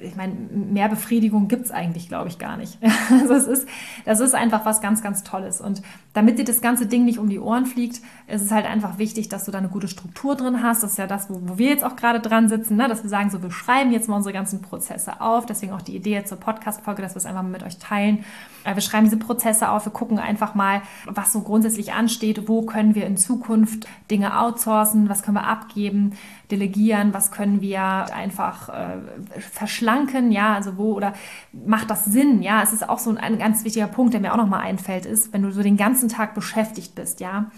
Ich 0.00 0.16
meine, 0.16 0.32
mehr 0.32 0.88
Befriedigung 0.88 1.46
gibt 1.46 1.66
es 1.66 1.70
eigentlich, 1.70 2.08
glaube 2.08 2.28
ich, 2.28 2.38
gar 2.38 2.56
nicht. 2.56 2.78
Also 3.10 3.34
es 3.34 3.46
ist, 3.46 3.68
das 4.06 4.20
ist 4.20 4.34
einfach 4.34 4.64
was 4.64 4.80
ganz, 4.80 5.02
ganz 5.02 5.22
Tolles. 5.24 5.60
Und 5.60 5.82
damit 6.14 6.38
dir 6.38 6.44
das 6.44 6.62
ganze 6.62 6.86
Ding 6.86 7.04
nicht 7.04 7.18
um 7.18 7.28
die 7.28 7.38
Ohren 7.38 7.66
fliegt, 7.66 8.00
ist 8.26 8.42
es 8.42 8.50
halt 8.50 8.66
einfach 8.66 8.98
wichtig, 8.98 9.28
dass 9.28 9.44
du 9.44 9.50
da 9.50 9.58
eine 9.58 9.68
gute 9.68 9.88
Struktur 9.88 10.36
drin 10.36 10.62
hast. 10.62 10.82
Das 10.82 10.92
ist 10.92 10.98
ja 10.98 11.06
das, 11.06 11.28
wo, 11.28 11.40
wo 11.44 11.58
wir 11.58 11.68
jetzt 11.68 11.84
auch 11.84 11.96
gerade 11.96 12.20
dran 12.20 12.48
sitzen, 12.48 12.76
ne? 12.76 12.88
dass 12.88 13.02
wir 13.02 13.10
sagen, 13.10 13.30
so, 13.30 13.42
wir 13.42 13.50
schreiben 13.50 13.92
jetzt 13.92 14.08
mal 14.08 14.16
unsere 14.16 14.32
ganzen 14.32 14.62
Prozesse 14.62 15.20
auf. 15.20 15.44
Deswegen 15.44 15.72
auch 15.72 15.82
die 15.82 15.94
Idee 15.94 16.24
zur 16.24 16.38
Podcast-Folge, 16.38 17.02
dass 17.02 17.14
wir 17.14 17.18
es 17.18 17.26
einfach 17.26 17.42
mal 17.42 17.50
mit 17.50 17.62
euch 17.62 17.78
teilen. 17.78 18.24
Äh, 18.64 18.74
wir 18.74 18.82
schreiben 18.82 19.04
diese 19.04 19.18
Prozesse 19.18 19.68
auf, 19.68 19.84
wir 19.84 19.92
gucken 19.92 20.18
einfach 20.18 20.54
mal, 20.54 20.82
was 21.04 21.32
so 21.32 21.42
grundsätzlich 21.42 21.92
ansteht, 21.92 22.48
wo 22.48 22.62
können 22.62 22.94
wir 22.94 23.06
in 23.06 23.18
Zukunft 23.18 23.86
Dinge 24.10 24.40
outsourcen, 24.40 25.08
was 25.08 25.22
können 25.22 25.36
wir 25.36 25.46
abgeben 25.46 26.14
delegieren, 26.50 27.14
was 27.14 27.30
können 27.30 27.60
wir 27.60 27.82
einfach 27.82 28.68
äh, 28.68 29.40
verschlanken, 29.40 30.30
ja, 30.32 30.54
also 30.54 30.76
wo 30.76 30.92
oder 30.94 31.14
macht 31.52 31.90
das 31.90 32.04
Sinn, 32.04 32.42
ja, 32.42 32.62
es 32.62 32.72
ist 32.72 32.88
auch 32.88 32.98
so 32.98 33.10
ein, 33.10 33.18
ein 33.18 33.38
ganz 33.38 33.64
wichtiger 33.64 33.86
Punkt, 33.86 34.14
der 34.14 34.20
mir 34.20 34.32
auch 34.32 34.38
nochmal 34.38 34.60
einfällt, 34.60 35.06
ist, 35.06 35.32
wenn 35.32 35.42
du 35.42 35.50
so 35.50 35.62
den 35.62 35.76
ganzen 35.76 36.08
Tag 36.08 36.34
beschäftigt 36.34 36.94
bist, 36.94 37.20
ja, 37.20 37.50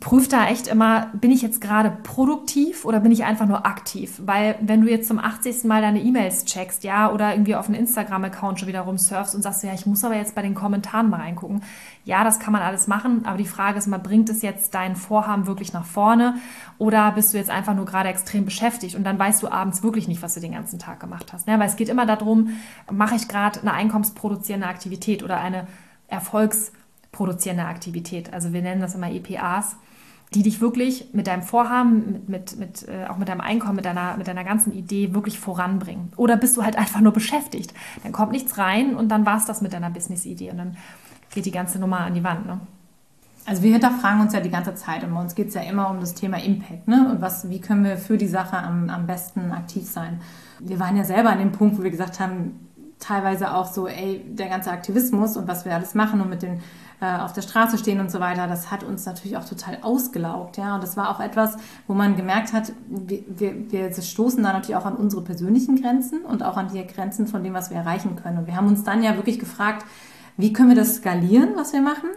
prüf 0.00 0.26
da 0.26 0.48
echt 0.48 0.68
immer, 0.68 1.10
bin 1.12 1.30
ich 1.30 1.42
jetzt 1.42 1.60
gerade 1.60 1.90
produktiv 1.90 2.86
oder 2.86 3.00
bin 3.00 3.12
ich 3.12 3.24
einfach 3.24 3.46
nur 3.46 3.66
aktiv? 3.66 4.22
Weil 4.24 4.56
wenn 4.62 4.80
du 4.80 4.88
jetzt 4.88 5.06
zum 5.06 5.18
80. 5.18 5.64
Mal 5.64 5.82
deine 5.82 6.00
E-Mails 6.00 6.46
checkst, 6.46 6.82
ja, 6.82 7.12
oder 7.12 7.32
irgendwie 7.32 7.54
auf 7.54 7.66
einen 7.66 7.74
Instagram-Account 7.74 8.58
schon 8.58 8.68
wieder 8.68 8.80
rumsurfst 8.80 9.34
und 9.34 9.42
sagst, 9.42 9.62
ja, 9.64 9.74
ich 9.74 9.84
muss 9.84 10.02
aber 10.02 10.16
jetzt 10.16 10.34
bei 10.34 10.40
den 10.40 10.54
Kommentaren 10.54 11.10
mal 11.10 11.20
reingucken. 11.20 11.62
Ja, 12.04 12.24
das 12.24 12.40
kann 12.40 12.54
man 12.54 12.62
alles 12.62 12.86
machen, 12.86 13.26
aber 13.26 13.36
die 13.36 13.44
Frage 13.44 13.78
ist 13.78 13.86
immer, 13.86 13.98
bringt 13.98 14.30
es 14.30 14.40
jetzt 14.40 14.74
dein 14.74 14.96
Vorhaben 14.96 15.46
wirklich 15.46 15.74
nach 15.74 15.84
vorne 15.84 16.36
oder 16.78 17.12
bist 17.12 17.34
du 17.34 17.36
jetzt 17.36 17.50
einfach 17.50 17.74
nur 17.74 17.84
gerade 17.84 18.08
extrem 18.08 18.46
beschäftigt 18.46 18.96
und 18.96 19.04
dann 19.04 19.18
weißt 19.18 19.42
du 19.42 19.48
abends 19.48 19.82
wirklich 19.82 20.08
nicht, 20.08 20.22
was 20.22 20.34
du 20.34 20.40
den 20.40 20.52
ganzen 20.52 20.78
Tag 20.78 21.00
gemacht 21.00 21.34
hast. 21.34 21.46
Ja, 21.46 21.58
weil 21.58 21.68
es 21.68 21.76
geht 21.76 21.90
immer 21.90 22.06
darum, 22.06 22.56
mache 22.90 23.14
ich 23.14 23.28
gerade 23.28 23.60
eine 23.60 23.74
einkommensproduzierende 23.74 24.66
Aktivität 24.66 25.22
oder 25.22 25.38
eine 25.38 25.66
Erfolgs- 26.08 26.72
produzierende 27.12 27.66
Aktivität. 27.66 28.32
Also 28.32 28.52
wir 28.52 28.62
nennen 28.62 28.80
das 28.80 28.94
immer 28.94 29.10
EPAs, 29.10 29.76
die 30.34 30.42
dich 30.42 30.60
wirklich 30.60 31.12
mit 31.12 31.26
deinem 31.26 31.42
Vorhaben, 31.42 32.12
mit, 32.12 32.28
mit, 32.28 32.58
mit 32.58 32.88
äh, 32.88 33.06
auch 33.06 33.18
mit 33.18 33.28
deinem 33.28 33.42
Einkommen, 33.42 33.76
mit 33.76 33.84
deiner, 33.84 34.16
mit 34.16 34.26
deiner 34.26 34.44
ganzen 34.44 34.72
Idee 34.72 35.14
wirklich 35.14 35.38
voranbringen. 35.38 36.12
Oder 36.16 36.36
bist 36.38 36.56
du 36.56 36.64
halt 36.64 36.76
einfach 36.76 37.00
nur 37.00 37.12
beschäftigt? 37.12 37.74
Dann 38.02 38.12
kommt 38.12 38.32
nichts 38.32 38.56
rein 38.56 38.96
und 38.96 39.08
dann 39.10 39.26
war 39.26 39.36
es 39.36 39.44
das 39.44 39.60
mit 39.60 39.74
deiner 39.74 39.90
Business-Idee 39.90 40.50
und 40.50 40.56
dann 40.56 40.76
geht 41.34 41.44
die 41.44 41.50
ganze 41.50 41.78
Nummer 41.78 42.00
an 42.00 42.14
die 42.14 42.24
Wand. 42.24 42.46
Ne? 42.46 42.60
Also 43.44 43.62
wir 43.62 43.72
hinterfragen 43.72 44.20
uns 44.22 44.32
ja 44.32 44.40
die 44.40 44.50
ganze 44.50 44.74
Zeit 44.74 45.04
und 45.04 45.12
bei 45.12 45.20
uns 45.20 45.34
geht 45.34 45.48
es 45.48 45.54
ja 45.54 45.62
immer 45.62 45.90
um 45.90 46.00
das 46.00 46.14
Thema 46.14 46.38
Impact. 46.38 46.88
Ne? 46.88 47.10
Und 47.10 47.20
was, 47.20 47.50
wie 47.50 47.60
können 47.60 47.84
wir 47.84 47.98
für 47.98 48.16
die 48.16 48.28
Sache 48.28 48.56
am, 48.56 48.88
am 48.88 49.06
besten 49.06 49.52
aktiv 49.52 49.84
sein? 49.84 50.20
Wir 50.60 50.78
waren 50.78 50.96
ja 50.96 51.04
selber 51.04 51.30
an 51.30 51.38
dem 51.38 51.52
Punkt, 51.52 51.76
wo 51.78 51.82
wir 51.82 51.90
gesagt 51.90 52.20
haben, 52.20 52.68
teilweise 53.00 53.52
auch 53.52 53.66
so, 53.66 53.88
ey, 53.88 54.24
der 54.28 54.48
ganze 54.48 54.70
Aktivismus 54.70 55.36
und 55.36 55.48
was 55.48 55.64
wir 55.64 55.74
alles 55.74 55.94
machen 55.94 56.20
und 56.20 56.30
mit 56.30 56.42
den 56.42 56.60
äh, 57.02 57.18
auf 57.18 57.32
der 57.32 57.42
Straße 57.42 57.78
stehen 57.78 57.98
und 57.98 58.12
so 58.12 58.20
weiter, 58.20 58.46
das 58.46 58.70
hat 58.70 58.84
uns 58.84 59.04
natürlich 59.04 59.36
auch 59.36 59.44
total 59.44 59.78
ausgelaugt. 59.82 60.56
Ja? 60.56 60.76
Und 60.76 60.84
das 60.84 60.96
war 60.96 61.10
auch 61.10 61.18
etwas, 61.18 61.56
wo 61.88 61.94
man 61.94 62.16
gemerkt 62.16 62.52
hat, 62.52 62.72
wir, 62.88 63.24
wir, 63.26 63.72
wir 63.72 63.92
stoßen 63.92 64.40
da 64.40 64.52
natürlich 64.52 64.76
auch 64.76 64.86
an 64.86 64.94
unsere 64.94 65.22
persönlichen 65.22 65.82
Grenzen 65.82 66.22
und 66.22 66.44
auch 66.44 66.56
an 66.56 66.68
die 66.72 66.86
Grenzen 66.86 67.26
von 67.26 67.42
dem, 67.42 67.54
was 67.54 67.70
wir 67.70 67.76
erreichen 67.76 68.14
können. 68.14 68.38
Und 68.38 68.46
wir 68.46 68.54
haben 68.54 68.68
uns 68.68 68.84
dann 68.84 69.02
ja 69.02 69.16
wirklich 69.16 69.40
gefragt, 69.40 69.84
wie 70.36 70.52
können 70.52 70.68
wir 70.68 70.76
das 70.76 70.96
skalieren, 70.96 71.50
was 71.56 71.72
wir 71.72 71.82
machen? 71.82 72.08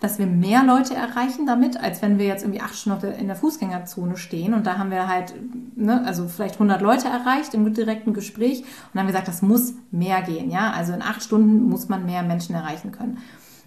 dass 0.00 0.18
wir 0.18 0.26
mehr 0.26 0.64
Leute 0.64 0.94
erreichen 0.94 1.44
damit, 1.46 1.76
als 1.78 2.00
wenn 2.00 2.18
wir 2.18 2.24
jetzt 2.24 2.42
irgendwie 2.42 2.62
acht 2.62 2.74
Stunden 2.74 3.12
in 3.12 3.26
der 3.26 3.36
Fußgängerzone 3.36 4.16
stehen. 4.16 4.54
Und 4.54 4.66
da 4.66 4.78
haben 4.78 4.90
wir 4.90 5.06
halt, 5.06 5.34
ne, 5.76 6.02
also 6.06 6.26
vielleicht 6.26 6.54
100 6.54 6.80
Leute 6.80 7.06
erreicht 7.08 7.52
im 7.52 7.72
direkten 7.74 8.14
Gespräch. 8.14 8.64
Und 8.92 8.98
haben 8.98 9.06
gesagt, 9.06 9.28
das 9.28 9.42
muss 9.42 9.74
mehr 9.90 10.22
gehen. 10.22 10.50
Ja, 10.50 10.70
also 10.70 10.94
in 10.94 11.02
acht 11.02 11.22
Stunden 11.22 11.68
muss 11.68 11.90
man 11.90 12.06
mehr 12.06 12.22
Menschen 12.22 12.54
erreichen 12.54 12.92
können. 12.92 13.18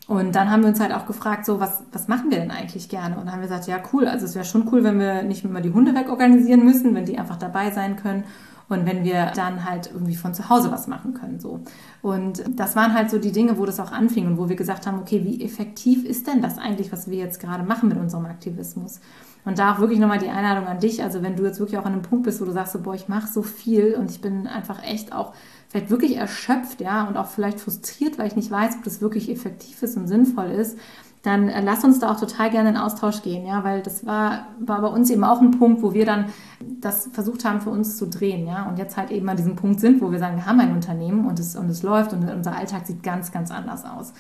Und 0.08 0.36
dann 0.36 0.52
haben 0.52 0.64
wir 0.64 0.70
uns 0.70 0.82
halt 0.82 0.94
auch 0.94 1.06
gefragt, 1.06 1.46
so, 1.46 1.60
was, 1.60 1.84
was 1.92 2.08
machen 2.08 2.30
wir 2.30 2.40
denn 2.40 2.52
eigentlich 2.52 2.90
gerne? 2.90 3.16
Und 3.16 3.26
dann 3.26 3.34
haben 3.34 3.42
wir 3.42 3.48
gesagt, 3.48 3.68
ja, 3.68 3.82
cool, 3.94 4.08
also 4.08 4.26
es 4.26 4.36
wäre 4.36 4.44
schon 4.44 4.68
cool, 4.72 4.84
wenn 4.84 5.00
wir 5.00 5.24
nicht 5.24 5.46
immer 5.46 5.62
die 5.62 5.72
Hunde 5.72 5.96
wegorganisieren 5.96 6.66
müssen, 6.66 6.94
wenn 6.94 7.06
die 7.06 7.18
einfach 7.18 7.38
dabei 7.38 7.72
sein 7.72 7.96
können 7.96 8.26
und 8.68 8.86
wenn 8.86 9.04
wir 9.04 9.32
dann 9.36 9.64
halt 9.64 9.90
irgendwie 9.94 10.16
von 10.16 10.34
zu 10.34 10.50
Hause 10.50 10.72
was 10.72 10.88
machen 10.88 11.14
können, 11.14 11.40
so. 11.40 11.62
Und 12.02 12.44
das 12.50 12.76
waren 12.76 12.94
halt 12.94 13.10
so 13.10 13.18
die 13.18 13.32
Dinge, 13.32 13.58
wo 13.58 13.66
das 13.66 13.80
auch 13.80 13.92
anfing 13.92 14.28
und 14.28 14.38
wo 14.38 14.50
wir 14.50 14.58
gesagt 14.58 14.88
haben, 14.88 15.00
okay, 15.00 15.24
wie 15.24 15.44
effektiv 15.44 16.04
ist 16.04 16.28
denn 16.28 16.42
das 16.42 16.58
eigentlich, 16.58 16.92
was 16.92 17.10
wir 17.10 17.18
jetzt 17.18 17.40
gerade 17.40 17.64
machen 17.64 17.88
mit 17.88 17.98
unserem 17.98 18.26
Aktivismus? 18.26 19.00
Und 19.46 19.60
da 19.60 19.74
auch 19.74 19.80
wirklich 19.80 20.00
nochmal 20.00 20.20
die 20.20 20.30
Einladung 20.30 20.68
an 20.68 20.80
dich, 20.80 21.04
also 21.04 21.22
wenn 21.22 21.36
du 21.36 21.44
jetzt 21.44 21.60
wirklich 21.60 21.78
auch 21.78 21.86
an 21.86 21.94
einem 21.94 22.02
Punkt 22.02 22.26
bist, 22.26 22.40
wo 22.40 22.46
du 22.46 22.52
sagst, 22.52 22.74
so, 22.74 22.80
boah, 22.80 22.96
ich 22.96 23.10
mache 23.10 23.28
so 23.28 23.42
viel 23.42 23.96
und 23.96 24.10
ich 24.10 24.22
bin 24.22 24.48
einfach 24.48 24.82
echt 24.84 25.14
auch 25.14 25.34
vielleicht 25.68 25.90
wirklich 25.90 26.18
erschöpft, 26.18 26.82
ja, 26.82 27.08
und 27.08 27.18
auch 27.18 27.28
vielleicht 27.28 27.60
frustriert, 27.60 28.18
weil 28.18 28.28
ich 28.28 28.36
nicht 28.36 28.52
weiß, 28.52 28.76
ob 28.78 28.84
das 28.84 29.02
wirklich 29.02 29.30
effektiv 29.30 29.82
ist 29.84 29.98
und 29.98 30.08
sinnvoll 30.08 30.52
ist, 30.52 30.78
dann 31.24 31.50
äh, 31.50 31.62
lass 31.62 31.84
uns 31.84 32.00
da 32.00 32.12
auch 32.12 32.20
total 32.20 32.52
gerne 32.52 32.70
in 32.70 32.78
Austausch 32.78 33.22
gehen, 33.22 33.46
ja, 33.46 33.64
weil 33.64 33.82
das 33.82 34.06
war, 34.06 34.48
war 34.60 34.82
bei 34.82 34.88
uns 34.88 35.10
eben 35.10 35.24
auch 35.24 35.42
ein 35.42 35.52
Punkt, 35.52 35.82
wo 35.82 35.94
wir 35.94 36.06
dann 36.06 36.26
das 36.60 37.10
versucht 37.12 37.44
haben, 37.44 37.62
für 37.62 37.70
uns 37.70 37.98
zu 37.98 38.08
drehen, 38.08 38.46
ja, 38.46 38.68
und 38.68 38.78
jetzt 38.78 38.98
halt 38.98 39.10
eben 39.10 39.28
an 39.30 39.38
diesem 39.38 39.56
Punkt 39.56 39.80
sind, 39.80 40.02
wo 40.02 40.12
wir 40.12 40.20
sagen, 40.20 40.36
wir 40.36 40.46
haben 40.46 40.60
ein 40.60 40.74
Unternehmen 40.74 41.26
und 41.26 41.40
es, 41.40 41.56
und 41.56 41.70
es 41.70 41.82
läuft 41.82 42.14
und 42.14 42.30
unser 42.30 42.56
Alltag 42.56 42.86
sieht 42.86 43.04
ganz, 43.04 43.32
ganz 43.32 43.52
anders 43.52 43.84
aus. 43.86 44.14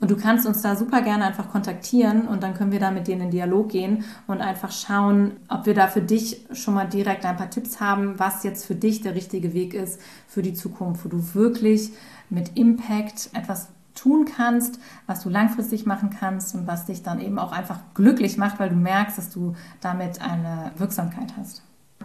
Und 0.00 0.10
du 0.10 0.16
kannst 0.16 0.46
uns 0.46 0.60
da 0.60 0.76
super 0.76 1.02
gerne 1.02 1.24
einfach 1.24 1.48
kontaktieren 1.48 2.28
und 2.28 2.42
dann 2.42 2.54
können 2.54 2.72
wir 2.72 2.80
da 2.80 2.90
mit 2.90 3.08
denen 3.08 3.22
in 3.22 3.30
Dialog 3.30 3.70
gehen 3.70 4.04
und 4.26 4.40
einfach 4.40 4.70
schauen, 4.70 5.32
ob 5.48 5.66
wir 5.66 5.74
da 5.74 5.86
für 5.86 6.02
dich 6.02 6.44
schon 6.52 6.74
mal 6.74 6.84
direkt 6.86 7.24
ein 7.24 7.36
paar 7.36 7.48
Tipps 7.48 7.80
haben, 7.80 8.18
was 8.18 8.42
jetzt 8.42 8.66
für 8.66 8.74
dich 8.74 9.00
der 9.00 9.14
richtige 9.14 9.54
Weg 9.54 9.72
ist 9.72 10.00
für 10.26 10.42
die 10.42 10.52
Zukunft, 10.52 11.04
wo 11.04 11.08
du 11.08 11.34
wirklich 11.34 11.92
mit 12.28 12.56
Impact 12.58 13.30
etwas 13.32 13.68
tun 13.94 14.24
kannst, 14.24 14.78
was 15.06 15.22
du 15.22 15.28
langfristig 15.28 15.86
machen 15.86 16.10
kannst 16.10 16.54
und 16.54 16.66
was 16.66 16.86
dich 16.86 17.02
dann 17.02 17.20
eben 17.20 17.38
auch 17.38 17.52
einfach 17.52 17.78
glücklich 17.94 18.36
macht, 18.36 18.58
weil 18.58 18.70
du 18.70 18.76
merkst, 18.76 19.16
dass 19.16 19.30
du 19.30 19.54
damit 19.80 20.20
eine 20.20 20.72
Wirksamkeit 20.76 21.34
hast. 21.38 21.62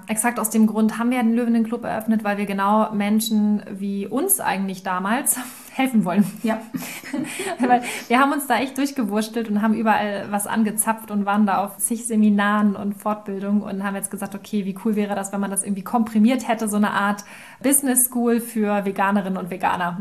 Exakt 0.07 0.39
aus 0.39 0.49
dem 0.49 0.65
Grund 0.65 0.97
haben 0.97 1.11
wir 1.11 1.21
den 1.21 1.33
Löwen 1.33 1.63
Club 1.63 1.83
eröffnet, 1.83 2.23
weil 2.23 2.37
wir 2.37 2.45
genau 2.45 2.91
Menschen 2.93 3.63
wie 3.71 4.07
uns 4.07 4.39
eigentlich 4.39 4.83
damals 4.83 5.37
helfen 5.79 6.05
wollen. 6.05 6.25
Ja. 6.43 6.59
Weil 7.59 7.81
wir 8.07 8.19
haben 8.19 8.31
uns 8.33 8.45
da 8.45 8.59
echt 8.59 8.77
durchgewurschtelt 8.77 9.49
und 9.49 9.61
haben 9.61 9.73
überall 9.73 10.27
was 10.29 10.45
angezapft 10.45 11.09
und 11.09 11.25
waren 11.25 11.45
da 11.45 11.63
auf 11.63 11.79
sich 11.79 12.05
Seminaren 12.05 12.75
und 12.75 12.93
Fortbildungen 12.93 13.61
und 13.61 13.83
haben 13.83 13.95
jetzt 13.95 14.11
gesagt, 14.11 14.35
okay, 14.35 14.65
wie 14.65 14.77
cool 14.83 14.95
wäre 14.95 15.15
das, 15.15 15.31
wenn 15.31 15.39
man 15.39 15.49
das 15.49 15.63
irgendwie 15.63 15.83
komprimiert 15.83 16.47
hätte, 16.47 16.67
so 16.67 16.75
eine 16.75 16.91
Art 16.91 17.23
Business 17.61 18.05
School 18.05 18.39
für 18.39 18.85
Veganerinnen 18.85 19.37
und 19.37 19.49
Veganer. 19.49 19.97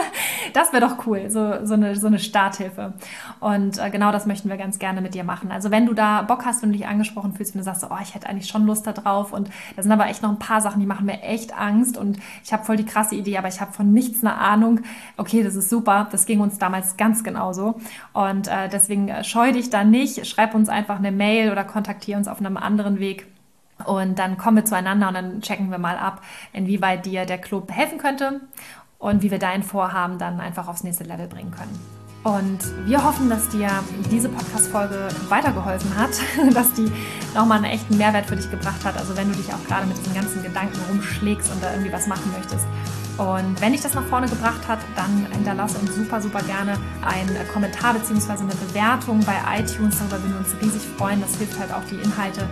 das 0.52 0.72
wäre 0.72 0.86
doch 0.86 1.06
cool, 1.06 1.30
so, 1.30 1.64
so, 1.64 1.74
eine, 1.74 1.96
so 1.96 2.08
eine 2.08 2.18
Starthilfe. 2.18 2.94
Und 3.38 3.78
äh, 3.78 3.90
genau 3.90 4.12
das 4.12 4.26
möchten 4.26 4.48
wir 4.48 4.56
ganz 4.56 4.78
gerne 4.78 5.00
mit 5.00 5.14
dir 5.14 5.24
machen. 5.24 5.50
Also 5.50 5.70
wenn 5.70 5.86
du 5.86 5.94
da 5.94 6.22
Bock 6.22 6.44
hast 6.44 6.62
und 6.62 6.72
dich 6.72 6.86
angesprochen 6.86 7.32
fühlst, 7.32 7.54
wenn 7.54 7.60
du 7.60 7.64
sagst, 7.64 7.86
oh, 7.88 7.96
ich 8.02 8.14
hätte 8.14 8.28
eigentlich 8.28 8.48
schon 8.48 8.66
Lust 8.66 8.86
da 8.86 8.92
drauf 8.92 9.32
und 9.32 9.48
da 9.76 9.82
sind 9.82 9.92
aber 9.92 10.06
echt 10.06 10.22
noch 10.22 10.30
ein 10.30 10.38
paar 10.38 10.60
Sachen, 10.60 10.80
die 10.80 10.86
machen 10.86 11.06
mir 11.06 11.22
echt 11.22 11.56
Angst 11.56 11.96
und 11.96 12.18
ich 12.44 12.52
habe 12.52 12.64
voll 12.64 12.76
die 12.76 12.84
krasse 12.84 13.14
Idee, 13.14 13.38
aber 13.38 13.48
ich 13.48 13.60
habe 13.60 13.72
von 13.72 13.92
nichts 13.92 14.24
eine 14.24 14.34
Ahnung 14.34 14.80
okay, 15.20 15.42
das 15.42 15.54
ist 15.54 15.68
super, 15.68 16.08
das 16.10 16.24
ging 16.24 16.40
uns 16.40 16.58
damals 16.58 16.96
ganz 16.96 17.22
genauso. 17.22 17.78
Und 18.14 18.48
äh, 18.48 18.68
deswegen 18.70 19.08
äh, 19.08 19.22
scheu 19.22 19.52
dich 19.52 19.68
da 19.68 19.84
nicht, 19.84 20.26
schreib 20.26 20.54
uns 20.54 20.68
einfach 20.68 20.96
eine 20.96 21.12
Mail 21.12 21.52
oder 21.52 21.62
kontaktiere 21.62 22.18
uns 22.18 22.26
auf 22.26 22.40
einem 22.40 22.56
anderen 22.56 22.98
Weg. 22.98 23.26
Und 23.84 24.18
dann 24.18 24.38
kommen 24.38 24.56
wir 24.56 24.64
zueinander 24.64 25.08
und 25.08 25.14
dann 25.14 25.40
checken 25.42 25.70
wir 25.70 25.78
mal 25.78 25.96
ab, 25.96 26.22
inwieweit 26.52 27.06
dir 27.06 27.26
der 27.26 27.38
Club 27.38 27.70
helfen 27.70 27.98
könnte 27.98 28.40
und 28.98 29.22
wie 29.22 29.30
wir 29.30 29.38
dein 29.38 29.62
Vorhaben 29.62 30.18
dann 30.18 30.40
einfach 30.40 30.68
aufs 30.68 30.84
nächste 30.84 31.04
Level 31.04 31.28
bringen 31.28 31.50
können. 31.50 31.78
Und 32.22 32.58
wir 32.86 33.02
hoffen, 33.02 33.30
dass 33.30 33.48
dir 33.48 33.70
diese 34.10 34.28
Podcast-Folge 34.28 35.08
weitergeholfen 35.28 35.96
hat, 35.96 36.10
dass 36.54 36.72
die 36.74 36.90
nochmal 37.34 37.58
einen 37.58 37.72
echten 37.72 37.96
Mehrwert 37.96 38.26
für 38.26 38.36
dich 38.36 38.50
gebracht 38.50 38.84
hat. 38.84 38.98
Also 38.98 39.16
wenn 39.16 39.30
du 39.30 39.36
dich 39.36 39.52
auch 39.52 39.64
gerade 39.66 39.86
mit 39.86 39.96
diesen 39.98 40.14
ganzen 40.14 40.42
Gedanken 40.42 40.78
rumschlägst 40.90 41.50
und 41.50 41.62
da 41.62 41.72
irgendwie 41.72 41.92
was 41.92 42.06
machen 42.06 42.30
möchtest, 42.36 42.66
und 43.20 43.60
wenn 43.60 43.72
dich 43.72 43.82
das 43.82 43.92
nach 43.92 44.06
vorne 44.06 44.26
gebracht 44.26 44.66
hat, 44.66 44.78
dann 44.96 45.26
hinterlasse 45.30 45.76
uns 45.76 45.94
super, 45.94 46.22
super 46.22 46.40
gerne 46.40 46.78
einen 47.02 47.36
Kommentar 47.52 47.92
bzw. 47.92 48.32
eine 48.32 48.54
Bewertung 48.54 49.20
bei 49.26 49.36
iTunes. 49.58 49.98
Darüber 49.98 50.22
würden 50.22 50.32
wir 50.32 50.38
uns 50.38 50.56
riesig 50.62 50.88
freuen. 50.96 51.20
Das 51.20 51.36
hilft 51.36 51.58
halt 51.58 51.70
auch, 51.70 51.84
die 51.90 51.96
Inhalte 51.96 52.48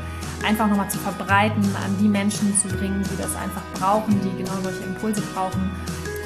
einfach 0.47 0.69
nochmal 0.69 0.91
zu 0.91 0.99
verbreiten, 0.99 1.65
an 1.83 1.97
die 1.99 2.09
Menschen 2.09 2.55
zu 2.59 2.69
bringen, 2.69 3.03
die 3.03 3.17
das 3.17 3.35
einfach 3.37 3.63
brauchen, 3.81 4.21
die 4.21 4.43
genau 4.43 4.61
solche 4.63 4.85
Impulse 4.85 5.23
brauchen. 5.35 5.71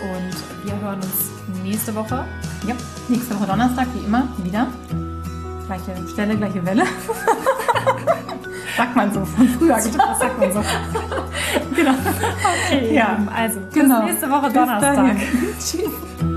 Und 0.03 0.67
wir 0.67 0.81
hören 0.81 0.97
uns 0.97 1.63
nächste 1.63 1.95
Woche. 1.95 2.25
Ja, 2.67 2.75
nächste 3.07 3.37
Woche 3.37 3.47
Donnerstag, 3.47 3.87
wie 3.95 4.05
immer, 4.05 4.27
wieder. 4.39 4.67
Gleiche 5.67 6.09
Stelle, 6.09 6.37
gleiche 6.37 6.65
Welle. 6.67 6.85
sagt 8.77 8.97
man 8.97 9.13
so 9.13 9.25
von 9.25 9.49
früher. 9.49 9.75
Das 9.75 9.85
sagt 10.19 10.39
man 10.39 10.53
so. 10.53 10.63
genau. 11.75 11.93
Okay, 12.67 12.95
ja. 12.95 13.19
also 13.35 13.61
genau. 13.73 14.01
bis 14.03 14.11
nächste 14.11 14.31
Woche 14.31 14.53
Donnerstag. 14.53 15.17
Tschüss. 15.59 16.32